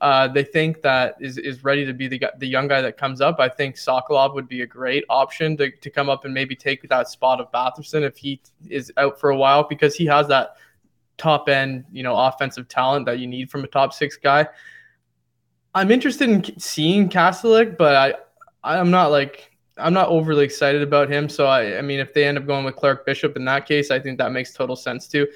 uh, 0.00 0.28
they 0.28 0.44
think 0.44 0.82
that 0.82 1.16
is, 1.20 1.38
is 1.38 1.64
ready 1.64 1.84
to 1.86 1.92
be 1.92 2.08
the, 2.08 2.22
the 2.38 2.46
young 2.46 2.68
guy 2.68 2.80
that 2.80 2.96
comes 2.96 3.20
up. 3.20 3.40
I 3.40 3.48
think 3.48 3.76
Sokolov 3.76 4.34
would 4.34 4.48
be 4.48 4.62
a 4.62 4.66
great 4.66 5.04
option 5.08 5.56
to, 5.58 5.70
to 5.70 5.90
come 5.90 6.08
up 6.08 6.24
and 6.24 6.34
maybe 6.34 6.54
take 6.56 6.88
that 6.88 7.08
spot 7.08 7.40
of 7.40 7.50
Batherson 7.52 8.02
if 8.02 8.16
he 8.16 8.40
is 8.68 8.92
out 8.96 9.18
for 9.18 9.30
a 9.30 9.36
while 9.36 9.66
because 9.66 9.94
he 9.94 10.06
has 10.06 10.28
that 10.28 10.56
top 11.16 11.48
end, 11.48 11.84
you 11.92 12.02
know, 12.02 12.16
offensive 12.16 12.68
talent 12.68 13.06
that 13.06 13.18
you 13.18 13.26
need 13.26 13.50
from 13.50 13.64
a 13.64 13.66
top 13.68 13.92
six 13.92 14.16
guy. 14.16 14.46
I'm 15.74 15.90
interested 15.90 16.28
in 16.28 16.58
seeing 16.58 17.08
Kastelic, 17.08 17.76
but 17.76 17.96
I 17.96 18.78
I'm 18.78 18.90
not 18.90 19.10
like 19.10 19.50
I'm 19.76 19.92
not 19.92 20.08
overly 20.08 20.44
excited 20.44 20.82
about 20.82 21.10
him. 21.10 21.28
So 21.28 21.46
I 21.46 21.78
I 21.78 21.82
mean 21.82 22.00
if 22.00 22.14
they 22.14 22.24
end 22.24 22.38
up 22.38 22.46
going 22.46 22.64
with 22.64 22.76
Clark 22.76 23.04
Bishop 23.04 23.36
in 23.36 23.44
that 23.46 23.66
case, 23.66 23.90
I 23.90 23.98
think 23.98 24.18
that 24.18 24.32
makes 24.32 24.52
total 24.52 24.76
sense 24.76 25.08
too. 25.08 25.26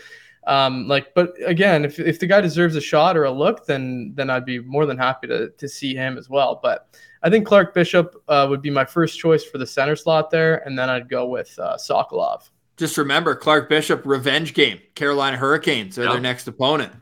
Um, 0.48 0.88
like, 0.88 1.14
but 1.14 1.34
again, 1.44 1.84
if, 1.84 2.00
if 2.00 2.18
the 2.18 2.26
guy 2.26 2.40
deserves 2.40 2.74
a 2.74 2.80
shot 2.80 3.18
or 3.18 3.24
a 3.24 3.30
look, 3.30 3.66
then 3.66 4.12
then 4.14 4.30
I'd 4.30 4.46
be 4.46 4.60
more 4.60 4.86
than 4.86 4.96
happy 4.96 5.26
to 5.28 5.50
to 5.50 5.68
see 5.68 5.94
him 5.94 6.16
as 6.16 6.30
well. 6.30 6.58
But 6.62 6.96
I 7.22 7.28
think 7.28 7.46
Clark 7.46 7.74
Bishop 7.74 8.16
uh, 8.28 8.46
would 8.48 8.62
be 8.62 8.70
my 8.70 8.86
first 8.86 9.18
choice 9.18 9.44
for 9.44 9.58
the 9.58 9.66
center 9.66 9.94
slot 9.94 10.30
there, 10.30 10.66
and 10.66 10.78
then 10.78 10.88
I'd 10.88 11.08
go 11.08 11.26
with 11.26 11.56
uh, 11.58 11.76
Sokolov. 11.76 12.48
Just 12.78 12.96
remember, 12.96 13.34
Clark 13.34 13.68
Bishop 13.68 14.06
revenge 14.06 14.54
game. 14.54 14.80
Carolina 14.94 15.36
Hurricanes 15.36 15.98
are 15.98 16.04
yep. 16.04 16.12
their 16.12 16.20
next 16.20 16.48
opponent. 16.48 16.94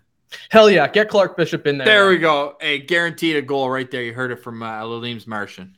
Hell 0.51 0.69
yeah, 0.69 0.89
get 0.89 1.09
Clark 1.09 1.37
Bishop 1.37 1.69
in 1.69 1.79
there. 1.79 1.87
There 1.87 2.05
man. 2.07 2.15
we 2.15 2.19
go. 2.19 2.57
Hey, 2.61 2.81
guaranteed 2.81 3.37
a 3.37 3.43
goal 3.43 3.71
right 3.71 3.89
there. 3.91 4.03
You 4.03 4.13
heard 4.13 4.33
it 4.33 4.43
from 4.43 4.63
uh, 4.63 4.83
Lalim's 4.83 5.27
Martian. 5.27 5.77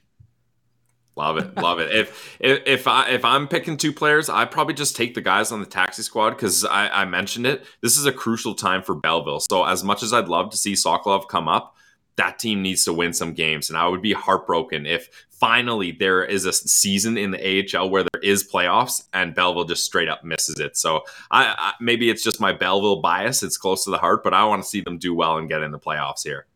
Love 1.19 1.37
it, 1.37 1.57
love 1.57 1.81
it. 1.81 1.91
If 1.91 2.37
if 2.39 2.63
if 2.65 2.87
I 2.87 3.09
if 3.09 3.25
I'm 3.25 3.49
picking 3.49 3.77
two 3.77 3.93
players, 3.93 4.29
I 4.29 4.45
probably 4.45 4.75
just 4.75 4.95
take 4.95 5.15
the 5.15 5.21
guys 5.21 5.51
on 5.51 5.59
the 5.59 5.67
taxi 5.67 6.03
squad 6.03 6.31
because 6.31 6.65
I, 6.65 6.89
I 6.89 7.05
mentioned 7.07 7.45
it. 7.45 7.65
This 7.83 7.99
is 7.99 8.07
a 8.07 8.13
crucial 8.13 8.55
time 8.55 8.85
for 8.85 8.95
Belleville. 8.95 9.41
So 9.41 9.65
as 9.65 9.83
much 9.83 10.05
as 10.05 10.13
I'd 10.13 10.29
love 10.29 10.51
to 10.51 10.57
see 10.57 10.75
Sokolov 10.75 11.27
come 11.27 11.49
up, 11.49 11.75
that 12.19 12.39
team 12.39 12.63
needs 12.63 12.85
to 12.85 12.93
win 12.93 13.13
some 13.13 13.33
games, 13.33 13.69
and 13.69 13.77
I 13.77 13.89
would 13.89 14.01
be 14.01 14.13
heartbroken 14.13 14.87
if 14.87 15.09
finally 15.29 15.91
there 15.91 16.25
is 16.25 16.45
a 16.45 16.53
season 16.53 17.19
in 17.19 17.33
the 17.33 17.77
AHL 17.77 17.91
where 17.91 18.05
there 18.05 18.23
is 18.23 18.49
playoffs 18.49 19.09
and 19.13 19.35
Belleville 19.35 19.65
just 19.65 19.85
straight 19.85 20.09
up 20.09 20.23
misses 20.23 20.61
it. 20.61 20.77
So 20.77 21.03
I, 21.33 21.53
I 21.59 21.73
maybe 21.81 22.11
it's 22.11 22.23
just 22.23 22.41
my 22.41 22.53
Belleville 22.53 23.03
bias. 23.03 23.43
It's 23.43 23.59
close 23.59 23.83
to 23.87 23.91
the 23.91 23.99
heart, 23.99 24.23
but 24.23 24.35
I 24.35 24.45
want 24.45 24.63
to 24.63 24.69
see 24.69 24.83
them 24.83 24.99
do 24.99 25.17
well 25.17 25.37
and 25.37 25.49
get 25.49 25.63
in 25.63 25.73
the 25.73 25.81
playoffs 25.81 26.23
here. 26.23 26.47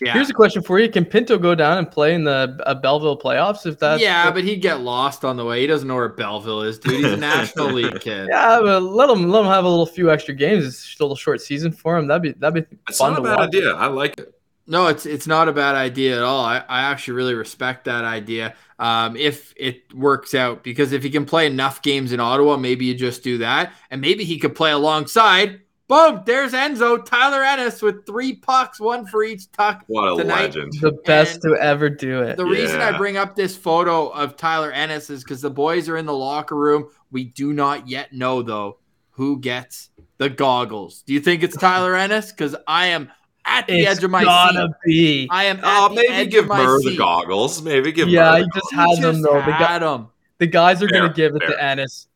Yeah. 0.00 0.12
Here's 0.12 0.30
a 0.30 0.34
question 0.34 0.62
for 0.62 0.78
you: 0.78 0.88
Can 0.88 1.04
Pinto 1.04 1.38
go 1.38 1.54
down 1.54 1.78
and 1.78 1.90
play 1.90 2.14
in 2.14 2.24
the 2.24 2.58
uh, 2.66 2.74
Belleville 2.74 3.18
playoffs? 3.18 3.66
If 3.66 3.78
that, 3.80 4.00
yeah, 4.00 4.30
but 4.30 4.44
he'd 4.44 4.62
get 4.62 4.80
lost 4.80 5.24
on 5.24 5.36
the 5.36 5.44
way. 5.44 5.60
He 5.60 5.66
doesn't 5.66 5.88
know 5.88 5.94
where 5.94 6.08
Belleville 6.08 6.62
is, 6.62 6.78
dude. 6.78 6.94
He's 6.94 7.12
a 7.12 7.16
National 7.16 7.68
League 7.68 8.00
kid. 8.00 8.28
Yeah, 8.30 8.60
but 8.62 8.80
let 8.82 9.10
him 9.10 9.28
let 9.28 9.40
him 9.40 9.46
have 9.46 9.64
a 9.64 9.68
little 9.68 9.86
few 9.86 10.10
extra 10.10 10.34
games. 10.34 10.66
It's 10.66 10.78
still 10.78 11.12
a 11.12 11.16
short 11.16 11.40
season 11.40 11.72
for 11.72 11.96
him. 11.96 12.06
That'd 12.06 12.22
be 12.22 12.32
that'd 12.32 12.68
be 12.68 12.76
it's 12.88 12.98
fun 12.98 13.12
not 13.12 13.20
a 13.20 13.22
bad 13.22 13.36
watch. 13.38 13.48
idea. 13.48 13.74
I 13.74 13.86
like 13.86 14.18
it. 14.18 14.32
No, 14.68 14.88
it's 14.88 15.06
it's 15.06 15.26
not 15.26 15.48
a 15.48 15.52
bad 15.52 15.76
idea 15.76 16.16
at 16.16 16.22
all. 16.22 16.44
I, 16.44 16.58
I 16.68 16.82
actually 16.82 17.14
really 17.14 17.34
respect 17.34 17.84
that 17.84 18.04
idea. 18.04 18.54
Um, 18.78 19.16
if 19.16 19.54
it 19.56 19.94
works 19.94 20.34
out, 20.34 20.64
because 20.64 20.92
if 20.92 21.02
he 21.02 21.10
can 21.10 21.24
play 21.24 21.46
enough 21.46 21.82
games 21.82 22.12
in 22.12 22.18
Ottawa, 22.18 22.56
maybe 22.56 22.84
you 22.84 22.94
just 22.94 23.22
do 23.22 23.38
that, 23.38 23.72
and 23.90 24.00
maybe 24.00 24.24
he 24.24 24.38
could 24.38 24.54
play 24.56 24.72
alongside 24.72 25.60
Boom! 25.88 26.22
There's 26.26 26.52
Enzo 26.52 27.04
Tyler 27.04 27.44
Ennis 27.44 27.80
with 27.80 28.04
three 28.06 28.34
pucks, 28.34 28.80
one 28.80 29.06
for 29.06 29.22
each 29.22 29.50
tuck. 29.52 29.84
What 29.86 30.14
a 30.14 30.16
tonight. 30.22 30.40
legend! 30.42 30.72
The 30.80 30.92
best 31.04 31.44
and 31.44 31.54
to 31.54 31.62
ever 31.62 31.88
do 31.88 32.22
it. 32.22 32.36
The 32.36 32.44
yeah. 32.44 32.50
reason 32.50 32.80
I 32.80 32.96
bring 32.98 33.16
up 33.16 33.36
this 33.36 33.56
photo 33.56 34.08
of 34.08 34.36
Tyler 34.36 34.72
Ennis 34.72 35.10
is 35.10 35.22
because 35.22 35.40
the 35.40 35.50
boys 35.50 35.88
are 35.88 35.96
in 35.96 36.04
the 36.04 36.12
locker 36.12 36.56
room. 36.56 36.88
We 37.12 37.24
do 37.24 37.52
not 37.52 37.88
yet 37.88 38.12
know 38.12 38.42
though 38.42 38.78
who 39.10 39.38
gets 39.38 39.90
the 40.18 40.28
goggles. 40.28 41.02
Do 41.02 41.12
you 41.12 41.20
think 41.20 41.44
it's 41.44 41.56
Tyler 41.56 41.94
Ennis? 41.94 42.32
Because 42.32 42.56
I 42.66 42.86
am 42.86 43.12
at 43.44 43.68
the 43.68 43.78
it's 43.78 43.98
edge 43.98 44.04
of 44.04 44.10
my 44.10 44.24
gotta 44.24 44.68
seat. 44.84 45.28
Be. 45.28 45.28
I 45.30 45.44
am. 45.44 45.60
Oh, 45.62 45.88
maybe 45.90 46.28
give 46.28 46.48
Murr 46.48 46.80
the 46.82 46.96
goggles. 46.96 47.62
Maybe 47.62 47.92
give. 47.92 48.08
Yeah, 48.08 48.32
Murr 48.32 48.38
he 48.38 48.46
just 48.54 48.72
has 48.74 48.98
them 48.98 49.22
though. 49.22 49.34
The, 49.34 49.52
had 49.52 49.82
them. 49.82 50.08
the 50.38 50.48
guys 50.48 50.82
are 50.82 50.88
fair, 50.88 51.02
gonna 51.02 51.14
give 51.14 51.36
it 51.36 51.46
to 51.46 51.62
Ennis. 51.62 52.08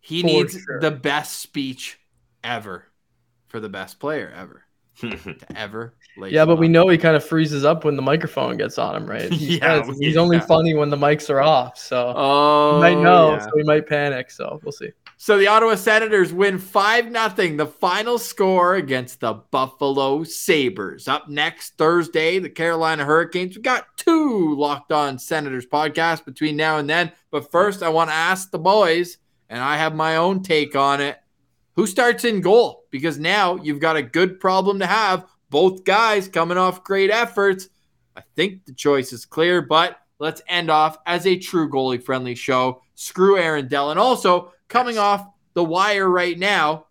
He 0.00 0.22
needs 0.22 0.58
sure. 0.58 0.80
the 0.80 0.90
best 0.90 1.40
speech 1.40 2.00
ever 2.42 2.89
for 3.50 3.60
the 3.60 3.68
best 3.68 3.98
player 3.98 4.32
ever 4.34 4.64
to 5.00 5.36
ever. 5.56 5.94
Yeah, 6.28 6.44
but 6.44 6.56
we 6.56 6.68
know 6.68 6.88
he 6.88 6.98
kind 6.98 7.16
of 7.16 7.24
freezes 7.24 7.64
up 7.64 7.84
when 7.84 7.96
the 7.96 8.02
microphone 8.02 8.56
gets 8.56 8.78
on 8.78 8.96
him, 8.96 9.06
right? 9.06 9.32
He 9.40 9.58
yeah, 9.58 9.82
says, 9.82 9.98
he's 9.98 10.14
yeah. 10.14 10.20
only 10.20 10.40
funny 10.40 10.74
when 10.74 10.90
the 10.90 10.96
mics 10.96 11.30
are 11.30 11.40
off, 11.40 11.78
so 11.78 12.12
oh, 12.14 12.74
he 12.74 12.80
might 12.80 12.96
oh, 12.96 13.02
know, 13.02 13.30
yeah. 13.32 13.38
so 13.40 13.50
he 13.56 13.62
might 13.62 13.86
panic. 13.86 14.30
So 14.30 14.60
we'll 14.62 14.72
see. 14.72 14.90
So 15.16 15.36
the 15.36 15.48
Ottawa 15.48 15.74
Senators 15.74 16.32
win 16.32 16.58
five 16.58 17.10
nothing. 17.10 17.56
The 17.56 17.66
final 17.66 18.18
score 18.18 18.76
against 18.76 19.20
the 19.20 19.34
Buffalo 19.34 20.24
Sabres. 20.24 21.08
Up 21.08 21.28
next 21.28 21.76
Thursday, 21.76 22.38
the 22.38 22.48
Carolina 22.48 23.04
Hurricanes. 23.04 23.56
We 23.56 23.62
got 23.62 23.86
two 23.96 24.54
locked 24.56 24.92
on 24.92 25.18
Senators 25.18 25.66
podcasts 25.66 26.24
between 26.24 26.56
now 26.56 26.78
and 26.78 26.88
then. 26.88 27.12
But 27.30 27.50
first, 27.50 27.82
I 27.82 27.90
want 27.90 28.10
to 28.10 28.14
ask 28.14 28.50
the 28.50 28.58
boys, 28.58 29.18
and 29.48 29.62
I 29.62 29.76
have 29.76 29.94
my 29.94 30.16
own 30.16 30.42
take 30.42 30.74
on 30.74 31.00
it. 31.00 31.18
Who 31.76 31.86
starts 31.86 32.24
in 32.24 32.40
goal? 32.40 32.84
Because 32.90 33.18
now 33.18 33.56
you've 33.56 33.80
got 33.80 33.96
a 33.96 34.02
good 34.02 34.40
problem 34.40 34.78
to 34.80 34.86
have. 34.86 35.26
Both 35.50 35.84
guys 35.84 36.28
coming 36.28 36.58
off 36.58 36.84
great 36.84 37.10
efforts. 37.10 37.68
I 38.16 38.22
think 38.36 38.64
the 38.66 38.72
choice 38.72 39.12
is 39.12 39.24
clear, 39.24 39.62
but 39.62 39.98
let's 40.18 40.42
end 40.48 40.70
off 40.70 40.98
as 41.06 41.26
a 41.26 41.38
true 41.38 41.68
goalie 41.68 42.02
friendly 42.02 42.34
show. 42.34 42.82
Screw 42.94 43.38
Aaron 43.38 43.68
Dell. 43.68 43.90
And 43.90 43.98
also, 43.98 44.52
coming 44.68 44.98
off 44.98 45.26
the 45.54 45.64
wire 45.64 46.08
right 46.08 46.38
now, 46.38 46.86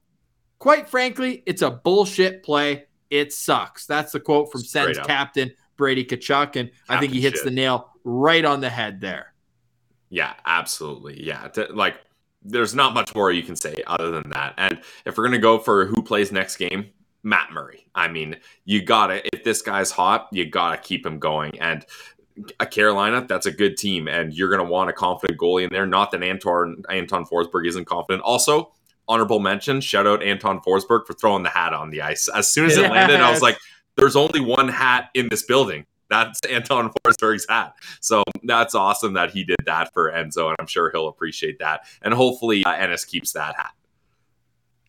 quite 0.57 0.89
frankly, 0.89 1.43
it's 1.45 1.61
a 1.61 1.71
bullshit 1.71 2.43
play. 2.43 2.85
It 3.09 3.33
sucks. 3.33 3.85
That's 3.85 4.11
the 4.11 4.19
quote 4.19 4.51
from 4.51 4.61
Sens 4.61 4.97
captain 4.99 5.51
Brady 5.77 6.03
Tkachuk. 6.03 6.55
And 6.55 6.69
captain 6.69 6.71
I 6.89 6.99
think 6.99 7.13
he 7.13 7.21
hits 7.21 7.37
shit. 7.37 7.45
the 7.45 7.51
nail 7.51 7.91
right 8.03 8.45
on 8.45 8.61
the 8.61 8.69
head 8.69 9.01
there. 9.01 9.33
Yeah, 10.09 10.33
absolutely. 10.45 11.25
Yeah. 11.25 11.47
like 11.71 11.95
there's 12.43 12.73
not 12.73 12.93
much 12.93 13.13
more 13.13 13.31
you 13.31 13.43
can 13.43 13.55
say 13.55 13.75
other 13.87 14.11
than 14.11 14.29
that. 14.29 14.53
And 14.57 14.81
if 15.05 15.17
we're 15.17 15.25
gonna 15.25 15.39
go 15.39 15.59
for 15.59 15.85
who 15.85 16.01
plays 16.01 16.31
next 16.31 16.57
game, 16.57 16.89
Matt 17.23 17.51
Murray. 17.51 17.87
I 17.93 18.07
mean, 18.07 18.37
you 18.65 18.83
gotta 18.83 19.25
if 19.33 19.43
this 19.43 19.61
guy's 19.61 19.91
hot, 19.91 20.27
you 20.31 20.45
gotta 20.45 20.77
keep 20.77 21.05
him 21.05 21.19
going. 21.19 21.59
And 21.59 21.85
a 22.59 22.65
Carolina, 22.65 23.25
that's 23.27 23.45
a 23.45 23.51
good 23.51 23.77
team, 23.77 24.07
and 24.07 24.33
you're 24.33 24.49
gonna 24.49 24.63
want 24.63 24.89
a 24.89 24.93
confident 24.93 25.39
goalie 25.39 25.63
in 25.63 25.69
there. 25.71 25.85
Not 25.85 26.11
that 26.11 26.23
Anton 26.23 26.83
Anton 26.89 27.25
Forsberg 27.25 27.67
isn't 27.67 27.85
confident. 27.85 28.23
Also, 28.23 28.71
honorable 29.07 29.39
mention, 29.39 29.81
shout 29.81 30.07
out 30.07 30.23
Anton 30.23 30.61
Forsberg 30.61 31.05
for 31.05 31.13
throwing 31.13 31.43
the 31.43 31.49
hat 31.49 31.73
on 31.73 31.89
the 31.89 32.01
ice. 32.01 32.29
As 32.29 32.51
soon 32.51 32.67
as 32.67 32.77
it 32.77 32.81
yes. 32.83 32.91
landed, 32.91 33.19
I 33.19 33.29
was 33.29 33.41
like, 33.41 33.57
"There's 33.97 34.15
only 34.15 34.39
one 34.39 34.69
hat 34.69 35.09
in 35.13 35.27
this 35.29 35.43
building." 35.43 35.85
That's 36.09 36.39
Anton 36.49 36.91
Forsberg's 37.05 37.45
hat. 37.47 37.75
So 38.01 38.23
that's 38.43 38.75
awesome 38.75 39.13
that 39.13 39.31
he 39.31 39.43
did 39.43 39.57
that 39.65 39.93
for 39.93 40.11
Enzo, 40.11 40.47
and 40.47 40.55
I'm 40.59 40.67
sure 40.67 40.91
he'll 40.91 41.07
appreciate 41.07 41.59
that. 41.59 41.81
And 42.01 42.13
hopefully, 42.13 42.63
uh, 42.65 42.71
Ennis 42.71 43.05
keeps 43.05 43.33
that 43.33 43.55
hat. 43.55 43.71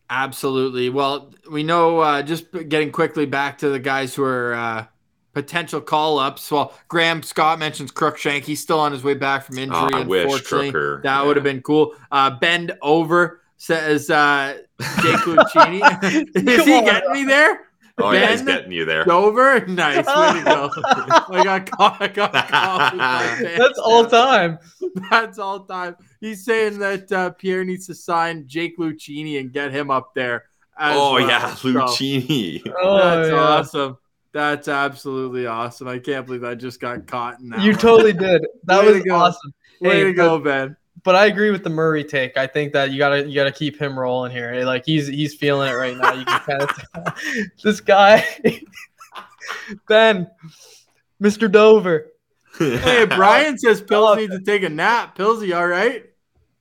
Absolutely. 0.09 0.89
Well, 0.89 1.33
we 1.49 1.63
know 1.63 1.99
uh, 1.99 2.21
just 2.21 2.51
getting 2.51 2.91
quickly 2.91 3.25
back 3.25 3.59
to 3.59 3.69
the 3.69 3.79
guys 3.79 4.13
who 4.13 4.23
are 4.23 4.53
uh, 4.53 4.85
potential 5.33 5.79
call 5.79 6.19
ups. 6.19 6.51
Well, 6.51 6.73
Graham 6.89 7.23
Scott 7.23 7.59
mentions 7.59 7.91
Crookshank. 7.91 8.43
He's 8.43 8.61
still 8.61 8.79
on 8.79 8.91
his 8.91 9.03
way 9.03 9.13
back 9.13 9.45
from 9.45 9.57
injury. 9.57 9.77
Oh, 9.93 10.01
unfortunately, 10.01 10.71
that 10.71 11.01
yeah. 11.05 11.23
would 11.23 11.37
have 11.37 11.43
been 11.43 11.61
cool. 11.61 11.95
Uh, 12.11 12.29
bend 12.31 12.73
over 12.81 13.41
says 13.61 14.09
uh, 14.09 14.57
Jake 15.01 15.19
Lucchini. 15.19 15.81
Is 16.35 16.65
he 16.65 16.81
getting 16.81 17.11
me 17.13 17.23
there? 17.25 17.67
Oh, 18.03 18.11
ben 18.11 18.21
yeah, 18.21 18.31
he's 18.31 18.41
getting 18.41 18.71
you 18.71 18.85
there. 18.85 19.09
Over? 19.11 19.65
Nice. 19.67 20.05
Way 20.05 20.39
to 20.39 20.43
go. 20.43 20.71
I 20.85 21.43
got 21.43 21.71
caught. 21.71 22.01
I 22.01 22.07
got 22.07 22.33
caught. 22.33 22.93
That's 23.57 23.79
all 23.79 24.05
time. 24.05 24.59
That's 25.09 25.39
all 25.39 25.61
time. 25.65 25.95
He's 26.19 26.43
saying 26.45 26.79
that 26.79 27.11
uh, 27.11 27.31
Pierre 27.31 27.63
needs 27.63 27.87
to 27.87 27.95
sign 27.95 28.47
Jake 28.47 28.77
Lucchini 28.77 29.39
and 29.39 29.51
get 29.51 29.71
him 29.71 29.91
up 29.91 30.13
there. 30.13 30.45
oh, 30.79 31.13
well. 31.13 31.27
yeah. 31.27 31.51
Lucchini. 31.51 32.63
So, 32.63 32.73
oh, 32.81 32.97
that's 32.97 33.29
yeah. 33.29 33.37
awesome. 33.37 33.97
That's 34.33 34.67
absolutely 34.67 35.45
awesome. 35.45 35.87
I 35.87 35.99
can't 35.99 36.25
believe 36.25 36.43
I 36.43 36.55
just 36.55 36.79
got 36.79 37.05
caught 37.05 37.39
in 37.39 37.49
that. 37.49 37.61
You 37.61 37.71
one. 37.71 37.79
totally 37.79 38.13
did. 38.13 38.45
That 38.63 38.85
Way 38.85 38.93
was 38.93 39.09
awesome. 39.11 39.53
Way 39.81 39.97
hey, 39.97 40.03
to 40.05 40.13
go, 40.13 40.39
Ben 40.39 40.77
but 41.03 41.15
I 41.15 41.25
agree 41.25 41.51
with 41.51 41.63
the 41.63 41.69
Murray 41.69 42.03
take. 42.03 42.37
I 42.37 42.47
think 42.47 42.73
that 42.73 42.91
you 42.91 42.97
gotta 42.97 43.27
you 43.27 43.35
gotta 43.35 43.51
keep 43.51 43.79
him 43.79 43.97
rolling 43.97 44.31
here. 44.31 44.63
Like 44.65 44.85
he's 44.85 45.07
he's 45.07 45.35
feeling 45.35 45.71
it 45.71 45.75
right 45.75 45.97
now. 45.97 46.13
You 46.13 46.25
can 46.25 46.39
kind 46.39 46.61
of 46.61 47.15
this 47.63 47.81
guy, 47.81 48.25
Ben. 49.87 50.29
Mr. 51.21 51.51
Dover. 51.51 52.07
hey, 52.57 53.05
Brian 53.05 53.55
says 53.55 53.79
Pills 53.79 54.17
needs 54.17 54.35
to 54.35 54.43
take 54.43 54.63
a 54.63 54.69
nap. 54.69 55.15
Pillsy, 55.15 55.55
all 55.55 55.67
right? 55.67 56.05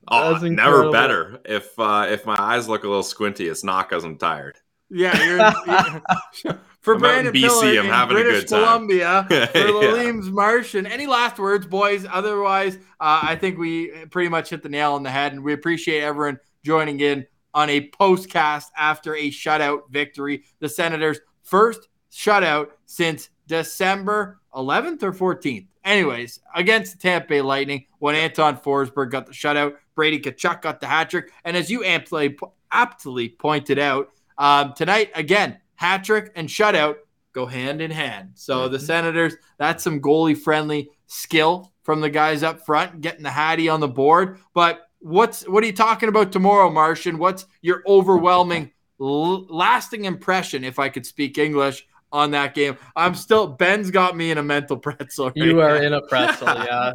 Oh, 0.09 0.37
never 0.37 0.91
better. 0.91 1.41
If 1.47 1.79
uh, 1.79 2.07
if 2.09 2.27
my 2.27 2.37
eyes 2.39 2.69
look 2.69 2.85
a 2.85 2.89
little 2.89 3.03
squinty, 3.03 3.49
it's 3.49 3.65
not 3.65 3.89
because 3.89 4.05
I'm 4.05 4.19
tired. 4.19 4.59
Yeah, 4.91 5.23
you're, 5.23 5.39
you're 6.45 6.61
for 6.81 6.95
I'm 6.95 7.01
Brandon 7.01 7.33
BC. 7.33 7.41
Pillar 7.41 7.81
I'm 7.81 7.87
having 7.87 8.17
British 8.17 8.39
a 8.39 8.41
good 8.41 8.49
time. 8.49 8.89
Columbia 8.89 9.27
for 9.53 9.95
yeah. 10.03 10.13
Martian. 10.31 10.87
Any 10.87 11.07
last 11.07 11.39
words, 11.39 11.67
boys? 11.67 12.07
Otherwise, 12.11 12.77
uh, 13.01 13.21
I 13.23 13.37
think 13.37 13.59
we 13.59 13.89
pretty 14.11 14.29
much 14.29 14.51
hit 14.51 14.63
the 14.63 14.69
nail 14.69 14.93
on 14.95 15.03
the 15.03 15.11
head, 15.11 15.33
and 15.33 15.45
we 15.45 15.53
appreciate 15.53 16.03
everyone 16.03 16.39
joining 16.65 17.01
in 17.01 17.27
on 17.55 17.71
a 17.71 17.89
postcast 17.91 18.67
after 18.77 19.15
a 19.15 19.31
shutout 19.31 19.91
victory. 19.91 20.45
The 20.59 20.69
Senators' 20.69 21.21
first 21.43 21.89
shutout 22.13 22.69
since 22.87 23.31
December 23.47 24.41
11th 24.55 25.03
or 25.03 25.13
14th. 25.13 25.67
Anyways, 25.85 26.41
against 26.55 26.93
the 26.93 26.99
Tampa 26.99 27.29
Bay 27.29 27.41
Lightning, 27.41 27.87
when 27.99 28.15
Anton 28.15 28.57
Forsberg 28.57 29.11
got 29.11 29.27
the 29.27 29.33
shutout, 29.33 29.75
Brady 29.95 30.21
Tkachuk 30.21 30.63
got 30.63 30.81
the 30.81 30.87
hat 30.87 31.11
trick, 31.11 31.33
and 31.45 31.57
as 31.57 31.71
you 31.71 31.85
aptly, 31.85 32.37
aptly 32.71 33.31
pointed 33.31 33.79
out, 33.79 34.11
um, 34.41 34.73
tonight 34.73 35.11
again, 35.15 35.59
hat 35.77 36.03
trick 36.03 36.33
and 36.35 36.49
shutout 36.49 36.97
go 37.33 37.47
hand 37.47 37.81
in 37.81 37.91
hand. 37.91 38.31
So 38.35 38.63
mm-hmm. 38.63 38.73
the 38.73 38.81
Senators, 38.81 39.35
that's 39.59 39.85
some 39.85 40.01
goalie 40.01 40.37
friendly 40.37 40.91
skill 41.07 41.73
from 41.83 42.01
the 42.01 42.11
guys 42.11 42.43
up 42.43 42.65
front, 42.65 43.03
getting 43.03 43.23
the 43.23 43.31
Hattie 43.31 43.69
on 43.69 43.81
the 43.81 43.89
board. 43.89 44.39
But 44.55 44.81
what's 44.99 45.47
what 45.47 45.63
are 45.63 45.67
you 45.67 45.75
talking 45.75 46.09
about 46.09 46.33
tomorrow, 46.33 46.71
Martian? 46.71 47.19
What's 47.19 47.47
your 47.61 47.83
overwhelming, 47.87 48.73
l- 48.99 49.47
lasting 49.47 50.07
impression, 50.07 50.65
if 50.65 50.79
I 50.79 50.89
could 50.89 51.05
speak 51.05 51.37
English, 51.37 51.87
on 52.11 52.31
that 52.31 52.55
game? 52.55 52.79
I'm 52.97 53.15
still 53.15 53.47
Ben's 53.47 53.91
got 53.91 54.17
me 54.17 54.31
in 54.31 54.39
a 54.39 54.43
mental 54.43 54.77
pretzel. 54.79 55.27
Right 55.27 55.37
you 55.37 55.61
are 55.61 55.79
now. 55.79 55.85
in 55.87 55.93
a 55.93 56.03
pretzel, 56.03 56.49
yeah. 56.49 56.93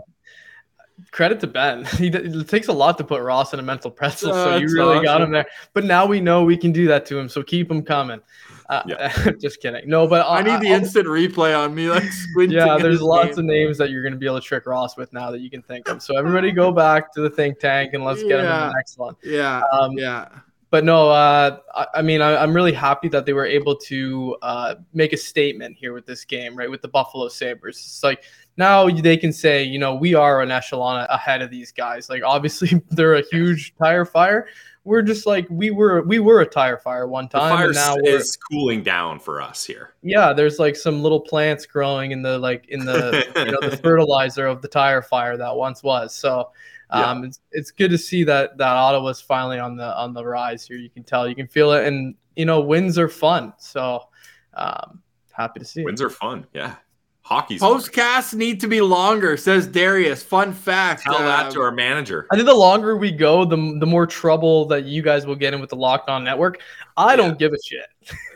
Credit 1.12 1.40
to 1.42 1.48
Ben. 1.48 1.86
He, 1.98 2.08
it 2.08 2.48
takes 2.48 2.68
a 2.68 2.74
lot 2.74 2.98
to 2.98 3.04
put 3.04 3.22
Ross 3.22 3.54
in 3.54 3.60
a 3.60 3.64
mental 3.64 3.92
pretzel, 3.92 4.32
uh, 4.32 4.44
so 4.44 4.58
you 4.58 4.68
really 4.68 4.96
awesome. 4.96 5.06
got 5.06 5.22
him 5.22 5.32
there. 5.32 5.46
But 5.74 5.86
now 5.86 6.06
we 6.06 6.20
know 6.20 6.44
we 6.44 6.58
can 6.58 6.72
do 6.72 6.88
that 6.88 7.06
to 7.08 7.18
him, 7.18 7.30
so 7.30 7.44
keep 7.44 7.70
him 7.70 7.84
coming. 7.84 8.22
Uh, 8.70 8.82
yeah. 8.88 9.32
just 9.40 9.62
kidding. 9.62 9.88
No, 9.88 10.08
but 10.08 10.26
I, 10.26 10.40
I 10.40 10.42
need 10.42 10.60
the 10.60 10.74
I'll, 10.74 10.82
instant 10.82 11.06
replay 11.06 11.58
on 11.58 11.76
me. 11.76 11.90
Like 11.90 12.04
yeah, 12.50 12.78
there's 12.78 13.02
lots 13.02 13.36
game. 13.36 13.40
of 13.40 13.46
names 13.46 13.78
that 13.78 13.92
you're 13.92 14.02
going 14.02 14.14
to 14.14 14.20
be 14.20 14.26
able 14.26 14.40
to 14.40 14.46
trick 14.46 14.66
Ross 14.66 14.98
with 14.98 15.14
now 15.14 15.32
that 15.32 15.40
you 15.40 15.50
can 15.50 15.62
think 15.62 15.88
of. 15.88 16.02
So 16.02 16.18
everybody 16.18 16.52
go 16.52 16.72
back 16.72 17.14
to 17.14 17.22
the 17.22 17.30
think 17.30 17.60
tank 17.60 17.94
and 17.94 18.04
let's 18.04 18.24
get 18.24 18.40
him 18.40 18.46
in 18.46 18.46
the 18.46 18.74
next 18.74 18.98
one. 18.98 19.16
Yeah. 19.24 19.62
Um, 19.72 19.92
yeah. 19.98 20.30
But 20.76 20.84
no, 20.84 21.10
uh, 21.10 21.60
I, 21.74 21.88
I, 21.94 22.02
mean, 22.02 22.22
I, 22.22 22.44
am 22.44 22.54
really 22.54 22.74
happy 22.74 23.08
that 23.08 23.26
they 23.26 23.32
were 23.32 23.46
able 23.46 23.78
to 23.78 24.36
uh, 24.42 24.76
make 24.92 25.14
a 25.14 25.18
statement 25.18 25.78
here 25.78 25.94
with 25.94 26.06
this 26.06 26.26
game, 26.26 26.54
right? 26.54 26.70
With 26.70 26.82
the 26.82 26.90
Buffalo 26.90 27.30
Sabres. 27.30 27.78
It's 27.78 28.04
like 28.04 28.26
now 28.58 28.90
they 28.90 29.16
can 29.16 29.32
say, 29.32 29.64
you 29.64 29.80
know, 29.80 29.96
we 29.96 30.16
are 30.16 30.42
an 30.42 30.52
echelon 30.52 31.08
ahead 31.10 31.42
of 31.42 31.50
these 31.50 31.72
guys. 31.72 32.10
Like 32.10 32.24
obviously 32.26 32.84
they're 32.90 33.14
a 33.14 33.24
huge 33.32 33.74
tire 33.78 34.04
fire, 34.04 34.48
we're 34.84 35.02
just 35.02 35.26
like 35.26 35.48
we 35.50 35.72
were 35.72 36.02
we 36.02 36.20
were 36.20 36.42
a 36.42 36.46
tire 36.46 36.78
fire 36.78 37.08
one 37.08 37.30
time. 37.30 37.68
And 37.68 37.74
now 37.74 37.96
is 38.04 38.36
cooling 38.36 38.84
down 38.84 39.22
for 39.22 39.42
us 39.42 39.64
here. 39.66 39.94
Yeah, 40.04 40.34
there's 40.34 40.60
like 40.60 40.76
some 40.76 41.02
little 41.02 41.22
plants 41.22 41.66
growing 41.66 42.12
in 42.12 42.22
the 42.22 42.38
like 42.38 42.68
in 42.68 42.86
the 42.86 43.26
you 43.38 43.52
know 43.52 43.70
the 43.70 43.78
fertilizer 43.84 44.46
of 44.46 44.62
the 44.62 44.68
tire 44.68 45.02
fire 45.02 45.38
that 45.38 45.56
once 45.56 45.84
was. 45.84 46.14
So 46.14 46.52
um, 46.90 47.22
yeah. 47.22 47.28
it's 47.28 47.40
it's 47.52 47.72
good 47.72 47.92
to 47.92 47.98
see 47.98 48.24
that 48.24 48.58
that 48.58 48.76
Ottawa's 48.76 49.22
finally 49.22 49.60
on 49.60 49.76
the 49.76 49.98
on 49.98 50.14
the 50.14 50.26
rise 50.26 50.66
here. 50.68 50.78
You 50.78 50.90
can 50.90 51.04
tell, 51.04 51.28
you 51.28 51.36
can 51.36 51.48
feel 51.48 51.72
it, 51.74 51.86
and 51.86 52.16
you 52.36 52.46
know 52.46 52.62
wins 52.62 52.98
are 52.98 53.10
fun. 53.10 53.54
So 53.58 54.04
um, 54.54 55.02
happy 55.32 55.60
to 55.60 55.66
see 55.66 55.84
wins 55.84 56.02
it. 56.02 56.06
are 56.06 56.10
fun. 56.10 56.46
Yeah. 56.54 56.76
Hockey's 57.26 57.60
postcasts 57.60 58.30
fun. 58.30 58.40
need 58.40 58.60
to 58.60 58.68
be 58.68 58.82
longer, 58.82 59.36
says 59.36 59.66
Darius. 59.66 60.22
Fun 60.22 60.54
fact. 60.54 61.02
Tell 61.02 61.18
that 61.18 61.52
to 61.54 61.60
our 61.60 61.72
manager. 61.72 62.28
I 62.32 62.36
think 62.36 62.46
the 62.46 62.54
longer 62.54 62.98
we 62.98 63.12
go, 63.12 63.44
the, 63.46 63.56
the 63.80 63.86
more 63.88 64.06
trouble 64.06 64.66
that 64.66 64.84
you 64.84 65.02
guys 65.02 65.26
will 65.26 65.36
get 65.36 65.52
in 65.52 65.60
with 65.60 65.72
the 65.72 65.76
Locked 65.76 66.08
On 66.08 66.24
Network. 66.24 66.62
I 66.96 67.14
yeah. 67.14 67.16
don't 67.16 67.40
give 67.40 67.52
a 67.52 67.58
shit. 67.66 67.88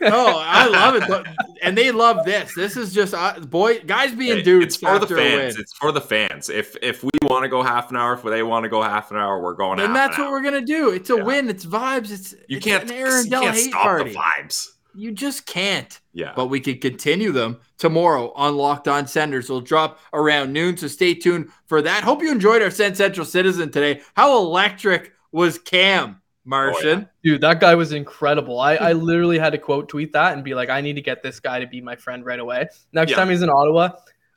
oh, 0.02 0.42
I 0.44 0.66
love 0.66 0.96
it, 0.96 1.26
and 1.62 1.78
they 1.78 1.92
love 1.92 2.24
this. 2.24 2.52
This 2.56 2.76
is 2.76 2.92
just 2.92 3.14
uh, 3.14 3.38
boy, 3.38 3.78
guys 3.82 4.12
being 4.12 4.38
hey, 4.38 4.42
dudes. 4.42 4.74
It's 4.74 4.76
for 4.78 4.98
the 4.98 5.06
fans. 5.06 5.56
It's 5.56 5.72
for 5.72 5.92
the 5.92 6.00
fans. 6.00 6.48
If 6.48 6.76
if 6.82 7.04
we 7.04 7.10
want 7.22 7.44
to 7.44 7.48
go 7.48 7.62
half 7.62 7.90
an 7.90 7.96
hour, 7.96 8.14
if 8.14 8.24
they 8.24 8.42
want 8.42 8.64
to 8.64 8.68
go 8.68 8.82
half 8.82 9.12
an 9.12 9.18
hour, 9.18 9.40
we're 9.40 9.54
going. 9.54 9.78
And 9.78 9.94
that's 9.94 10.18
what 10.18 10.26
hour. 10.26 10.32
we're 10.32 10.42
gonna 10.42 10.62
do. 10.62 10.90
It's 10.90 11.10
a 11.10 11.16
yeah. 11.16 11.22
win. 11.22 11.48
It's 11.48 11.64
vibes. 11.64 12.10
It's 12.10 12.32
you 12.48 12.56
it's 12.56 12.66
can't. 12.66 12.90
An 12.90 12.96
Aaron 12.96 13.24
you 13.26 13.30
can't 13.30 13.56
stop 13.56 13.82
party. 13.82 14.12
the 14.12 14.18
vibes. 14.18 14.70
You 14.94 15.12
just 15.12 15.46
can't. 15.46 16.00
Yeah. 16.12 16.32
But 16.34 16.46
we 16.46 16.60
can 16.60 16.78
continue 16.78 17.32
them 17.32 17.60
tomorrow 17.78 18.32
on 18.34 18.56
Locked 18.56 18.88
On 18.88 19.06
Senators. 19.06 19.48
Will 19.48 19.60
drop 19.60 20.00
around 20.12 20.52
noon, 20.52 20.76
so 20.76 20.88
stay 20.88 21.14
tuned 21.14 21.50
for 21.66 21.82
that. 21.82 22.04
Hope 22.04 22.22
you 22.22 22.30
enjoyed 22.30 22.62
our 22.62 22.70
Sens 22.70 22.98
Central 22.98 23.24
Citizen 23.24 23.70
today. 23.70 24.02
How 24.14 24.38
electric 24.38 25.12
was 25.32 25.58
Cam, 25.58 26.20
Martian? 26.44 26.98
Oh, 26.98 27.08
yeah. 27.22 27.32
Dude, 27.32 27.40
that 27.42 27.60
guy 27.60 27.74
was 27.74 27.92
incredible. 27.92 28.60
I, 28.60 28.76
I 28.76 28.92
literally 28.94 29.38
had 29.38 29.50
to 29.50 29.58
quote 29.58 29.88
tweet 29.88 30.12
that 30.12 30.32
and 30.32 30.44
be 30.44 30.54
like, 30.54 30.70
I 30.70 30.80
need 30.80 30.94
to 30.94 31.02
get 31.02 31.22
this 31.22 31.40
guy 31.40 31.60
to 31.60 31.66
be 31.66 31.80
my 31.80 31.96
friend 31.96 32.24
right 32.24 32.40
away. 32.40 32.68
Next 32.92 33.10
yeah. 33.10 33.16
time 33.16 33.30
he's 33.30 33.42
in 33.42 33.50
Ottawa, 33.50 33.90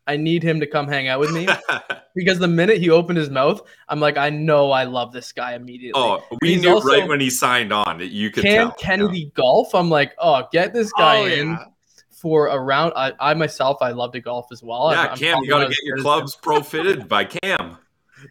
I 0.05 0.17
need 0.17 0.43
him 0.43 0.59
to 0.59 0.67
come 0.67 0.87
hang 0.87 1.07
out 1.07 1.19
with 1.19 1.31
me 1.31 1.47
because 2.15 2.39
the 2.39 2.47
minute 2.47 2.79
he 2.79 2.89
opened 2.89 3.17
his 3.17 3.29
mouth, 3.29 3.61
I'm 3.87 3.99
like, 3.99 4.17
I 4.17 4.29
know 4.29 4.71
I 4.71 4.83
love 4.83 5.13
this 5.13 5.31
guy 5.31 5.53
immediately. 5.53 6.01
Oh, 6.01 6.21
we 6.41 6.57
knew 6.57 6.73
also, 6.73 6.89
right 6.89 7.07
when 7.07 7.21
he 7.21 7.29
signed 7.29 7.71
on. 7.71 7.99
that 7.99 8.07
You 8.07 8.29
could 8.29 8.43
Cam 8.43 8.67
tell. 8.67 8.71
Kennedy 8.77 9.21
yeah. 9.21 9.29
golf. 9.35 9.73
I'm 9.73 9.89
like, 9.89 10.13
oh, 10.17 10.47
get 10.51 10.73
this 10.73 10.91
oh, 10.97 10.99
guy 10.99 11.19
oh, 11.19 11.25
in 11.25 11.49
yeah. 11.51 11.65
for 12.11 12.47
a 12.47 12.59
round. 12.59 12.93
I, 12.95 13.13
I, 13.19 13.33
myself, 13.33 13.77
I 13.81 13.91
love 13.91 14.11
to 14.13 14.19
golf 14.19 14.47
as 14.51 14.61
well. 14.61 14.91
Yeah, 14.91 15.01
I'm, 15.11 15.17
Cam, 15.17 15.37
I'm 15.37 15.43
you 15.43 15.49
got 15.49 15.59
to 15.59 15.69
get 15.69 15.83
your 15.83 15.97
clubs 15.97 16.35
pro 16.35 16.61
fitted 16.61 17.07
by 17.07 17.23
Cam. 17.25 17.77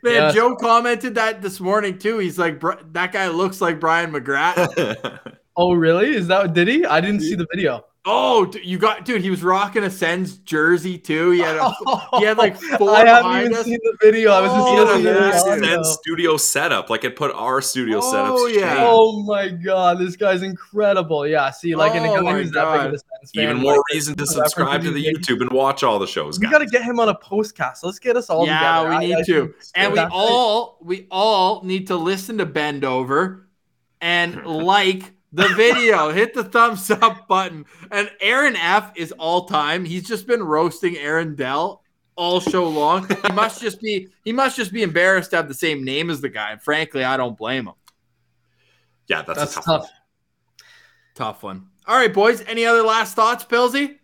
Man, 0.02 0.14
yeah. 0.14 0.32
Joe 0.32 0.56
commented 0.56 1.14
that 1.14 1.42
this 1.42 1.60
morning 1.60 1.98
too. 1.98 2.18
He's 2.18 2.38
like, 2.38 2.60
that 2.92 3.12
guy 3.12 3.28
looks 3.28 3.60
like 3.60 3.80
Brian 3.80 4.12
McGrath. 4.12 5.36
oh, 5.56 5.74
really? 5.74 6.14
Is 6.14 6.28
that 6.28 6.52
did 6.54 6.68
he? 6.68 6.84
I 6.84 7.00
didn't 7.00 7.20
see 7.20 7.34
the 7.34 7.46
video. 7.50 7.84
Oh, 8.04 8.52
you 8.64 8.78
got 8.78 9.04
dude. 9.04 9.22
He 9.22 9.30
was 9.30 9.44
rocking 9.44 9.84
a 9.84 9.90
Sens 9.90 10.38
jersey 10.38 10.98
too. 10.98 11.30
He 11.30 11.38
had 11.38 11.56
a, 11.56 11.70
he 12.18 12.24
had 12.24 12.36
like 12.36 12.56
four. 12.60 12.90
I 12.90 13.06
haven't 13.06 13.40
even 13.40 13.54
us. 13.54 13.64
seen 13.64 13.78
the 13.80 13.96
video. 14.00 14.32
I 14.32 14.40
was 14.40 14.50
just 14.50 15.06
oh, 15.06 15.56
yeah. 15.56 15.60
Sens 15.60 15.88
studio 16.00 16.36
setup. 16.36 16.90
Like 16.90 17.04
it 17.04 17.14
put 17.14 17.32
our 17.32 17.62
studio 17.62 18.00
setup. 18.00 18.32
oh, 18.32 18.48
setups. 18.48 18.58
Yeah. 18.58 18.76
Oh 18.80 19.22
my 19.22 19.50
god, 19.50 20.00
this 20.00 20.16
guy's 20.16 20.42
incredible. 20.42 21.28
Yeah. 21.28 21.50
See, 21.50 21.76
like, 21.76 21.92
oh, 21.92 21.96
in 21.96 22.04
a 22.04 22.22
guy 22.22 22.32
who's 22.42 22.50
that 22.50 22.72
big 22.72 22.86
of 22.86 22.94
a 22.94 22.98
Sens 22.98 23.30
fan, 23.32 23.44
Even 23.44 23.58
more 23.58 23.74
like, 23.74 23.82
reason 23.92 24.16
to 24.16 24.26
subscribe 24.26 24.82
to 24.82 24.90
the 24.90 25.04
YouTube 25.04 25.40
and 25.40 25.50
watch 25.50 25.84
all 25.84 26.00
the 26.00 26.06
shows. 26.08 26.40
We 26.40 26.48
got 26.48 26.58
to 26.58 26.66
get 26.66 26.82
him 26.82 26.98
on 26.98 27.08
a 27.08 27.14
postcast. 27.14 27.84
Let's 27.84 28.00
get 28.00 28.16
us 28.16 28.28
all. 28.28 28.46
Yeah, 28.46 28.82
together. 28.82 28.98
we 28.98 29.06
need 29.06 29.14
I, 29.14 29.22
to, 29.22 29.54
I 29.76 29.80
and 29.80 29.92
we 29.92 30.00
all 30.00 30.78
we 30.80 31.06
all 31.08 31.62
need 31.62 31.86
to 31.86 31.96
listen 31.96 32.38
to 32.38 32.46
Bend 32.46 32.84
Over 32.84 33.46
and 34.00 34.44
like 34.44 35.12
the 35.32 35.48
video. 35.48 36.10
Hit 36.10 36.34
the 36.34 36.44
thumbs 36.44 36.90
up 36.90 37.26
button. 37.28 37.64
And 37.90 38.10
Aaron 38.20 38.56
F 38.56 38.92
is 38.96 39.12
all 39.12 39.46
time. 39.46 39.84
He's 39.84 40.06
just 40.06 40.26
been 40.26 40.42
roasting 40.42 40.96
Aaron 40.96 41.34
Dell 41.34 41.82
all 42.16 42.40
show 42.40 42.68
long. 42.68 43.08
He 43.08 43.32
must 43.32 43.60
just 43.60 43.80
be 43.80 44.08
he 44.24 44.32
must 44.32 44.56
just 44.56 44.72
be 44.72 44.82
embarrassed 44.82 45.30
to 45.30 45.36
have 45.36 45.48
the 45.48 45.54
same 45.54 45.84
name 45.84 46.10
as 46.10 46.20
the 46.20 46.28
guy. 46.28 46.52
And 46.52 46.62
frankly, 46.62 47.04
I 47.04 47.16
don't 47.16 47.36
blame 47.36 47.66
him. 47.66 47.74
Yeah, 49.08 49.22
that's, 49.22 49.38
that's 49.38 49.54
tough, 49.54 49.64
tough. 49.64 49.80
One. 49.82 49.90
Tough 51.14 51.42
one. 51.42 51.66
All 51.86 51.96
right, 51.96 52.12
boys. 52.12 52.42
Any 52.46 52.64
other 52.64 52.82
last 52.82 53.16
thoughts, 53.16 53.44
Pilsy? 53.44 53.98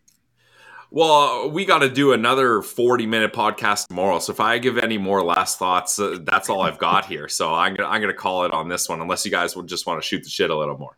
Well, 0.91 1.51
we 1.51 1.67
got 1.67 1.81
to 1.81 1.91
do 1.91 2.13
another 2.13 2.63
40 2.63 3.07
minute 3.07 3.33
podcast 3.33 3.89
tomorrow. 3.89 4.19
So 4.21 4.33
if 4.33 4.41
I 4.41 4.59
give 4.59 4.79
any 4.79 4.97
more 4.97 5.23
last 5.23 5.59
thoughts, 5.59 5.99
uh, 5.99 6.19
that's 6.23 6.49
all 6.49 6.63
I've 6.63 6.79
got 6.79 7.05
here. 7.05 7.29
So 7.29 7.53
I'm 7.53 7.75
going 7.75 7.87
to 7.89 7.93
I'm 7.93 8.01
going 8.01 8.13
to 8.13 8.19
call 8.19 8.45
it 8.45 8.53
on 8.53 8.69
this 8.69 8.89
one 8.89 9.01
unless 9.01 9.25
you 9.25 9.31
guys 9.31 9.55
would 9.55 9.67
just 9.67 9.87
want 9.87 10.01
to 10.03 10.07
shoot 10.07 10.25
the 10.25 10.31
shit 10.31 10.51
a 10.51 10.57
little 10.57 10.79
more. 10.79 10.97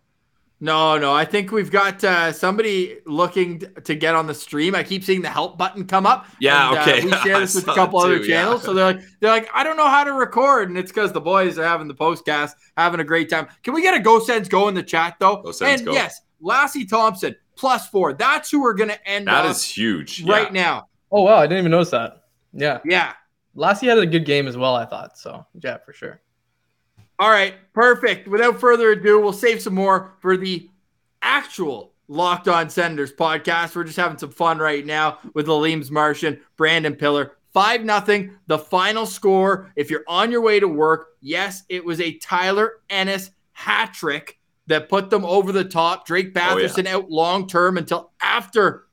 No, 0.62 0.98
no. 0.98 1.12
I 1.12 1.24
think 1.24 1.52
we've 1.52 1.70
got 1.70 2.04
uh, 2.04 2.32
somebody 2.32 2.98
looking 3.06 3.62
to 3.84 3.94
get 3.94 4.14
on 4.14 4.26
the 4.26 4.34
stream. 4.34 4.74
I 4.74 4.82
keep 4.82 5.02
seeing 5.02 5.22
the 5.22 5.30
help 5.30 5.56
button 5.56 5.86
come 5.86 6.04
up. 6.04 6.26
Yeah, 6.38 6.68
and, 6.68 6.78
uh, 6.78 6.82
okay. 6.82 7.00
Uh, 7.00 7.04
we 7.06 7.12
share 7.28 7.40
this 7.40 7.54
with 7.54 7.66
a 7.66 7.74
couple 7.74 7.98
other 7.98 8.22
channels, 8.22 8.60
yeah. 8.60 8.66
so 8.66 8.74
they're 8.74 8.92
like, 8.92 9.00
they're 9.20 9.30
like, 9.30 9.48
I 9.54 9.64
don't 9.64 9.78
know 9.78 9.88
how 9.88 10.04
to 10.04 10.12
record, 10.12 10.68
and 10.68 10.76
it's 10.76 10.92
because 10.92 11.12
the 11.12 11.20
boys 11.20 11.58
are 11.58 11.64
having 11.64 11.88
the 11.88 11.94
postcast, 11.94 12.52
having 12.76 13.00
a 13.00 13.04
great 13.04 13.30
time. 13.30 13.48
Can 13.62 13.72
we 13.72 13.80
get 13.80 13.94
a 13.94 14.00
Go 14.00 14.20
Sens 14.20 14.48
Go 14.48 14.68
in 14.68 14.74
the 14.74 14.82
chat 14.82 15.16
though? 15.18 15.36
Go 15.42 15.52
Sens 15.52 15.80
and 15.80 15.86
Go. 15.86 15.92
yes, 15.94 16.20
Lassi 16.42 16.86
Thomson 16.88 17.34
plus 17.56 17.88
four. 17.88 18.12
That's 18.12 18.50
who 18.50 18.60
we're 18.60 18.74
gonna 18.74 18.98
end. 19.06 19.28
That 19.28 19.46
is 19.46 19.64
huge 19.64 20.24
right 20.24 20.52
yeah. 20.54 20.62
now. 20.62 20.88
Oh 21.10 21.22
wow, 21.22 21.36
I 21.36 21.46
didn't 21.46 21.60
even 21.60 21.70
notice 21.70 21.90
that. 21.90 22.24
Yeah, 22.52 22.80
yeah. 22.84 23.14
Lassi 23.56 23.88
had 23.88 23.98
a 23.98 24.06
good 24.06 24.26
game 24.26 24.46
as 24.46 24.56
well. 24.58 24.74
I 24.76 24.84
thought 24.84 25.16
so. 25.16 25.46
Yeah, 25.62 25.78
for 25.78 25.92
sure. 25.94 26.20
All 27.20 27.28
right, 27.28 27.54
perfect. 27.74 28.28
Without 28.28 28.58
further 28.58 28.92
ado, 28.92 29.20
we'll 29.20 29.34
save 29.34 29.60
some 29.60 29.74
more 29.74 30.14
for 30.20 30.38
the 30.38 30.70
actual 31.20 31.92
Locked 32.08 32.48
On 32.48 32.70
Senators 32.70 33.12
podcast. 33.12 33.76
We're 33.76 33.84
just 33.84 33.98
having 33.98 34.16
some 34.16 34.30
fun 34.30 34.56
right 34.56 34.86
now 34.86 35.18
with 35.34 35.46
Aleem's 35.46 35.90
Martian, 35.90 36.40
Brandon 36.56 36.96
Pillar. 36.96 37.32
5 37.52 37.84
nothing. 37.84 38.38
the 38.46 38.58
final 38.58 39.04
score. 39.04 39.70
If 39.76 39.90
you're 39.90 40.04
on 40.08 40.30
your 40.30 40.40
way 40.40 40.60
to 40.60 40.66
work, 40.66 41.08
yes, 41.20 41.62
it 41.68 41.84
was 41.84 42.00
a 42.00 42.16
Tyler 42.16 42.80
Ennis 42.88 43.32
hat 43.52 43.92
trick 43.92 44.38
that 44.68 44.88
put 44.88 45.10
them 45.10 45.26
over 45.26 45.52
the 45.52 45.64
top. 45.64 46.06
Drake 46.06 46.32
Batherson 46.32 46.86
oh, 46.86 46.90
yeah. 46.90 46.96
out 46.96 47.10
long 47.10 47.46
term 47.46 47.76
until 47.76 48.12
after 48.22 48.86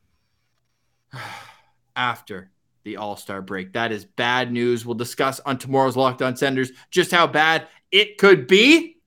after 1.95 2.51
the 2.83 2.97
All 2.97 3.15
Star 3.15 3.41
break. 3.41 3.73
That 3.73 3.91
is 3.91 4.05
bad 4.05 4.51
news. 4.51 4.85
We'll 4.85 4.95
discuss 4.95 5.39
on 5.41 5.57
tomorrow's 5.57 5.95
Locked 5.95 6.21
On 6.21 6.35
Senators 6.35 6.71
just 6.89 7.11
how 7.11 7.27
bad 7.27 7.67
it 7.91 8.17
could 8.17 8.47
be. 8.47 8.97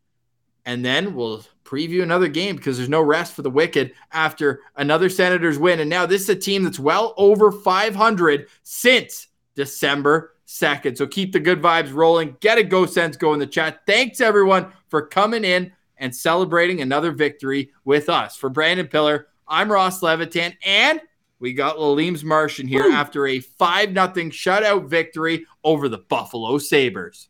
And 0.65 0.85
then 0.85 1.15
we'll 1.15 1.45
preview 1.65 2.03
another 2.03 2.29
game 2.29 2.57
because 2.57 2.77
there's 2.77 2.89
no 2.89 3.01
rest 3.01 3.35
for 3.35 3.43
the 3.43 3.51
Wicked 3.51 3.93
after 4.13 4.61
another 4.77 5.09
Senators 5.09 5.59
win. 5.59 5.81
And 5.81 5.89
now 5.89 6.07
this 6.07 6.23
is 6.23 6.29
a 6.29 6.37
team 6.37 6.65
that's 6.65 6.79
well 6.79 7.15
over 7.17 7.53
500 7.53 8.49
since 8.63 9.29
December 9.55 10.35
2nd. 10.47 10.99
So 10.99 11.07
keep 11.07 11.33
the 11.33 11.41
good 11.41 11.63
vibes 11.63 11.95
rolling. 11.95 12.37
Get 12.41 12.59
a 12.59 12.65
Go 12.65 12.87
Sens 12.87 13.17
go 13.17 13.33
in 13.33 13.39
the 13.39 13.47
chat. 13.47 13.83
Thanks 13.87 14.21
everyone 14.21 14.73
for 14.89 15.07
coming 15.07 15.45
in 15.45 15.73
and 15.97 16.15
celebrating 16.15 16.81
another 16.81 17.13
victory 17.13 17.71
with 17.85 18.09
us. 18.09 18.37
For 18.37 18.49
Brandon 18.49 18.89
Pillar, 18.89 19.29
I'm 19.47 19.71
Ross 19.71 20.03
Levitan, 20.03 20.55
and 20.65 21.01
we 21.39 21.53
got 21.53 21.79
Lalim's 21.79 22.25
Martian 22.25 22.69
here 22.69 22.85
Woo. 22.85 22.93
after 22.93 23.27
a 23.27 23.41
5 23.41 23.89
0 23.91 24.09
shutout 24.31 24.89
victory 24.89 25.47
over 25.65 25.89
the 25.89 25.99
Buffalo 25.99 26.59
Sabres. 26.59 27.30